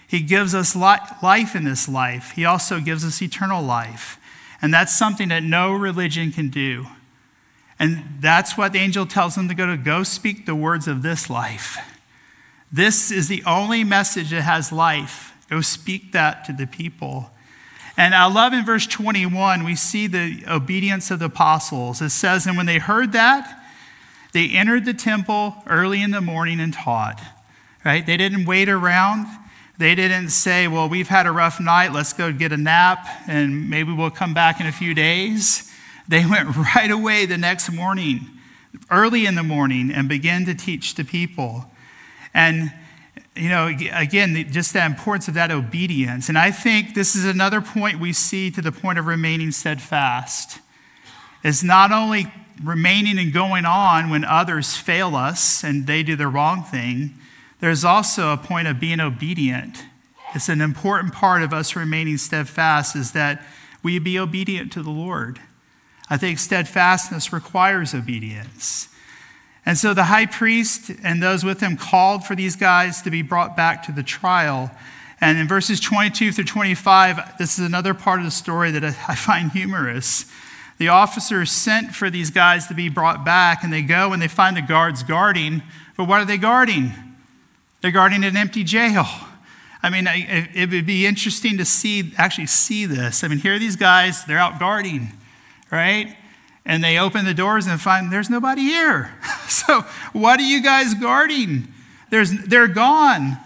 He 0.09 0.21
gives 0.21 0.55
us 0.55 0.75
life 0.75 1.55
in 1.55 1.65
this 1.65 1.87
life. 1.87 2.31
He 2.31 2.43
also 2.43 2.79
gives 2.79 3.05
us 3.05 3.21
eternal 3.21 3.61
life. 3.61 4.19
And 4.59 4.73
that's 4.73 4.97
something 4.97 5.29
that 5.29 5.43
no 5.43 5.71
religion 5.71 6.31
can 6.31 6.49
do. 6.49 6.87
And 7.77 8.17
that's 8.19 8.57
what 8.57 8.73
the 8.73 8.79
angel 8.79 9.05
tells 9.05 9.37
him 9.37 9.47
to 9.49 9.53
go 9.53 9.67
to 9.67 9.77
go 9.77 10.01
speak 10.01 10.47
the 10.47 10.55
words 10.55 10.87
of 10.87 11.03
this 11.03 11.29
life. 11.29 11.77
This 12.71 13.11
is 13.11 13.27
the 13.27 13.43
only 13.45 13.83
message 13.83 14.31
that 14.31 14.41
has 14.41 14.71
life. 14.71 15.31
Go 15.47 15.61
speak 15.61 16.11
that 16.13 16.43
to 16.45 16.53
the 16.53 16.65
people. 16.65 17.29
And 17.95 18.15
I 18.15 18.25
love 18.25 18.51
in 18.51 18.65
verse 18.65 18.87
21, 18.87 19.63
we 19.63 19.75
see 19.75 20.07
the 20.07 20.43
obedience 20.47 21.11
of 21.11 21.19
the 21.19 21.25
apostles. 21.25 22.01
It 22.01 22.09
says, 22.09 22.47
And 22.47 22.57
when 22.57 22.65
they 22.65 22.79
heard 22.79 23.11
that, 23.11 23.63
they 24.33 24.49
entered 24.49 24.85
the 24.85 24.93
temple 24.95 25.53
early 25.67 26.01
in 26.01 26.09
the 26.09 26.21
morning 26.21 26.59
and 26.59 26.73
taught. 26.73 27.21
Right? 27.85 28.03
They 28.03 28.17
didn't 28.17 28.45
wait 28.45 28.69
around. 28.69 29.27
They 29.79 29.95
didn't 29.95 30.31
say, 30.31 30.67
Well, 30.67 30.89
we've 30.89 31.07
had 31.07 31.25
a 31.25 31.31
rough 31.31 31.61
night. 31.61 31.93
Let's 31.93 32.11
go 32.11 32.33
get 32.33 32.51
a 32.51 32.57
nap 32.57 33.07
and 33.27 33.69
maybe 33.69 33.93
we'll 33.93 34.11
come 34.11 34.33
back 34.33 34.59
in 34.59 34.67
a 34.67 34.73
few 34.73 34.93
days. 34.93 35.73
They 36.05 36.25
went 36.25 36.53
right 36.75 36.91
away 36.91 37.25
the 37.25 37.37
next 37.37 37.71
morning, 37.71 38.27
early 38.91 39.25
in 39.25 39.35
the 39.35 39.43
morning, 39.43 39.89
and 39.89 40.09
began 40.09 40.43
to 40.47 40.53
teach 40.53 40.95
the 40.95 41.05
people. 41.05 41.71
And, 42.33 42.73
you 43.37 43.47
know, 43.47 43.67
again, 43.93 44.51
just 44.51 44.73
the 44.73 44.85
importance 44.85 45.29
of 45.29 45.35
that 45.35 45.49
obedience. 45.49 46.27
And 46.27 46.37
I 46.37 46.51
think 46.51 46.93
this 46.93 47.15
is 47.15 47.23
another 47.23 47.61
point 47.61 48.01
we 48.01 48.11
see 48.11 48.51
to 48.51 48.61
the 48.61 48.73
point 48.73 48.99
of 48.99 49.07
remaining 49.07 49.51
steadfast. 49.51 50.59
Is 51.41 51.63
not 51.63 51.93
only 51.93 52.29
remaining 52.61 53.17
and 53.17 53.31
going 53.31 53.63
on 53.63 54.09
when 54.09 54.25
others 54.25 54.75
fail 54.75 55.15
us 55.15 55.63
and 55.63 55.87
they 55.87 56.03
do 56.03 56.17
the 56.17 56.27
wrong 56.27 56.63
thing, 56.63 57.13
there's 57.59 57.83
also 57.83 58.31
a 58.31 58.37
point 58.37 58.67
of 58.67 58.79
being 58.79 58.99
obedient. 58.99 59.83
It's 60.33 60.49
an 60.49 60.61
important 60.61 61.13
part 61.13 61.41
of 61.41 61.53
us 61.53 61.75
remaining 61.75 62.17
steadfast 62.17 62.95
is 62.95 63.11
that 63.13 63.43
we 63.83 63.99
be 63.99 64.19
obedient 64.19 64.71
to 64.73 64.83
the 64.83 64.91
Lord. 64.91 65.39
I 66.09 66.17
think 66.17 66.39
steadfastness 66.39 67.33
requires 67.33 67.93
obedience. 67.93 68.87
And 69.65 69.77
so 69.77 69.93
the 69.93 70.05
high 70.05 70.25
priest 70.25 70.91
and 71.03 71.21
those 71.21 71.43
with 71.43 71.59
him 71.59 71.77
called 71.77 72.25
for 72.25 72.35
these 72.35 72.55
guys 72.55 73.01
to 73.03 73.11
be 73.11 73.21
brought 73.21 73.55
back 73.55 73.83
to 73.83 73.91
the 73.91 74.03
trial. 74.03 74.71
And 75.21 75.37
in 75.37 75.47
verses 75.47 75.79
22 75.79 76.31
through 76.31 76.45
25, 76.45 77.37
this 77.37 77.59
is 77.59 77.65
another 77.65 77.93
part 77.93 78.19
of 78.19 78.25
the 78.25 78.31
story 78.31 78.71
that 78.71 78.83
I 78.83 79.15
find 79.15 79.51
humorous. 79.51 80.25
The 80.77 80.87
officers 80.87 81.51
sent 81.51 81.93
for 81.93 82.09
these 82.09 82.31
guys 82.31 82.67
to 82.67 82.73
be 82.73 82.87
brought 82.87 83.25
back, 83.25 83.63
and 83.63 83.73
they 83.73 83.81
go 83.81 84.13
and 84.13 84.21
they 84.21 84.29
find 84.29 84.55
the 84.55 84.61
guards 84.61 85.03
guarding. 85.03 85.61
But 85.97 86.05
what 86.05 86.21
are 86.21 86.25
they 86.25 86.37
guarding? 86.37 87.08
They're 87.81 87.91
guarding 87.91 88.23
an 88.23 88.35
empty 88.35 88.63
jail. 88.63 89.05
I 89.81 89.89
mean, 89.89 90.07
it 90.07 90.69
would 90.71 90.85
be 90.85 91.05
interesting 91.05 91.57
to 91.57 91.65
see, 91.65 92.13
actually 92.17 92.47
see 92.47 92.85
this. 92.85 93.23
I 93.23 93.29
mean, 93.29 93.39
here 93.39 93.55
are 93.55 93.59
these 93.59 93.77
guys, 93.77 94.25
they're 94.25 94.37
out 94.37 94.59
guarding, 94.59 95.13
right? 95.71 96.15
and 96.69 96.83
they 96.83 96.99
open 96.99 97.25
the 97.25 97.33
doors 97.33 97.65
and 97.65 97.81
find 97.81 98.11
there's 98.11 98.29
nobody 98.29 98.61
here. 98.61 99.11
so, 99.47 99.81
what 100.13 100.39
are 100.39 100.43
you 100.43 100.61
guys 100.61 100.93
guarding? 100.93 101.67
There's, 102.11 102.31
they're 102.45 102.67
gone. 102.67 103.37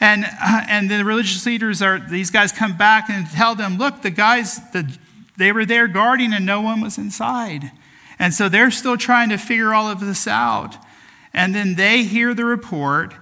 And, 0.00 0.24
uh, 0.24 0.62
and 0.68 0.90
the 0.90 1.04
religious 1.04 1.44
leaders 1.44 1.82
are, 1.82 1.98
these 1.98 2.30
guys 2.30 2.50
come 2.50 2.76
back 2.76 3.10
and 3.10 3.28
tell 3.30 3.54
them, 3.54 3.76
look, 3.76 4.00
the 4.00 4.10
guys, 4.10 4.58
the, 4.70 4.90
they 5.36 5.52
were 5.52 5.66
there 5.66 5.86
guarding 5.86 6.32
and 6.32 6.46
no 6.46 6.62
one 6.62 6.80
was 6.80 6.96
inside. 6.96 7.70
And 8.18 8.32
so 8.32 8.48
they're 8.48 8.70
still 8.70 8.96
trying 8.96 9.28
to 9.28 9.36
figure 9.36 9.74
all 9.74 9.88
of 9.88 10.00
this 10.00 10.26
out. 10.26 10.76
And 11.34 11.54
then 11.54 11.74
they 11.74 12.04
hear 12.04 12.32
the 12.32 12.46
report 12.46 13.14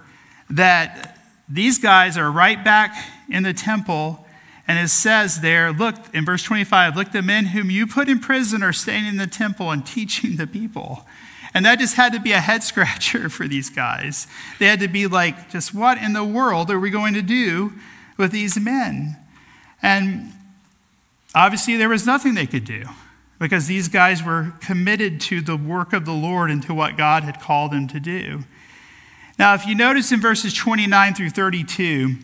that 0.51 1.17
these 1.49 1.79
guys 1.79 2.17
are 2.17 2.31
right 2.31 2.63
back 2.63 2.95
in 3.29 3.43
the 3.43 3.53
temple 3.53 4.25
and 4.67 4.79
it 4.79 4.89
says 4.89 5.41
there, 5.41 5.73
look, 5.73 5.95
in 6.13 6.23
verse 6.23 6.43
25, 6.43 6.95
look, 6.95 7.11
the 7.11 7.21
men 7.21 7.47
whom 7.47 7.69
you 7.69 7.85
put 7.85 8.07
in 8.07 8.19
prison 8.19 8.63
are 8.63 8.71
staying 8.71 9.05
in 9.05 9.17
the 9.17 9.27
temple 9.27 9.69
and 9.69 9.85
teaching 9.85 10.37
the 10.37 10.47
people. 10.47 11.05
And 11.53 11.65
that 11.65 11.79
just 11.79 11.95
had 11.95 12.13
to 12.13 12.21
be 12.21 12.31
a 12.31 12.39
head 12.39 12.63
scratcher 12.63 13.27
for 13.27 13.47
these 13.47 13.69
guys. 13.69 14.27
They 14.59 14.67
had 14.67 14.79
to 14.79 14.87
be 14.87 15.07
like, 15.07 15.49
just 15.49 15.73
what 15.73 15.97
in 15.97 16.13
the 16.13 16.23
world 16.23 16.71
are 16.71 16.79
we 16.79 16.89
going 16.89 17.13
to 17.15 17.21
do 17.21 17.73
with 18.17 18.31
these 18.31 18.57
men? 18.57 19.17
And 19.81 20.31
obviously, 21.35 21.75
there 21.75 21.89
was 21.89 22.05
nothing 22.05 22.35
they 22.35 22.47
could 22.47 22.63
do 22.65 22.85
because 23.39 23.67
these 23.67 23.87
guys 23.87 24.23
were 24.23 24.53
committed 24.61 25.19
to 25.19 25.41
the 25.41 25.57
work 25.57 25.91
of 25.91 26.05
the 26.05 26.13
Lord 26.13 26.51
and 26.51 26.61
to 26.63 26.73
what 26.73 26.95
God 26.95 27.23
had 27.23 27.41
called 27.41 27.71
them 27.71 27.87
to 27.89 27.99
do. 27.99 28.43
Now, 29.41 29.55
if 29.55 29.65
you 29.65 29.73
notice 29.73 30.11
in 30.11 30.21
verses 30.21 30.53
29 30.53 31.15
through 31.15 31.31
32, 31.31 32.15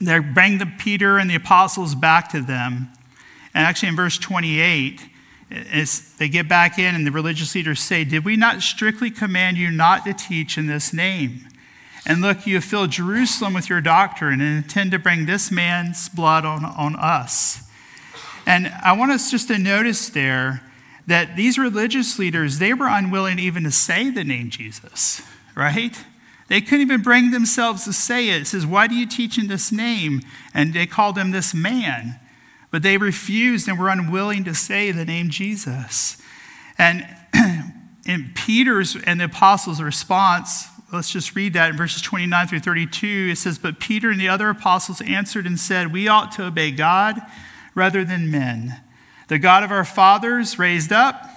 they 0.00 0.18
bring 0.20 0.56
the 0.56 0.64
Peter 0.64 1.18
and 1.18 1.28
the 1.28 1.34
apostles 1.34 1.94
back 1.94 2.30
to 2.30 2.40
them. 2.40 2.88
And 3.52 3.66
actually, 3.66 3.90
in 3.90 3.96
verse 3.96 4.16
28, 4.16 5.02
they 6.18 6.30
get 6.30 6.48
back 6.48 6.78
in, 6.78 6.94
and 6.94 7.06
the 7.06 7.10
religious 7.10 7.54
leaders 7.54 7.80
say, 7.80 8.04
Did 8.04 8.24
we 8.24 8.36
not 8.36 8.62
strictly 8.62 9.10
command 9.10 9.58
you 9.58 9.70
not 9.70 10.06
to 10.06 10.14
teach 10.14 10.56
in 10.56 10.66
this 10.66 10.94
name? 10.94 11.46
And 12.06 12.22
look, 12.22 12.46
you 12.46 12.54
have 12.54 12.64
filled 12.64 12.92
Jerusalem 12.92 13.52
with 13.52 13.68
your 13.68 13.82
doctrine 13.82 14.40
and 14.40 14.64
intend 14.64 14.92
to 14.92 14.98
bring 14.98 15.26
this 15.26 15.50
man's 15.50 16.08
blood 16.08 16.46
on, 16.46 16.64
on 16.64 16.96
us. 16.96 17.68
And 18.46 18.68
I 18.82 18.92
want 18.92 19.12
us 19.12 19.30
just 19.30 19.48
to 19.48 19.58
notice 19.58 20.08
there 20.08 20.62
that 21.06 21.36
these 21.36 21.58
religious 21.58 22.18
leaders, 22.18 22.60
they 22.60 22.72
were 22.72 22.88
unwilling 22.88 23.38
even 23.38 23.64
to 23.64 23.70
say 23.70 24.08
the 24.08 24.24
name 24.24 24.48
Jesus, 24.48 25.20
right? 25.56 25.96
They 26.48 26.60
couldn't 26.60 26.82
even 26.82 27.02
bring 27.02 27.32
themselves 27.32 27.84
to 27.84 27.92
say 27.92 28.28
it. 28.28 28.42
It 28.42 28.46
says, 28.46 28.64
Why 28.64 28.86
do 28.86 28.94
you 28.94 29.06
teach 29.06 29.38
in 29.38 29.48
this 29.48 29.72
name? 29.72 30.20
And 30.54 30.72
they 30.72 30.86
called 30.86 31.18
him 31.18 31.32
this 31.32 31.52
man. 31.52 32.20
But 32.70 32.82
they 32.82 32.98
refused 32.98 33.68
and 33.68 33.78
were 33.78 33.88
unwilling 33.88 34.44
to 34.44 34.54
say 34.54 34.92
the 34.92 35.04
name 35.04 35.30
Jesus. 35.30 36.20
And 36.78 37.06
in 38.06 38.32
Peter's 38.34 38.96
and 38.96 39.20
the 39.20 39.24
apostles' 39.24 39.80
response, 39.80 40.66
let's 40.92 41.10
just 41.10 41.34
read 41.34 41.54
that 41.54 41.70
in 41.70 41.76
verses 41.76 42.02
29 42.02 42.46
through 42.46 42.60
32. 42.60 43.30
It 43.32 43.38
says, 43.38 43.58
But 43.58 43.80
Peter 43.80 44.10
and 44.10 44.20
the 44.20 44.28
other 44.28 44.48
apostles 44.48 45.00
answered 45.00 45.46
and 45.46 45.58
said, 45.58 45.92
We 45.92 46.06
ought 46.06 46.32
to 46.32 46.46
obey 46.46 46.70
God 46.70 47.20
rather 47.74 48.04
than 48.04 48.30
men. 48.30 48.80
The 49.28 49.38
God 49.38 49.64
of 49.64 49.72
our 49.72 49.84
fathers 49.84 50.58
raised 50.58 50.92
up 50.92 51.28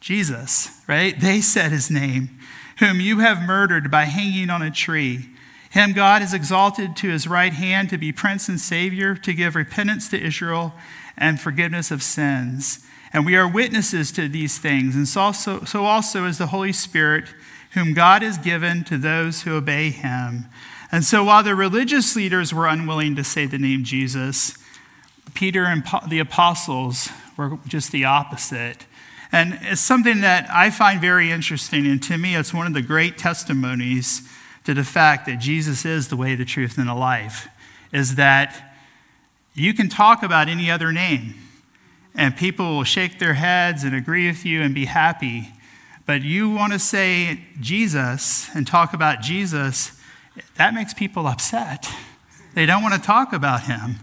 Jesus, 0.00 0.80
right? 0.86 1.18
They 1.18 1.40
said 1.40 1.72
his 1.72 1.90
name, 1.90 2.38
whom 2.78 3.00
you 3.00 3.18
have 3.18 3.46
murdered 3.46 3.90
by 3.90 4.04
hanging 4.04 4.50
on 4.50 4.62
a 4.62 4.70
tree. 4.70 5.28
Him 5.70 5.92
God 5.92 6.20
has 6.20 6.34
exalted 6.34 6.96
to 6.96 7.08
his 7.08 7.26
right 7.26 7.52
hand 7.52 7.90
to 7.90 7.98
be 7.98 8.12
prince 8.12 8.48
and 8.48 8.60
savior, 8.60 9.14
to 9.16 9.32
give 9.32 9.54
repentance 9.54 10.08
to 10.10 10.22
Israel 10.22 10.74
and 11.16 11.40
forgiveness 11.40 11.90
of 11.90 12.02
sins. 12.02 12.80
And 13.12 13.24
we 13.26 13.36
are 13.36 13.48
witnesses 13.48 14.12
to 14.12 14.28
these 14.28 14.58
things, 14.58 14.96
and 14.96 15.06
so 15.06 15.20
also, 15.20 15.64
so 15.64 15.84
also 15.84 16.26
is 16.26 16.38
the 16.38 16.46
Holy 16.48 16.72
Spirit, 16.72 17.24
whom 17.72 17.94
God 17.94 18.22
has 18.22 18.38
given 18.38 18.84
to 18.84 18.98
those 18.98 19.42
who 19.42 19.54
obey 19.54 19.90
him. 19.90 20.46
And 20.90 21.04
so 21.04 21.24
while 21.24 21.42
the 21.42 21.54
religious 21.54 22.16
leaders 22.16 22.52
were 22.52 22.66
unwilling 22.66 23.16
to 23.16 23.24
say 23.24 23.46
the 23.46 23.58
name 23.58 23.84
Jesus, 23.84 24.56
Peter 25.34 25.64
and 25.64 25.82
the 26.08 26.18
apostles 26.18 27.08
were 27.36 27.58
just 27.66 27.92
the 27.92 28.04
opposite. 28.04 28.86
And 29.32 29.58
it's 29.62 29.80
something 29.80 30.20
that 30.20 30.48
I 30.50 30.68
find 30.70 31.00
very 31.00 31.30
interesting. 31.30 31.86
And 31.86 32.02
to 32.02 32.18
me, 32.18 32.36
it's 32.36 32.52
one 32.52 32.66
of 32.66 32.74
the 32.74 32.82
great 32.82 33.16
testimonies 33.16 34.28
to 34.64 34.74
the 34.74 34.84
fact 34.84 35.26
that 35.26 35.40
Jesus 35.40 35.84
is 35.84 36.08
the 36.08 36.16
way, 36.16 36.34
the 36.34 36.44
truth, 36.44 36.76
and 36.76 36.86
the 36.86 36.94
life, 36.94 37.48
is 37.92 38.16
that 38.16 38.74
you 39.54 39.74
can 39.74 39.88
talk 39.88 40.22
about 40.22 40.48
any 40.48 40.70
other 40.70 40.92
name, 40.92 41.34
and 42.14 42.36
people 42.36 42.76
will 42.76 42.84
shake 42.84 43.18
their 43.18 43.34
heads 43.34 43.84
and 43.84 43.94
agree 43.94 44.26
with 44.26 44.44
you 44.44 44.62
and 44.62 44.74
be 44.74 44.84
happy. 44.84 45.48
But 46.04 46.22
you 46.22 46.50
want 46.50 46.72
to 46.74 46.78
say 46.78 47.40
Jesus 47.60 48.48
and 48.54 48.66
talk 48.66 48.92
about 48.92 49.20
Jesus, 49.20 49.92
that 50.56 50.74
makes 50.74 50.94
people 50.94 51.26
upset. 51.26 51.88
They 52.54 52.66
don't 52.66 52.82
want 52.82 52.94
to 52.94 53.00
talk 53.00 53.32
about 53.32 53.62
him. 53.62 53.96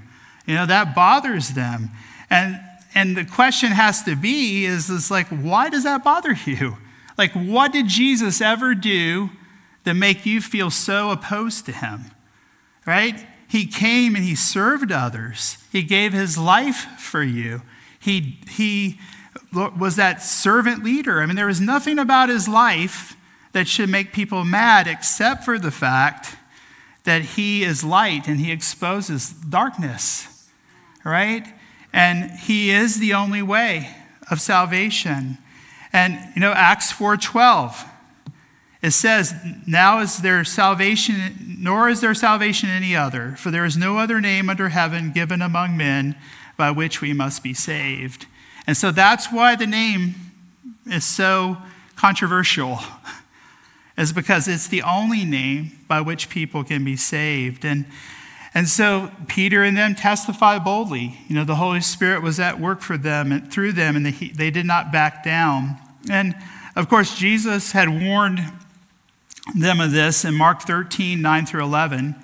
You 0.46 0.56
know, 0.56 0.66
that 0.66 0.96
bothers 0.96 1.50
them. 1.50 1.90
And 2.30 2.60
and 2.96 3.16
the 3.16 3.26
question 3.26 3.72
has 3.72 4.04
to 4.04 4.16
be 4.16 4.66
is, 4.66 4.90
is 4.90 5.12
like, 5.12 5.28
why 5.28 5.70
does 5.70 5.84
that 5.84 6.04
bother 6.04 6.34
you? 6.46 6.78
Like, 7.18 7.34
what 7.34 7.74
did 7.74 7.88
Jesus 7.88 8.42
ever 8.42 8.74
do 8.74 9.30
that 9.84 9.94
make 9.94 10.26
you 10.26 10.42
feel 10.42 10.70
so 10.70 11.12
opposed 11.12 11.66
to 11.66 11.72
him? 11.72 12.12
Right? 12.86 13.26
He 13.48 13.66
came 13.66 14.16
and 14.16 14.24
he 14.24 14.36
served 14.36 14.92
others. 14.92 15.58
He 15.72 15.84
gave 15.84 16.14
his 16.14 16.38
life 16.38 17.00
for 17.00 17.24
you. 17.24 17.62
He, 18.00 18.40
he 18.50 19.00
was 19.52 19.96
that 19.98 20.22
servant 20.22 20.84
leader. 20.84 21.22
I 21.22 21.26
mean, 21.26 21.36
there 21.36 21.48
was 21.48 21.60
nothing 21.60 22.00
about 22.00 22.30
his 22.30 22.48
life 22.48 23.16
that 23.52 23.68
should 23.68 23.90
make 23.90 24.14
people 24.14 24.46
mad 24.46 24.88
except 24.88 25.44
for 25.44 25.60
the 25.60 25.72
fact 25.72 26.38
that 27.04 27.22
he 27.22 27.64
is 27.64 27.84
light 27.84 28.28
and 28.28 28.40
he 28.40 28.52
exposes 28.52 29.30
darkness. 29.30 30.50
Right? 31.04 31.46
And 31.94 32.32
he 32.32 32.72
is 32.72 33.00
the 33.00 33.14
only 33.14 33.42
way 33.42 33.96
of 34.30 34.42
salvation. 34.42 35.38
And 35.92 36.20
you 36.36 36.42
know 36.42 36.52
Acts 36.52 36.92
4:12 36.92 37.90
it 38.82 38.92
says, 38.92 39.34
Now 39.68 40.00
is 40.00 40.20
there 40.20 40.44
salvation, 40.46 41.58
nor 41.60 41.90
is 41.90 42.00
there 42.00 42.14
salvation 42.14 42.70
any 42.70 42.96
other, 42.96 43.36
for 43.38 43.52
there 43.52 43.66
is 43.66 43.76
no 43.76 43.98
other 43.98 44.22
name 44.22 44.50
under 44.50 44.70
heaven 44.70 45.12
given 45.12 45.42
among 45.42 45.76
men 45.76 46.16
by 46.56 46.72
which 46.72 47.02
we 47.02 47.14
must 47.14 47.44
be 47.44 47.54
saved. 47.54 48.26
And 48.66 48.78
so 48.78 48.92
that's 48.92 49.32
why 49.32 49.56
the 49.56 49.68
name 49.68 50.16
is 50.86 51.04
so 51.04 51.58
controversial, 51.98 52.80
is 53.98 54.14
because 54.14 54.48
it's 54.48 54.68
the 54.68 54.84
only 54.84 55.26
name 55.26 55.80
by 55.90 56.00
which 56.00 56.30
people 56.30 56.64
can 56.64 56.86
be 56.86 56.96
saved. 56.96 57.66
And 57.66 57.86
and 58.54 58.68
so 58.68 59.12
Peter 59.28 59.64
and 59.64 59.78
them 59.78 59.96
testify 59.96 60.58
boldly. 60.58 61.20
You 61.28 61.36
know, 61.36 61.44
the 61.44 61.56
Holy 61.56 61.82
Spirit 61.82 62.24
was 62.24 62.40
at 62.40 62.60
work 62.60 62.82
for 62.82 62.98
them 62.98 63.32
and 63.32 63.52
through 63.52 63.74
them, 63.74 63.96
and 63.96 64.06
they, 64.06 64.30
they 64.30 64.50
did 64.50 64.66
not 64.66 64.92
back 64.92 65.24
down. 65.24 65.78
And 66.10 66.36
of 66.76 66.90
course, 66.90 67.18
Jesus 67.18 67.74
had 67.74 67.90
warned 68.02 68.42
them 69.56 69.80
of 69.80 69.92
this 69.92 70.26
in 70.26 70.34
Mark 70.34 70.62
13, 70.62 71.22
9 71.22 71.46
through 71.46 71.64
11. 71.64 72.16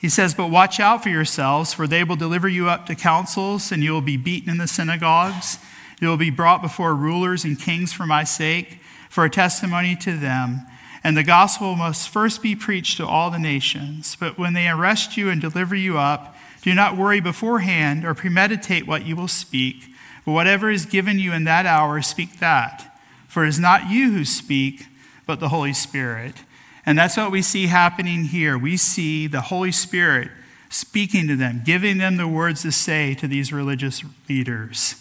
He 0.00 0.08
says, 0.08 0.34
But 0.34 0.50
watch 0.50 0.80
out 0.80 1.02
for 1.02 1.08
yourselves, 1.08 1.72
for 1.72 1.86
they 1.86 2.04
will 2.04 2.16
deliver 2.16 2.48
you 2.48 2.68
up 2.68 2.86
to 2.86 2.94
councils, 2.94 3.72
and 3.72 3.82
you 3.82 3.92
will 3.92 4.00
be 4.00 4.16
beaten 4.16 4.50
in 4.50 4.58
the 4.58 4.68
synagogues. 4.68 5.58
You 6.00 6.08
will 6.08 6.16
be 6.16 6.30
brought 6.30 6.62
before 6.62 6.94
rulers 6.94 7.44
and 7.44 7.58
kings 7.58 7.92
for 7.92 8.06
my 8.06 8.24
sake, 8.24 8.78
for 9.10 9.24
a 9.24 9.30
testimony 9.30 9.96
to 9.96 10.16
them. 10.16 10.66
And 11.04 11.16
the 11.16 11.22
gospel 11.22 11.76
must 11.76 12.08
first 12.08 12.42
be 12.42 12.56
preached 12.56 12.96
to 12.96 13.06
all 13.06 13.30
the 13.30 13.38
nations. 13.38 14.16
But 14.18 14.38
when 14.38 14.52
they 14.52 14.68
arrest 14.68 15.16
you 15.16 15.30
and 15.30 15.40
deliver 15.40 15.74
you 15.74 15.98
up, 15.98 16.36
do 16.62 16.74
not 16.74 16.96
worry 16.96 17.20
beforehand 17.20 18.04
or 18.04 18.14
premeditate 18.14 18.86
what 18.86 19.06
you 19.06 19.16
will 19.16 19.28
speak, 19.28 19.92
but 20.24 20.32
whatever 20.32 20.70
is 20.70 20.86
given 20.86 21.18
you 21.18 21.32
in 21.32 21.44
that 21.44 21.66
hour, 21.66 22.02
speak 22.02 22.40
that. 22.40 22.98
For 23.28 23.44
it 23.44 23.48
is 23.48 23.58
not 23.58 23.90
you 23.90 24.12
who 24.12 24.24
speak, 24.24 24.86
but 25.26 25.40
the 25.40 25.50
Holy 25.50 25.72
Spirit. 25.72 26.42
And 26.84 26.98
that's 26.98 27.16
what 27.16 27.30
we 27.30 27.42
see 27.42 27.66
happening 27.66 28.24
here. 28.24 28.58
We 28.58 28.76
see 28.76 29.26
the 29.26 29.42
Holy 29.42 29.72
Spirit 29.72 30.30
speaking 30.70 31.28
to 31.28 31.36
them, 31.36 31.62
giving 31.64 31.98
them 31.98 32.16
the 32.16 32.28
words 32.28 32.62
to 32.62 32.72
say 32.72 33.14
to 33.14 33.28
these 33.28 33.52
religious 33.52 34.02
leaders. 34.28 34.96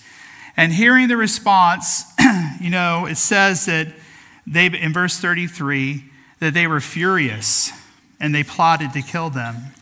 And 0.55 0.73
hearing 0.73 1.07
the 1.07 1.17
response, 1.17 2.03
you 2.61 2.69
know, 2.69 3.05
it 3.05 3.17
says 3.17 3.65
that 3.65 3.87
they, 4.47 4.67
in 4.67 4.93
verse 4.93 5.19
33, 5.19 6.05
that 6.39 6.53
they 6.53 6.67
were 6.67 6.79
furious 6.79 7.71
and 8.19 8.33
they 8.33 8.43
plotted 8.43 8.93
to 8.93 9.01
kill 9.01 9.29
them. 9.29 9.73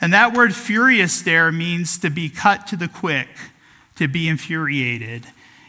And 0.00 0.12
that 0.14 0.32
word 0.32 0.54
furious 0.54 1.20
there 1.20 1.52
means 1.52 1.98
to 1.98 2.10
be 2.10 2.30
cut 2.30 2.66
to 2.68 2.76
the 2.76 2.88
quick, 2.88 3.28
to 3.96 4.08
be 4.08 4.28
infuriated. 4.28 5.26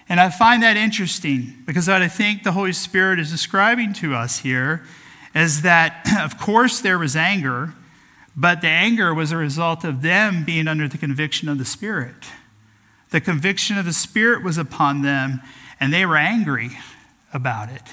And 0.07 0.19
I 0.19 0.29
find 0.29 0.63
that 0.63 0.77
interesting 0.77 1.63
because 1.65 1.87
what 1.87 2.01
I 2.01 2.07
think 2.07 2.43
the 2.43 2.53
Holy 2.53 2.71
Spirit 2.71 3.19
is 3.19 3.29
describing 3.29 3.91
to 3.95 4.15
us 4.15 4.39
here 4.39 4.83
is 5.35 5.61
that, 5.63 6.07
of 6.19 6.39
course, 6.39 6.79
there 6.79 6.97
was 6.97 7.15
anger, 7.15 7.73
but 8.35 8.61
the 8.61 8.67
anger 8.69 9.13
was 9.13 9.33
a 9.33 9.37
result 9.37 9.83
of 9.83 10.01
them 10.01 10.45
being 10.45 10.67
under 10.67 10.87
the 10.87 10.97
conviction 10.97 11.49
of 11.49 11.57
the 11.57 11.65
Spirit. 11.65 12.15
The 13.09 13.19
conviction 13.19 13.77
of 13.77 13.85
the 13.85 13.93
Spirit 13.93 14.41
was 14.41 14.57
upon 14.57 15.01
them, 15.01 15.41
and 15.81 15.91
they 15.91 16.05
were 16.05 16.15
angry 16.15 16.71
about 17.33 17.69
it. 17.69 17.83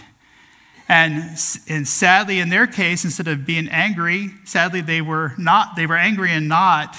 And, 0.88 1.38
and 1.68 1.86
sadly, 1.86 2.40
in 2.40 2.48
their 2.48 2.66
case, 2.66 3.04
instead 3.04 3.28
of 3.28 3.44
being 3.44 3.68
angry, 3.68 4.30
sadly, 4.44 4.80
they 4.80 5.02
were 5.02 5.34
not, 5.36 5.76
they 5.76 5.86
were 5.86 5.96
angry 5.96 6.32
and 6.32 6.48
not 6.48 6.96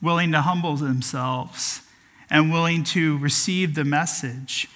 willing 0.00 0.32
to 0.32 0.40
humble 0.40 0.76
themselves 0.76 1.82
and 2.30 2.50
willing 2.50 2.82
to 2.82 3.18
receive 3.18 3.74
the 3.74 3.84
message. 3.84 4.66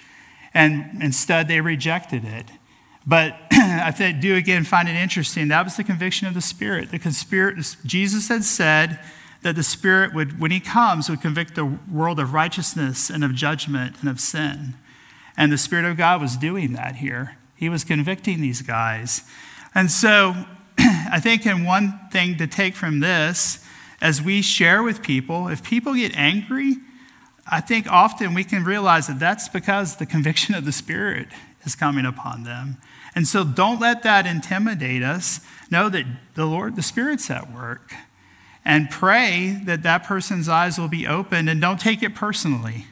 And 0.53 1.01
instead, 1.01 1.47
they 1.47 1.61
rejected 1.61 2.23
it. 2.23 2.45
But 3.07 3.35
I 3.51 3.91
do 4.19 4.35
again 4.35 4.63
find 4.63 4.87
it 4.87 4.95
interesting. 4.95 5.47
That 5.47 5.63
was 5.63 5.75
the 5.75 5.83
conviction 5.83 6.27
of 6.27 6.35
the 6.35 6.41
Spirit. 6.41 6.91
The 6.91 7.11
Spirit, 7.11 7.75
Jesus 7.85 8.27
had 8.27 8.43
said 8.43 8.99
that 9.41 9.55
the 9.55 9.63
Spirit 9.63 10.13
would, 10.13 10.39
when 10.39 10.51
He 10.51 10.59
comes, 10.59 11.09
would 11.09 11.21
convict 11.21 11.55
the 11.55 11.65
world 11.65 12.19
of 12.19 12.33
righteousness 12.33 13.09
and 13.09 13.23
of 13.23 13.33
judgment 13.33 13.95
and 14.01 14.09
of 14.09 14.19
sin. 14.19 14.75
And 15.35 15.51
the 15.51 15.57
Spirit 15.57 15.85
of 15.85 15.97
God 15.97 16.21
was 16.21 16.37
doing 16.37 16.73
that 16.73 16.97
here. 16.97 17.37
He 17.57 17.67
was 17.67 17.83
convicting 17.83 18.39
these 18.39 18.61
guys. 18.61 19.23
And 19.75 19.91
so 19.91 20.35
I 20.79 21.19
think, 21.19 21.45
in 21.45 21.65
one 21.65 21.99
thing 22.11 22.37
to 22.37 22.47
take 22.47 22.75
from 22.75 22.99
this, 22.99 23.63
as 23.99 24.21
we 24.21 24.41
share 24.41 24.83
with 24.83 25.01
people, 25.01 25.47
if 25.47 25.63
people 25.63 25.95
get 25.95 26.15
angry, 26.15 26.75
I 27.49 27.61
think 27.61 27.91
often 27.91 28.33
we 28.33 28.43
can 28.43 28.63
realize 28.63 29.07
that 29.07 29.19
that's 29.19 29.49
because 29.49 29.95
the 29.95 30.05
conviction 30.05 30.53
of 30.53 30.65
the 30.65 30.71
Spirit 30.71 31.29
is 31.63 31.75
coming 31.75 32.05
upon 32.05 32.43
them. 32.43 32.77
And 33.15 33.27
so 33.27 33.43
don't 33.43 33.79
let 33.79 34.03
that 34.03 34.27
intimidate 34.27 35.01
us. 35.01 35.39
Know 35.71 35.89
that 35.89 36.05
the 36.35 36.45
Lord, 36.45 36.75
the 36.75 36.83
Spirit's 36.83 37.31
at 37.31 37.51
work. 37.51 37.93
And 38.63 38.89
pray 38.89 39.61
that 39.63 39.81
that 39.83 40.03
person's 40.03 40.49
eyes 40.49 40.77
will 40.77 40.89
be 40.89 41.07
opened 41.07 41.49
and 41.49 41.59
don't 41.59 41.79
take 41.79 42.03
it 42.03 42.13
personally, 42.13 42.85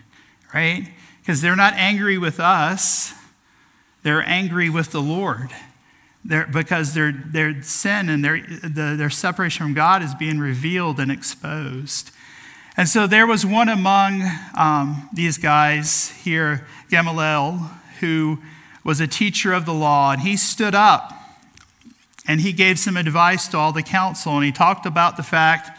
right? 0.54 0.90
Because 1.20 1.42
they're 1.42 1.56
not 1.56 1.74
angry 1.74 2.18
with 2.18 2.40
us, 2.40 3.14
they're 4.06 4.22
angry 4.22 4.70
with 4.70 4.92
the 4.92 5.02
Lord 5.02 5.50
they're, 6.24 6.46
because 6.46 6.94
their, 6.94 7.12
their 7.12 7.60
sin 7.64 8.08
and 8.08 8.24
their, 8.24 8.40
the, 8.40 8.94
their 8.96 9.10
separation 9.10 9.66
from 9.66 9.74
God 9.74 10.04
is 10.04 10.14
being 10.14 10.38
revealed 10.38 11.00
and 11.00 11.12
exposed. 11.12 12.12
And 12.78 12.88
so 12.88 13.08
there 13.08 13.26
was 13.26 13.48
one 13.48 13.68
among 13.68 14.22
um, 14.56 15.10
these 15.12 15.40
guys 15.40 16.12
here, 16.24 16.68
Gamaliel, 16.92 17.72
who 18.00 18.38
was 18.84 19.00
a 19.00 19.08
teacher 19.08 19.54
of 19.54 19.66
the 19.66 19.74
law, 19.74 20.12
and 20.12 20.22
he 20.22 20.38
stood 20.38 20.76
up 20.76 21.12
and 22.28 22.42
he 22.42 22.54
gave 22.54 22.78
some 22.78 22.98
advice 22.98 23.48
to 23.48 23.58
all 23.58 23.72
the 23.72 23.82
council, 23.82 24.36
and 24.36 24.46
he 24.46 24.52
talked 24.52 24.86
about 24.86 25.18
the 25.18 25.24
fact 25.24 25.76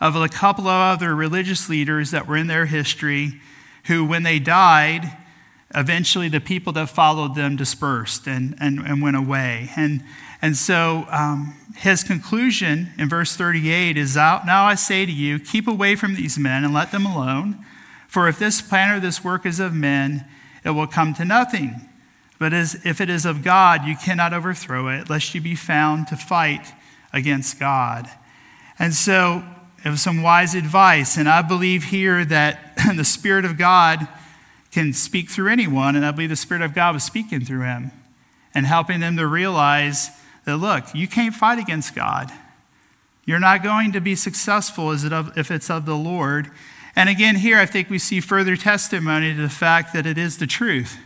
of 0.00 0.14
a 0.14 0.28
couple 0.28 0.68
of 0.68 0.96
other 0.96 1.12
religious 1.12 1.68
leaders 1.68 2.12
that 2.12 2.28
were 2.28 2.36
in 2.36 2.46
their 2.46 2.66
history 2.66 3.40
who, 3.86 4.04
when 4.04 4.22
they 4.22 4.38
died, 4.38 5.16
eventually 5.74 6.28
the 6.28 6.40
people 6.40 6.72
that 6.74 6.88
followed 6.88 7.34
them 7.34 7.56
dispersed 7.56 8.26
and, 8.26 8.54
and, 8.60 8.78
and 8.80 9.02
went 9.02 9.16
away. 9.16 9.70
And, 9.76 10.02
and 10.40 10.56
so 10.56 11.06
um, 11.10 11.54
his 11.76 12.04
conclusion 12.04 12.92
in 12.98 13.08
verse 13.08 13.36
38 13.36 13.96
is 13.96 14.16
out 14.16 14.46
Now 14.46 14.64
I 14.64 14.74
say 14.74 15.04
to 15.04 15.12
you, 15.12 15.38
keep 15.38 15.66
away 15.66 15.96
from 15.96 16.14
these 16.14 16.38
men 16.38 16.64
and 16.64 16.72
let 16.72 16.92
them 16.92 17.06
alone. 17.06 17.64
For 18.08 18.28
if 18.28 18.38
this 18.38 18.62
plan 18.62 18.96
or 18.96 19.00
this 19.00 19.24
work 19.24 19.44
is 19.44 19.58
of 19.58 19.74
men, 19.74 20.24
it 20.64 20.70
will 20.70 20.86
come 20.86 21.14
to 21.14 21.24
nothing. 21.24 21.88
But 22.38 22.52
as, 22.52 22.84
if 22.84 23.00
it 23.00 23.10
is 23.10 23.26
of 23.26 23.42
God, 23.42 23.84
you 23.84 23.96
cannot 23.96 24.32
overthrow 24.32 24.88
it, 24.88 25.10
lest 25.10 25.34
you 25.34 25.40
be 25.40 25.54
found 25.54 26.08
to 26.08 26.16
fight 26.16 26.72
against 27.12 27.58
God. 27.58 28.08
And 28.78 28.94
so 28.94 29.44
it 29.84 29.88
was 29.88 30.02
some 30.02 30.22
wise 30.22 30.54
advice. 30.54 31.16
And 31.16 31.28
I 31.28 31.42
believe 31.42 31.84
here 31.84 32.24
that 32.24 32.76
the 32.96 33.04
Spirit 33.04 33.44
of 33.44 33.56
God 33.56 34.06
can 34.74 34.92
speak 34.92 35.30
through 35.30 35.50
anyone. 35.50 35.96
And 35.96 36.04
I 36.04 36.10
believe 36.10 36.28
the 36.28 36.36
Spirit 36.36 36.62
of 36.62 36.74
God 36.74 36.94
was 36.94 37.04
speaking 37.04 37.44
through 37.44 37.62
him 37.62 37.92
and 38.52 38.66
helping 38.66 39.00
them 39.00 39.16
to 39.16 39.26
realize 39.26 40.10
that, 40.44 40.56
look, 40.58 40.84
you 40.94 41.08
can't 41.08 41.34
fight 41.34 41.58
against 41.58 41.94
God. 41.94 42.30
You're 43.24 43.40
not 43.40 43.62
going 43.62 43.92
to 43.92 44.00
be 44.00 44.14
successful 44.14 44.90
if 44.92 45.50
it's 45.50 45.70
of 45.70 45.86
the 45.86 45.96
Lord. 45.96 46.50
And 46.94 47.08
again, 47.08 47.36
here 47.36 47.58
I 47.58 47.66
think 47.66 47.88
we 47.88 47.98
see 47.98 48.20
further 48.20 48.56
testimony 48.56 49.34
to 49.34 49.40
the 49.40 49.48
fact 49.48 49.94
that 49.94 50.06
it 50.06 50.18
is 50.18 50.38
the 50.38 50.46
truth, 50.46 50.98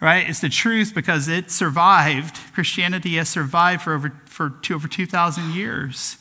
right? 0.00 0.28
It's 0.28 0.40
the 0.40 0.48
truth 0.48 0.92
because 0.94 1.28
it 1.28 1.50
survived. 1.50 2.36
Christianity 2.52 3.16
has 3.16 3.28
survived 3.28 3.82
for 3.82 3.94
over, 3.94 4.20
for 4.24 4.50
two, 4.62 4.74
over 4.74 4.88
2,000 4.88 5.54
years. 5.54 6.16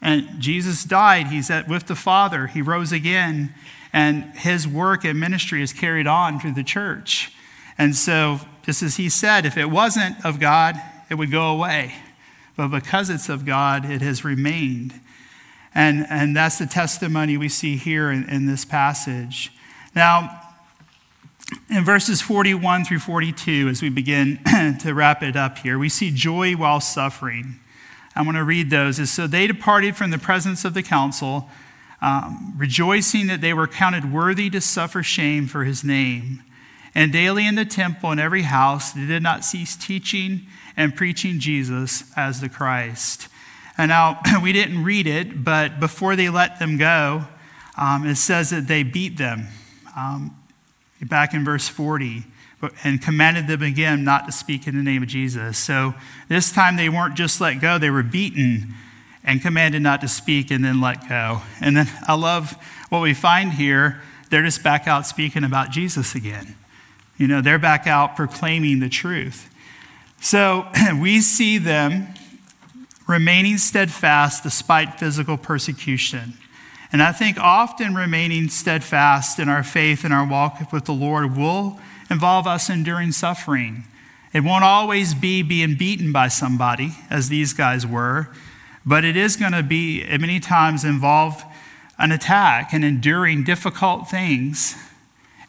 And 0.00 0.40
Jesus 0.40 0.84
died. 0.84 1.28
He's 1.28 1.50
at, 1.50 1.68
with 1.68 1.86
the 1.86 1.94
Father. 1.94 2.46
He 2.46 2.62
rose 2.62 2.92
again. 2.92 3.54
And 3.92 4.24
his 4.36 4.66
work 4.66 5.04
and 5.04 5.20
ministry 5.20 5.62
is 5.62 5.72
carried 5.72 6.06
on 6.06 6.40
through 6.40 6.52
the 6.52 6.64
church. 6.64 7.32
And 7.76 7.94
so, 7.94 8.40
just 8.64 8.82
as 8.82 8.96
he 8.96 9.08
said, 9.08 9.44
if 9.44 9.56
it 9.56 9.70
wasn't 9.70 10.24
of 10.24 10.40
God, 10.40 10.76
it 11.10 11.16
would 11.16 11.30
go 11.30 11.52
away. 11.52 11.94
But 12.56 12.68
because 12.68 13.10
it's 13.10 13.28
of 13.28 13.44
God, 13.44 13.84
it 13.90 14.02
has 14.02 14.24
remained. 14.24 14.98
And, 15.74 16.06
and 16.08 16.36
that's 16.36 16.58
the 16.58 16.66
testimony 16.66 17.36
we 17.36 17.48
see 17.48 17.76
here 17.76 18.10
in, 18.10 18.28
in 18.28 18.46
this 18.46 18.64
passage. 18.64 19.52
Now, 19.94 20.40
in 21.70 21.84
verses 21.84 22.20
41 22.20 22.84
through 22.84 23.00
42, 23.00 23.68
as 23.68 23.82
we 23.82 23.88
begin 23.88 24.38
to 24.80 24.92
wrap 24.94 25.22
it 25.22 25.36
up 25.36 25.58
here, 25.58 25.78
we 25.78 25.88
see 25.88 26.10
joy 26.10 26.54
while 26.54 26.80
suffering. 26.80 27.58
I 28.14 28.22
want 28.22 28.36
to 28.36 28.44
read 28.44 28.70
those. 28.70 28.98
Is 28.98 29.10
so 29.10 29.26
they 29.26 29.46
departed 29.46 29.96
from 29.96 30.10
the 30.10 30.18
presence 30.18 30.64
of 30.64 30.74
the 30.74 30.82
council, 30.82 31.48
um, 32.02 32.52
rejoicing 32.56 33.28
that 33.28 33.40
they 33.40 33.54
were 33.54 33.68
counted 33.68 34.12
worthy 34.12 34.50
to 34.50 34.60
suffer 34.60 35.02
shame 35.02 35.46
for 35.46 35.64
his 35.64 35.82
name. 35.84 36.42
And 36.94 37.12
daily 37.12 37.46
in 37.46 37.54
the 37.54 37.64
temple 37.64 38.10
and 38.10 38.20
every 38.20 38.42
house, 38.42 38.92
they 38.92 39.06
did 39.06 39.22
not 39.22 39.44
cease 39.44 39.76
teaching 39.76 40.46
and 40.76 40.94
preaching 40.94 41.38
Jesus 41.38 42.04
as 42.16 42.40
the 42.40 42.48
Christ. 42.48 43.28
And 43.78 43.88
now, 43.88 44.20
we 44.42 44.52
didn't 44.52 44.84
read 44.84 45.06
it, 45.06 45.44
but 45.44 45.80
before 45.80 46.16
they 46.16 46.28
let 46.28 46.58
them 46.58 46.76
go, 46.76 47.24
um, 47.78 48.06
it 48.06 48.16
says 48.16 48.50
that 48.50 48.66
they 48.66 48.82
beat 48.82 49.16
them. 49.16 49.46
Um, 49.96 50.36
back 51.00 51.34
in 51.34 51.44
verse 51.44 51.68
40, 51.68 52.24
and 52.84 53.02
commanded 53.02 53.48
them 53.48 53.62
again 53.62 54.04
not 54.04 54.26
to 54.26 54.32
speak 54.32 54.66
in 54.66 54.76
the 54.76 54.82
name 54.82 55.02
of 55.02 55.08
Jesus. 55.08 55.58
So 55.58 55.94
this 56.28 56.52
time 56.52 56.76
they 56.76 56.88
weren't 56.88 57.16
just 57.16 57.40
let 57.40 57.60
go, 57.60 57.78
they 57.78 57.90
were 57.90 58.04
beaten 58.04 58.74
and 59.24 59.40
commanded 59.40 59.82
not 59.82 60.00
to 60.00 60.08
speak 60.08 60.50
and 60.50 60.64
then 60.64 60.80
let 60.80 61.08
go. 61.08 61.42
And 61.60 61.76
then 61.76 61.88
I 62.06 62.14
love 62.14 62.56
what 62.88 63.00
we 63.00 63.14
find 63.14 63.52
here. 63.52 64.02
They're 64.30 64.42
just 64.42 64.62
back 64.62 64.86
out 64.88 65.06
speaking 65.06 65.44
about 65.44 65.70
Jesus 65.70 66.14
again. 66.14 66.56
You 67.18 67.28
know, 67.28 67.40
they're 67.40 67.58
back 67.58 67.86
out 67.86 68.16
proclaiming 68.16 68.80
the 68.80 68.88
truth. 68.88 69.48
So 70.20 70.66
we 71.00 71.20
see 71.20 71.58
them 71.58 72.08
remaining 73.06 73.58
steadfast 73.58 74.42
despite 74.42 74.98
physical 74.98 75.36
persecution. 75.36 76.34
And 76.92 77.02
I 77.02 77.12
think 77.12 77.38
often 77.38 77.94
remaining 77.94 78.48
steadfast 78.48 79.38
in 79.38 79.48
our 79.48 79.62
faith 79.62 80.04
and 80.04 80.12
our 80.12 80.26
walk 80.26 80.72
with 80.72 80.84
the 80.84 80.92
Lord 80.92 81.36
will 81.36 81.78
involve 82.10 82.46
us 82.46 82.68
enduring 82.68 83.12
suffering. 83.12 83.84
It 84.32 84.40
won't 84.40 84.64
always 84.64 85.14
be 85.14 85.42
being 85.42 85.74
beaten 85.74 86.12
by 86.12 86.28
somebody, 86.28 86.92
as 87.10 87.28
these 87.28 87.52
guys 87.52 87.86
were, 87.86 88.28
but 88.84 89.04
it 89.04 89.16
is 89.16 89.36
going 89.36 89.52
to 89.52 89.62
be, 89.62 90.04
uh, 90.04 90.18
many 90.18 90.40
times, 90.40 90.84
involve 90.84 91.44
an 91.98 92.12
attack 92.12 92.72
and 92.72 92.84
enduring 92.84 93.44
difficult 93.44 94.08
things. 94.08 94.74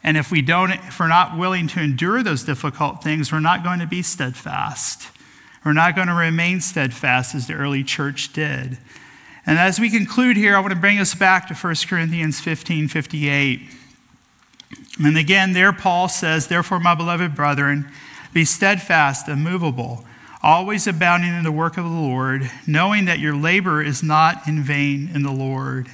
And 0.02 0.16
if 0.16 0.30
we 0.30 0.42
don't, 0.42 0.70
if 0.72 1.00
we're 1.00 1.08
not 1.08 1.36
willing 1.36 1.66
to 1.68 1.80
endure 1.80 2.22
those 2.22 2.44
difficult 2.44 3.02
things, 3.02 3.32
we're 3.32 3.40
not 3.40 3.64
going 3.64 3.80
to 3.80 3.86
be 3.86 4.02
steadfast. 4.02 5.10
We're 5.64 5.72
not 5.72 5.96
going 5.96 6.08
to 6.08 6.14
remain 6.14 6.60
steadfast 6.60 7.34
as 7.34 7.46
the 7.46 7.54
early 7.54 7.82
church 7.82 8.32
did. 8.32 8.78
And 9.46 9.58
as 9.58 9.80
we 9.80 9.90
conclude 9.90 10.36
here, 10.36 10.56
I 10.56 10.60
want 10.60 10.72
to 10.72 10.78
bring 10.78 10.98
us 10.98 11.14
back 11.14 11.48
to 11.48 11.54
1 11.54 11.74
Corinthians 11.88 12.40
15 12.40 12.88
58. 12.88 13.60
And 15.02 15.18
again, 15.18 15.52
there 15.52 15.72
Paul 15.72 16.08
says, 16.08 16.46
Therefore, 16.46 16.80
my 16.80 16.94
beloved 16.94 17.34
brethren, 17.34 17.90
be 18.32 18.44
steadfast, 18.44 19.28
immovable, 19.28 20.04
always 20.44 20.86
abounding 20.86 21.32
in 21.32 21.42
the 21.42 21.50
work 21.50 21.78
of 21.78 21.84
the 21.84 21.90
Lord, 21.90 22.50
knowing 22.66 23.06
that 23.06 23.18
your 23.18 23.34
labor 23.34 23.82
is 23.82 24.02
not 24.02 24.46
in 24.46 24.62
vain 24.62 25.10
in 25.14 25.22
the 25.22 25.32
Lord. 25.32 25.88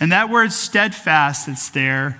And 0.00 0.10
that 0.10 0.30
word 0.30 0.52
steadfast 0.52 1.46
that's 1.46 1.68
there 1.68 2.18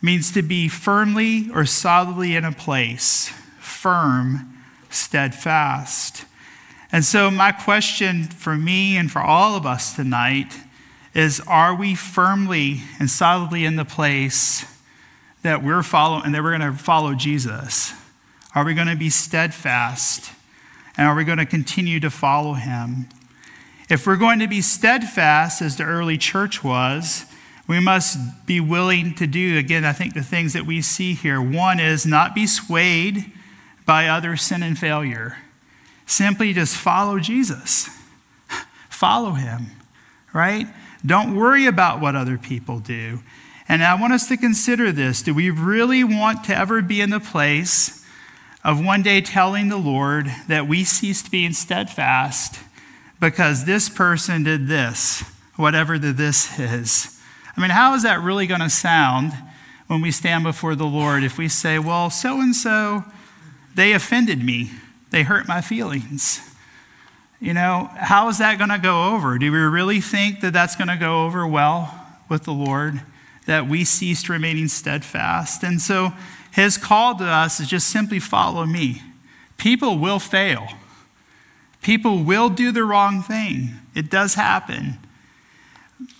means 0.00 0.32
to 0.32 0.42
be 0.42 0.68
firmly 0.68 1.50
or 1.54 1.66
solidly 1.66 2.34
in 2.34 2.46
a 2.46 2.50
place, 2.50 3.28
firm 3.60 4.58
steadfast. 4.88 6.24
And 6.90 7.04
so, 7.04 7.30
my 7.30 7.52
question 7.52 8.24
for 8.24 8.56
me 8.56 8.96
and 8.96 9.10
for 9.10 9.20
all 9.20 9.54
of 9.54 9.66
us 9.66 9.94
tonight 9.94 10.58
is 11.14 11.40
Are 11.46 11.74
we 11.74 11.94
firmly 11.94 12.80
and 12.98 13.08
solidly 13.08 13.66
in 13.66 13.76
the 13.76 13.84
place 13.84 14.64
that 15.42 15.62
we're 15.62 15.82
following 15.82 16.24
and 16.24 16.34
that 16.34 16.42
we're 16.42 16.56
going 16.56 16.72
to 16.72 16.78
follow 16.78 17.14
Jesus? 17.14 17.92
Are 18.54 18.64
we 18.64 18.72
going 18.72 18.88
to 18.88 18.96
be 18.96 19.10
steadfast? 19.10 20.32
And 20.96 21.06
are 21.06 21.14
we 21.14 21.24
going 21.24 21.38
to 21.38 21.46
continue 21.46 22.00
to 22.00 22.10
follow 22.10 22.54
him? 22.54 23.08
If 23.88 24.06
we're 24.06 24.16
going 24.16 24.38
to 24.38 24.48
be 24.48 24.60
steadfast, 24.60 25.62
as 25.62 25.76
the 25.76 25.84
early 25.84 26.18
church 26.18 26.62
was, 26.62 27.26
we 27.66 27.80
must 27.80 28.46
be 28.46 28.60
willing 28.60 29.14
to 29.14 29.26
do, 29.26 29.58
again, 29.58 29.84
I 29.84 29.92
think 29.92 30.14
the 30.14 30.22
things 30.22 30.52
that 30.52 30.66
we 30.66 30.82
see 30.82 31.14
here. 31.14 31.40
One 31.40 31.80
is 31.80 32.04
not 32.04 32.34
be 32.34 32.46
swayed 32.46 33.32
by 33.86 34.08
other 34.08 34.36
sin 34.36 34.62
and 34.62 34.78
failure. 34.78 35.38
Simply 36.06 36.52
just 36.52 36.76
follow 36.76 37.18
Jesus. 37.18 37.88
follow 38.90 39.32
him, 39.32 39.66
right? 40.32 40.66
Don't 41.04 41.34
worry 41.34 41.66
about 41.66 42.00
what 42.00 42.14
other 42.14 42.38
people 42.38 42.78
do. 42.78 43.20
And 43.68 43.82
I 43.82 43.98
want 44.00 44.12
us 44.12 44.28
to 44.28 44.36
consider 44.36 44.92
this. 44.92 45.22
Do 45.22 45.34
we 45.34 45.50
really 45.50 46.04
want 46.04 46.44
to 46.44 46.56
ever 46.56 46.82
be 46.82 47.00
in 47.00 47.10
the 47.10 47.20
place 47.20 48.01
of 48.64 48.84
one 48.84 49.02
day 49.02 49.20
telling 49.20 49.68
the 49.68 49.76
Lord 49.76 50.26
that 50.48 50.68
we 50.68 50.84
ceased 50.84 51.30
being 51.30 51.52
steadfast 51.52 52.60
because 53.20 53.64
this 53.64 53.88
person 53.88 54.44
did 54.44 54.68
this, 54.68 55.24
whatever 55.56 55.98
the 55.98 56.12
this 56.12 56.58
is? 56.58 57.20
I 57.56 57.60
mean, 57.60 57.70
how 57.70 57.94
is 57.94 58.02
that 58.04 58.20
really 58.20 58.46
going 58.46 58.60
to 58.60 58.70
sound 58.70 59.32
when 59.86 60.00
we 60.00 60.10
stand 60.10 60.44
before 60.44 60.74
the 60.74 60.86
Lord 60.86 61.22
if 61.22 61.36
we 61.36 61.48
say, 61.48 61.78
well, 61.78 62.08
so 62.08 62.40
and 62.40 62.54
so 62.54 63.04
they 63.74 63.92
offended 63.92 64.42
me, 64.42 64.70
they 65.10 65.22
hurt 65.22 65.46
my 65.48 65.60
feelings. 65.60 66.40
You 67.40 67.54
know, 67.54 67.90
how 67.96 68.28
is 68.28 68.38
that 68.38 68.58
going 68.58 68.70
to 68.70 68.78
go 68.78 69.12
over? 69.12 69.36
Do 69.36 69.50
we 69.50 69.58
really 69.58 70.00
think 70.00 70.40
that 70.40 70.52
that's 70.52 70.76
going 70.76 70.88
to 70.88 70.96
go 70.96 71.26
over 71.26 71.46
well 71.46 72.06
with 72.28 72.44
the 72.44 72.52
Lord? 72.52 73.02
That 73.46 73.68
we 73.68 73.84
ceased 73.84 74.28
remaining 74.28 74.68
steadfast? 74.68 75.62
And 75.62 75.80
so 75.80 76.12
his 76.52 76.76
call 76.76 77.16
to 77.16 77.24
us 77.24 77.60
is 77.60 77.68
just 77.68 77.88
simply 77.88 78.18
follow 78.18 78.66
me. 78.66 79.02
People 79.56 79.98
will 79.98 80.18
fail, 80.18 80.68
people 81.82 82.22
will 82.22 82.48
do 82.48 82.72
the 82.72 82.84
wrong 82.84 83.22
thing. 83.22 83.70
It 83.94 84.10
does 84.10 84.34
happen. 84.34 84.98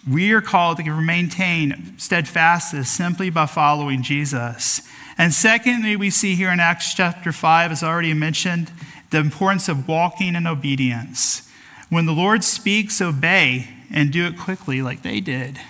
We 0.08 0.32
are 0.32 0.40
called 0.40 0.78
to 0.78 1.00
maintain 1.00 1.94
steadfastness 1.98 2.90
simply 2.90 3.30
by 3.30 3.46
following 3.46 4.02
Jesus. 4.02 4.82
And 5.18 5.32
secondly, 5.32 5.96
we 5.96 6.10
see 6.10 6.34
here 6.34 6.50
in 6.50 6.60
Acts 6.60 6.94
chapter 6.94 7.32
5, 7.32 7.72
as 7.72 7.82
already 7.82 8.14
mentioned, 8.14 8.70
the 9.10 9.18
importance 9.18 9.68
of 9.68 9.88
walking 9.88 10.34
in 10.34 10.46
obedience. 10.46 11.48
When 11.88 12.06
the 12.06 12.12
Lord 12.12 12.42
speaks, 12.42 13.00
obey 13.00 13.68
and 13.90 14.12
do 14.12 14.26
it 14.26 14.38
quickly 14.38 14.82
like 14.82 15.02
they 15.02 15.20
did. 15.20 15.60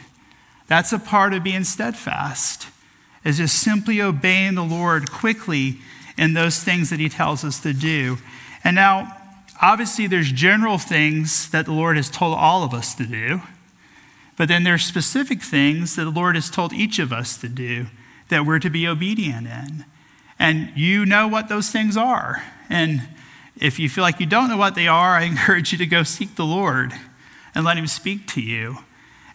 That's 0.73 0.95
a 0.95 0.99
part 0.99 1.35
of 1.35 1.45
being 1.45 1.65
steadfast, 1.65 2.67
is 3.25 3.37
just 3.37 3.59
simply 3.59 4.01
obeying 4.01 4.55
the 4.55 4.65
Lord 4.65 5.13
quickly 5.13 5.81
in 6.17 6.33
those 6.33 6.65
things 6.65 6.89
that 6.89 6.99
he 6.99 7.11
tells 7.11 7.45
us 7.45 7.61
to 7.61 7.75
do. 7.75 8.17
And 8.65 8.75
now, 8.75 9.15
obviously, 9.61 10.07
there's 10.07 10.33
general 10.33 10.79
things 10.79 11.51
that 11.51 11.67
the 11.67 11.73
Lord 11.73 11.99
has 11.99 12.09
told 12.09 12.39
all 12.39 12.65
of 12.65 12.73
us 12.73 12.95
to 12.95 13.05
do, 13.05 13.43
but 14.39 14.49
then 14.49 14.65
there's 14.65 14.83
specific 14.83 15.43
things 15.43 15.95
that 15.97 16.05
the 16.05 16.11
Lord 16.11 16.37
has 16.37 16.49
told 16.49 16.73
each 16.73 16.99
of 16.99 17.13
us 17.13 17.37
to 17.37 17.51
do 17.51 17.89
that 18.31 18.47
we're 18.47 18.59
to 18.59 18.71
be 18.71 18.89
obedient 18.89 19.47
in. 19.47 19.85
And 20.39 20.73
you 20.75 21.05
know 21.05 21.29
what 21.29 21.51
those 21.51 21.69
things 21.69 21.99
are. 21.99 22.43
And 22.71 23.07
if 23.59 23.79
you 23.79 23.91
feel 23.91 24.05
like 24.05 24.21
you 24.21 24.27
don't 24.27 24.49
know 24.49 24.57
what 24.57 24.75
they 24.75 24.89
are, 24.89 25.17
I 25.17 25.23
encourage 25.25 25.73
you 25.73 25.77
to 25.77 25.87
go 25.87 26.03
seek 26.03 26.37
the 26.37 26.47
Lord 26.47 26.95
and 27.55 27.63
let 27.63 27.77
Him 27.77 27.87
speak 27.87 28.27
to 28.29 28.41
you. 28.41 28.79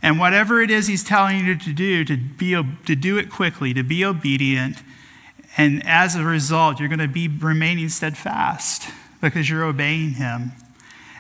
And 0.02 0.20
whatever 0.20 0.62
it 0.62 0.70
is 0.70 0.88
he's 0.88 1.04
telling 1.04 1.46
you 1.46 1.58
to 1.58 1.74
do, 1.74 2.06
to, 2.06 2.18
be, 2.18 2.52
to 2.52 2.96
do 2.96 3.18
it 3.18 3.32
quickly, 3.32 3.74
to 3.74 3.84
be 3.84 4.06
obedient. 4.06 4.84
And 5.58 5.86
as 5.86 6.16
a 6.16 6.24
result, 6.24 6.80
you're 6.80 6.90
going 6.90 7.00
to 7.00 7.08
be 7.08 7.28
remaining 7.28 7.90
steadfast 7.90 8.90
because 9.22 9.50
you're 9.50 9.64
obeying 9.64 10.12
him. 10.12 10.52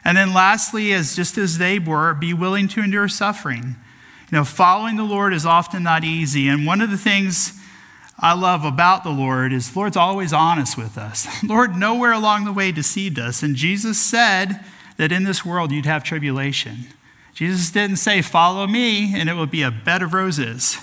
And 0.03 0.15
then 0.15 0.33
lastly, 0.33 0.93
as 0.93 1.15
just 1.15 1.37
as 1.37 1.57
they 1.57 1.79
were, 1.79 2.13
be 2.13 2.33
willing 2.33 2.67
to 2.69 2.81
endure 2.81 3.07
suffering. 3.07 3.75
You 4.31 4.37
know, 4.37 4.45
following 4.45 4.95
the 4.95 5.03
Lord 5.03 5.33
is 5.33 5.45
often 5.45 5.83
not 5.83 6.03
easy. 6.03 6.47
And 6.47 6.65
one 6.65 6.81
of 6.81 6.91
the 6.91 6.97
things 6.97 7.53
I 8.19 8.33
love 8.33 8.65
about 8.65 9.03
the 9.03 9.09
Lord 9.09 9.53
is 9.53 9.71
the 9.71 9.79
Lord's 9.79 9.97
always 9.97 10.33
honest 10.33 10.77
with 10.77 10.97
us. 10.97 11.27
Lord 11.43 11.75
nowhere 11.75 12.11
along 12.11 12.45
the 12.45 12.53
way 12.53 12.71
deceived 12.71 13.19
us. 13.19 13.43
And 13.43 13.55
Jesus 13.55 13.99
said 13.99 14.63
that 14.97 15.11
in 15.11 15.23
this 15.23 15.45
world 15.45 15.71
you'd 15.71 15.85
have 15.85 16.03
tribulation. 16.03 16.87
Jesus 17.37 17.69
didn't 17.69 17.97
say, 17.97 18.23
Follow 18.23 18.65
me, 18.65 19.13
and 19.13 19.29
it 19.29 19.33
will 19.33 19.45
be 19.45 19.61
a 19.61 19.69
bed 19.69 20.01
of 20.01 20.11
roses. 20.11 20.79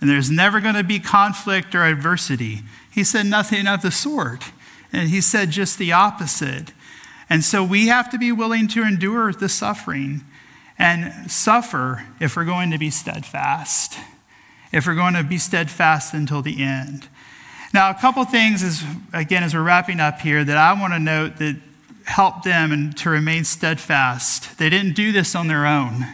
And 0.00 0.08
there's 0.08 0.30
never 0.30 0.60
going 0.60 0.76
to 0.76 0.84
be 0.84 1.00
conflict 1.00 1.74
or 1.74 1.82
adversity. 1.82 2.60
He 2.88 3.02
said 3.02 3.26
nothing 3.26 3.66
of 3.66 3.82
the 3.82 3.90
sort. 3.90 4.44
And 4.92 5.08
he 5.08 5.20
said 5.20 5.50
just 5.50 5.76
the 5.76 5.90
opposite. 5.90 6.72
And 7.28 7.42
so 7.42 7.64
we 7.64 7.88
have 7.88 8.10
to 8.10 8.18
be 8.18 8.30
willing 8.30 8.68
to 8.68 8.84
endure 8.84 9.32
the 9.32 9.48
suffering 9.48 10.24
and 10.78 11.28
suffer 11.28 12.06
if 12.20 12.36
we're 12.36 12.44
going 12.44 12.70
to 12.70 12.78
be 12.78 12.90
steadfast, 12.90 13.98
if 14.70 14.86
we're 14.86 14.94
going 14.94 15.14
to 15.14 15.24
be 15.24 15.36
steadfast 15.36 16.14
until 16.14 16.42
the 16.42 16.62
end. 16.62 17.08
Now, 17.74 17.90
a 17.90 17.94
couple 17.94 18.24
things, 18.24 18.62
is, 18.62 18.84
again, 19.12 19.42
as 19.42 19.52
we're 19.52 19.64
wrapping 19.64 19.98
up 19.98 20.20
here, 20.20 20.44
that 20.44 20.56
I 20.56 20.80
want 20.80 20.92
to 20.92 21.00
note 21.00 21.38
that 21.38 21.56
help 22.08 22.42
them 22.42 22.72
and 22.72 22.96
to 22.96 23.10
remain 23.10 23.44
steadfast. 23.44 24.58
They 24.58 24.70
didn't 24.70 24.94
do 24.94 25.12
this 25.12 25.34
on 25.34 25.46
their 25.46 25.66
own. 25.66 26.06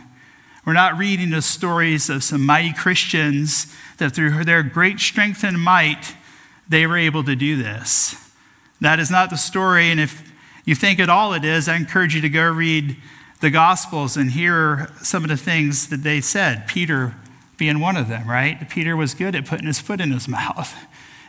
We're 0.66 0.72
not 0.72 0.98
reading 0.98 1.30
the 1.30 1.40
stories 1.40 2.10
of 2.10 2.24
some 2.24 2.44
mighty 2.44 2.72
Christians 2.72 3.72
that 3.98 4.12
through 4.12 4.42
their 4.44 4.64
great 4.64 4.98
strength 4.98 5.44
and 5.44 5.60
might, 5.60 6.16
they 6.68 6.86
were 6.86 6.96
able 6.96 7.22
to 7.24 7.36
do 7.36 7.56
this. 7.56 8.16
That 8.80 8.98
is 8.98 9.08
not 9.10 9.30
the 9.30 9.36
story. 9.36 9.90
And 9.90 10.00
if 10.00 10.32
you 10.64 10.74
think 10.74 10.98
at 10.98 11.08
all 11.08 11.32
it 11.32 11.44
is, 11.44 11.68
I 11.68 11.76
encourage 11.76 12.14
you 12.14 12.20
to 12.22 12.28
go 12.28 12.50
read 12.50 12.96
the 13.40 13.50
Gospels 13.50 14.16
and 14.16 14.32
hear 14.32 14.90
some 15.00 15.22
of 15.22 15.30
the 15.30 15.36
things 15.36 15.88
that 15.90 16.02
they 16.02 16.20
said. 16.20 16.66
Peter 16.66 17.14
being 17.56 17.78
one 17.78 17.96
of 17.96 18.08
them, 18.08 18.28
right? 18.28 18.68
Peter 18.68 18.96
was 18.96 19.14
good 19.14 19.36
at 19.36 19.46
putting 19.46 19.68
his 19.68 19.78
foot 19.78 20.00
in 20.00 20.10
his 20.10 20.26
mouth 20.40 20.74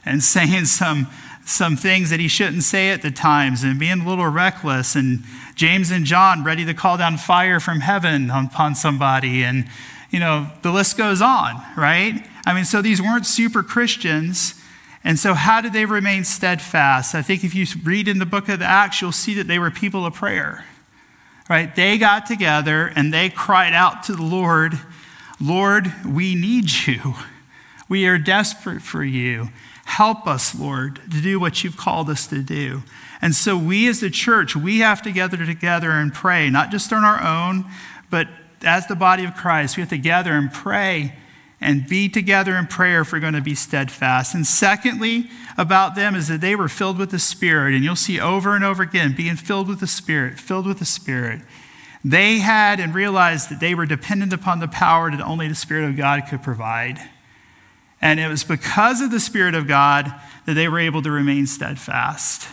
and 0.04 0.24
saying 0.24 0.66
some 0.66 1.08
some 1.46 1.78
things 1.78 2.10
that 2.10 2.20
he 2.20 2.28
shouldn't 2.28 2.64
say 2.64 2.90
at 2.90 3.04
the 3.04 3.12
times 3.12 3.64
and 3.64 3.80
being 3.80 4.02
a 4.02 4.10
little 4.10 4.28
reckless. 4.28 4.96
And 4.96 5.24
James 5.56 5.92
and 5.92 6.04
John 6.04 6.44
ready 6.44 6.66
to 6.66 6.74
call 6.74 6.98
down 6.98 7.18
fire 7.18 7.60
from 7.60 7.82
heaven 7.82 8.32
upon 8.32 8.74
somebody. 8.74 9.44
And 9.44 9.68
you 10.10 10.20
know 10.20 10.48
the 10.64 10.72
list 10.72 10.98
goes 10.98 11.22
on 11.22 11.62
right? 11.78 12.26
I 12.46 12.54
mean 12.54 12.66
so 12.66 12.82
these 12.82 13.02
weren't 13.02 13.28
super 13.28 13.64
Christians. 13.64 14.60
And 15.04 15.20
so 15.20 15.36
how 15.36 15.62
did 15.62 15.72
they 15.72 15.86
remain 15.86 16.24
steadfast? 16.24 17.14
I 17.14 17.22
think 17.22 17.44
if 17.44 17.54
you 17.54 17.68
read 17.84 18.08
in 18.08 18.18
the 18.18 18.26
book 18.26 18.50
of 18.50 18.62
Acts 18.64 19.02
you'll 19.02 19.12
see 19.12 19.36
that 19.36 19.48
they 19.48 19.60
were 19.60 19.72
people 19.72 20.06
of 20.06 20.16
prayer 20.16 20.66
right? 21.48 21.76
They 21.76 22.00
got 22.00 22.26
together 22.26 22.92
and 22.96 23.14
they 23.14 23.30
cried 23.30 23.74
out 23.74 24.04
to 24.04 24.16
the 24.16 24.24
Lord 24.24 24.80
Lord 25.40 25.94
we 26.04 26.34
need 26.34 26.72
you. 26.88 27.14
We 27.88 28.08
are 28.08 28.18
desperate 28.18 28.82
for 28.82 29.04
you 29.04 29.50
Help 29.86 30.28
us, 30.28 30.54
Lord, 30.54 31.00
to 31.12 31.22
do 31.22 31.40
what 31.40 31.64
you've 31.64 31.78
called 31.78 32.10
us 32.10 32.28
to 32.28 32.42
do. 32.42 32.84
And 33.22 33.34
so 33.34 33.58
we 33.58 33.88
as 33.88 34.04
a 34.04 34.10
church, 34.10 34.56
we 34.56 34.80
have 34.80 35.02
to 35.04 35.12
gather 35.12 35.46
together 35.46 35.92
and 35.92 36.14
pray, 36.14 36.50
not 36.50 36.70
just 36.70 36.92
on 36.92 37.04
our 37.04 37.22
own, 37.24 37.66
but 38.10 38.28
as 38.64 38.88
the 38.88 38.96
body 38.96 39.24
of 39.24 39.36
Christ, 39.36 39.78
we 39.78 39.82
have 39.82 39.90
to 39.90 39.98
gather 39.98 40.34
and 40.34 40.52
pray 40.52 41.14
and 41.62 41.88
be 41.88 42.10
together 42.10 42.56
in 42.58 42.68
prayer 42.68 43.02
if 43.02 43.12
we're 43.12 43.20
going 43.20 43.34
to 43.34 43.42
be 43.42 43.56
steadfast. 43.56 44.36
And 44.36 44.46
secondly, 44.46 45.30
about 45.58 45.96
them 45.96 46.16
is 46.16 46.28
that 46.28 46.42
they 46.42 46.56
were 46.56 46.68
filled 46.68 46.98
with 46.98 47.12
the 47.12 47.20
Spirit. 47.20 47.74
And 47.74 47.84
you'll 47.84 47.96
see 47.96 48.20
over 48.20 48.56
and 48.56 48.66
over 48.66 48.84
again 48.84 49.16
being 49.16 49.36
filled 49.36 49.68
with 49.68 49.80
the 49.80 49.88
Spirit, 49.88 50.40
filled 50.40 50.68
with 50.68 50.80
the 50.80 50.86
Spirit. 50.86 51.42
They 52.04 52.40
had 52.40 52.80
and 52.80 52.94
realized 52.94 53.50
that 53.50 53.60
they 53.60 53.74
were 53.74 53.86
dependent 53.86 54.34
upon 54.34 54.60
the 54.60 54.68
power 54.68 55.10
that 55.10 55.22
only 55.22 55.48
the 55.48 55.56
Spirit 55.56 55.90
of 55.90 55.96
God 55.96 56.24
could 56.30 56.44
provide. 56.44 57.00
And 58.06 58.20
it 58.20 58.28
was 58.28 58.44
because 58.44 59.02
of 59.02 59.10
the 59.10 59.20
Spirit 59.20 59.56
of 59.56 59.66
God 59.66 60.14
that 60.46 60.54
they 60.54 60.68
were 60.68 60.78
able 60.78 61.02
to 61.02 61.10
remain 61.10 61.48
steadfast. 61.48 62.48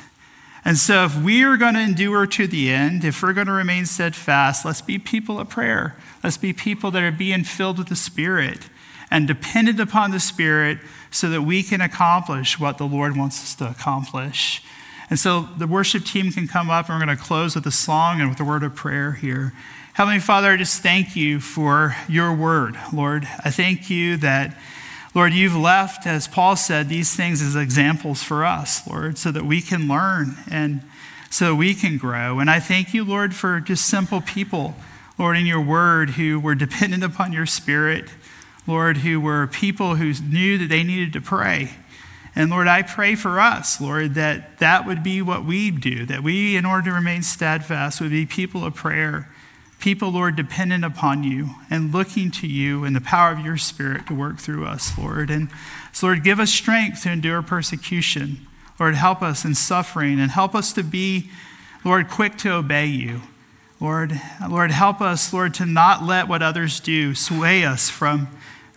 And 0.65 0.79
so, 0.79 1.05
if 1.05 1.15
we 1.15 1.45
are 1.45 1.59
going 1.59 1.75
to 1.75 1.81
endure 1.81 2.27
to 2.27 2.47
the 2.47 2.71
end, 2.71 3.05
if 3.05 3.23
we're 3.23 3.35
going 3.35 3.49
to 3.49 3.53
remain 3.53 3.85
steadfast, 3.85 4.65
let's 4.65 4.81
be 4.81 4.99
people 4.99 5.39
of 5.39 5.51
prayer. 5.51 5.95
Let's 6.25 6.39
be 6.39 6.55
people 6.55 6.91
that 6.93 7.03
are 7.03 7.13
being 7.13 7.45
filled 7.45 7.77
with 7.77 7.89
the 7.89 7.97
Spirit 7.97 8.71
and 9.11 9.29
dependent 9.29 9.79
upon 9.79 10.11
the 10.11 10.21
Spirit 10.21 10.79
so 11.11 11.29
that 11.29 11.43
we 11.43 11.63
can 11.63 11.83
accomplish 11.83 12.59
what 12.59 12.79
the 12.79 12.87
Lord 12.87 13.15
wants 13.15 13.43
us 13.43 13.55
to 13.57 13.69
accomplish. 13.69 14.63
And 15.11 15.19
so, 15.19 15.51
the 15.59 15.67
worship 15.67 16.07
team 16.07 16.33
can 16.33 16.49
come 16.49 16.71
up, 16.71 16.89
and 16.89 16.99
we're 16.99 17.05
going 17.05 17.15
to 17.15 17.23
close 17.23 17.55
with 17.55 17.67
a 17.67 17.71
song 17.71 18.23
and 18.23 18.31
with 18.31 18.41
a 18.41 18.45
word 18.45 18.63
of 18.63 18.75
prayer 18.75 19.13
here. 19.13 19.53
Heavenly 19.93 20.21
Father, 20.21 20.53
I 20.53 20.57
just 20.57 20.83
thank 20.83 21.15
you 21.15 21.41
for 21.41 21.95
your 22.09 22.33
word, 22.35 22.79
Lord. 22.91 23.29
I 23.45 23.51
thank 23.51 23.91
you 23.91 24.17
that. 24.17 24.57
Lord, 25.15 25.35
you've 25.35 25.57
left, 25.57 26.07
as 26.07 26.27
Paul 26.27 26.57
said, 26.57 26.89
these 26.89 27.15
things 27.15 27.43
as 27.43 27.55
examples 27.55 28.23
for 28.23 28.47
us, 28.47 28.87
Lord, 28.89 29.19
so 29.19 29.31
that 29.31 29.45
we 29.45 29.61
can 29.61 29.87
learn 29.87 30.37
and 30.51 30.81
so 31.29 31.55
we 31.55 31.75
can 31.75 31.99
grow. 31.99 32.39
And 32.39 32.49
I 32.49 32.61
thank 32.61 32.95
you, 32.95 33.05
Lord, 33.05 33.35
for 33.35 33.61
just 33.61 33.87
simple 33.87 34.23
people, 34.23 34.75
Lord, 35.19 35.37
in 35.37 35.45
your 35.45 35.61
word 35.61 36.11
who 36.11 36.41
were 36.41 36.55
dependent 36.55 37.05
upon 37.05 37.33
your 37.33 37.45
spirit, 37.45 38.09
Lord, 38.67 38.99
who 38.99 39.21
were 39.21 39.47
people 39.47 39.97
who 39.97 40.15
knew 40.15 40.57
that 40.57 40.69
they 40.69 40.83
needed 40.83 41.13
to 41.13 41.21
pray. 41.21 41.75
And 42.35 42.49
Lord, 42.49 42.67
I 42.67 42.81
pray 42.81 43.15
for 43.15 43.39
us, 43.39 43.83
Lord, 43.83 44.15
that 44.15 44.59
that 44.61 44.87
would 44.87 45.03
be 45.03 45.21
what 45.21 45.45
we 45.45 45.71
do, 45.71 46.07
that 46.07 46.23
we, 46.23 46.57
in 46.57 46.65
order 46.65 46.89
to 46.89 46.95
remain 46.95 47.23
steadfast, 47.23 48.01
would 48.01 48.11
be 48.11 48.25
people 48.25 48.65
of 48.65 48.75
prayer 48.75 49.29
people, 49.83 50.11
Lord, 50.11 50.37
dependent 50.37 50.85
upon 50.85 51.25
you 51.25 51.51
and 51.69 51.93
looking 51.93 52.31
to 52.31 52.47
you 52.47 52.85
and 52.85 52.95
the 52.95 53.01
power 53.01 53.33
of 53.33 53.41
your 53.45 53.57
Spirit 53.57 54.07
to 54.07 54.15
work 54.15 54.39
through 54.39 54.65
us, 54.65 54.97
Lord. 54.97 55.29
And 55.29 55.51
so, 55.93 56.07
Lord, 56.07 56.23
give 56.23 56.39
us 56.39 56.51
strength 56.51 57.03
to 57.03 57.11
endure 57.11 57.43
persecution. 57.43 58.47
Lord, 58.79 58.95
help 58.95 59.23
us 59.23 59.45
in 59.45 59.57
suffering 59.57 60.21
and 60.21 60.31
help 60.31 60.55
us 60.55 60.73
to 60.75 60.85
be, 60.85 61.31
Lord, 61.85 62.09
quick 62.09 62.39
to 62.39 62.55
obey 62.55 62.87
you. 62.87 63.23
Lord, 63.81 64.19
Lord, 64.49 64.71
help 64.71 65.01
us, 65.01 65.33
Lord, 65.33 65.53
to 65.55 65.67
not 65.67 66.05
let 66.05 66.29
what 66.29 66.43
others 66.43 66.79
do 66.79 67.17
sway 67.17 67.65
us 67.65 67.91
from 67.91 68.29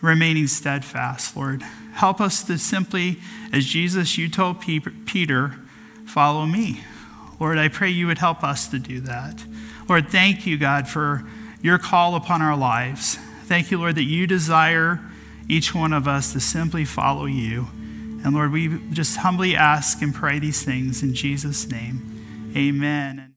remaining 0.01 0.47
steadfast, 0.47 1.37
Lord. 1.37 1.61
Help 1.93 2.19
us 2.19 2.43
to 2.45 2.57
simply, 2.57 3.19
as 3.53 3.65
Jesus, 3.65 4.17
you 4.17 4.27
told 4.27 4.59
Peter, 4.59 5.55
follow 6.07 6.47
me. 6.47 6.81
Lord, 7.39 7.59
I 7.59 7.67
pray 7.67 7.91
you 7.91 8.07
would 8.07 8.17
help 8.17 8.43
us 8.43 8.67
to 8.69 8.79
do 8.79 8.99
that. 9.01 9.43
Lord, 9.87 10.09
thank 10.09 10.47
you, 10.47 10.57
God, 10.57 10.87
for 10.87 11.23
your 11.61 11.77
call 11.77 12.15
upon 12.15 12.41
our 12.41 12.57
lives. 12.57 13.17
Thank 13.45 13.71
you, 13.71 13.77
Lord, 13.77 13.95
that 13.95 14.03
you 14.03 14.25
desire 14.27 14.99
each 15.47 15.75
one 15.75 15.93
of 15.93 16.07
us 16.07 16.33
to 16.33 16.39
simply 16.39 16.85
follow 16.85 17.25
you. 17.25 17.67
And 18.23 18.33
Lord, 18.33 18.51
we 18.51 18.79
just 18.91 19.17
humbly 19.17 19.55
ask 19.55 20.01
and 20.01 20.13
pray 20.13 20.39
these 20.39 20.63
things 20.63 21.03
in 21.03 21.13
Jesus' 21.13 21.69
name. 21.69 22.51
Amen. 22.55 23.31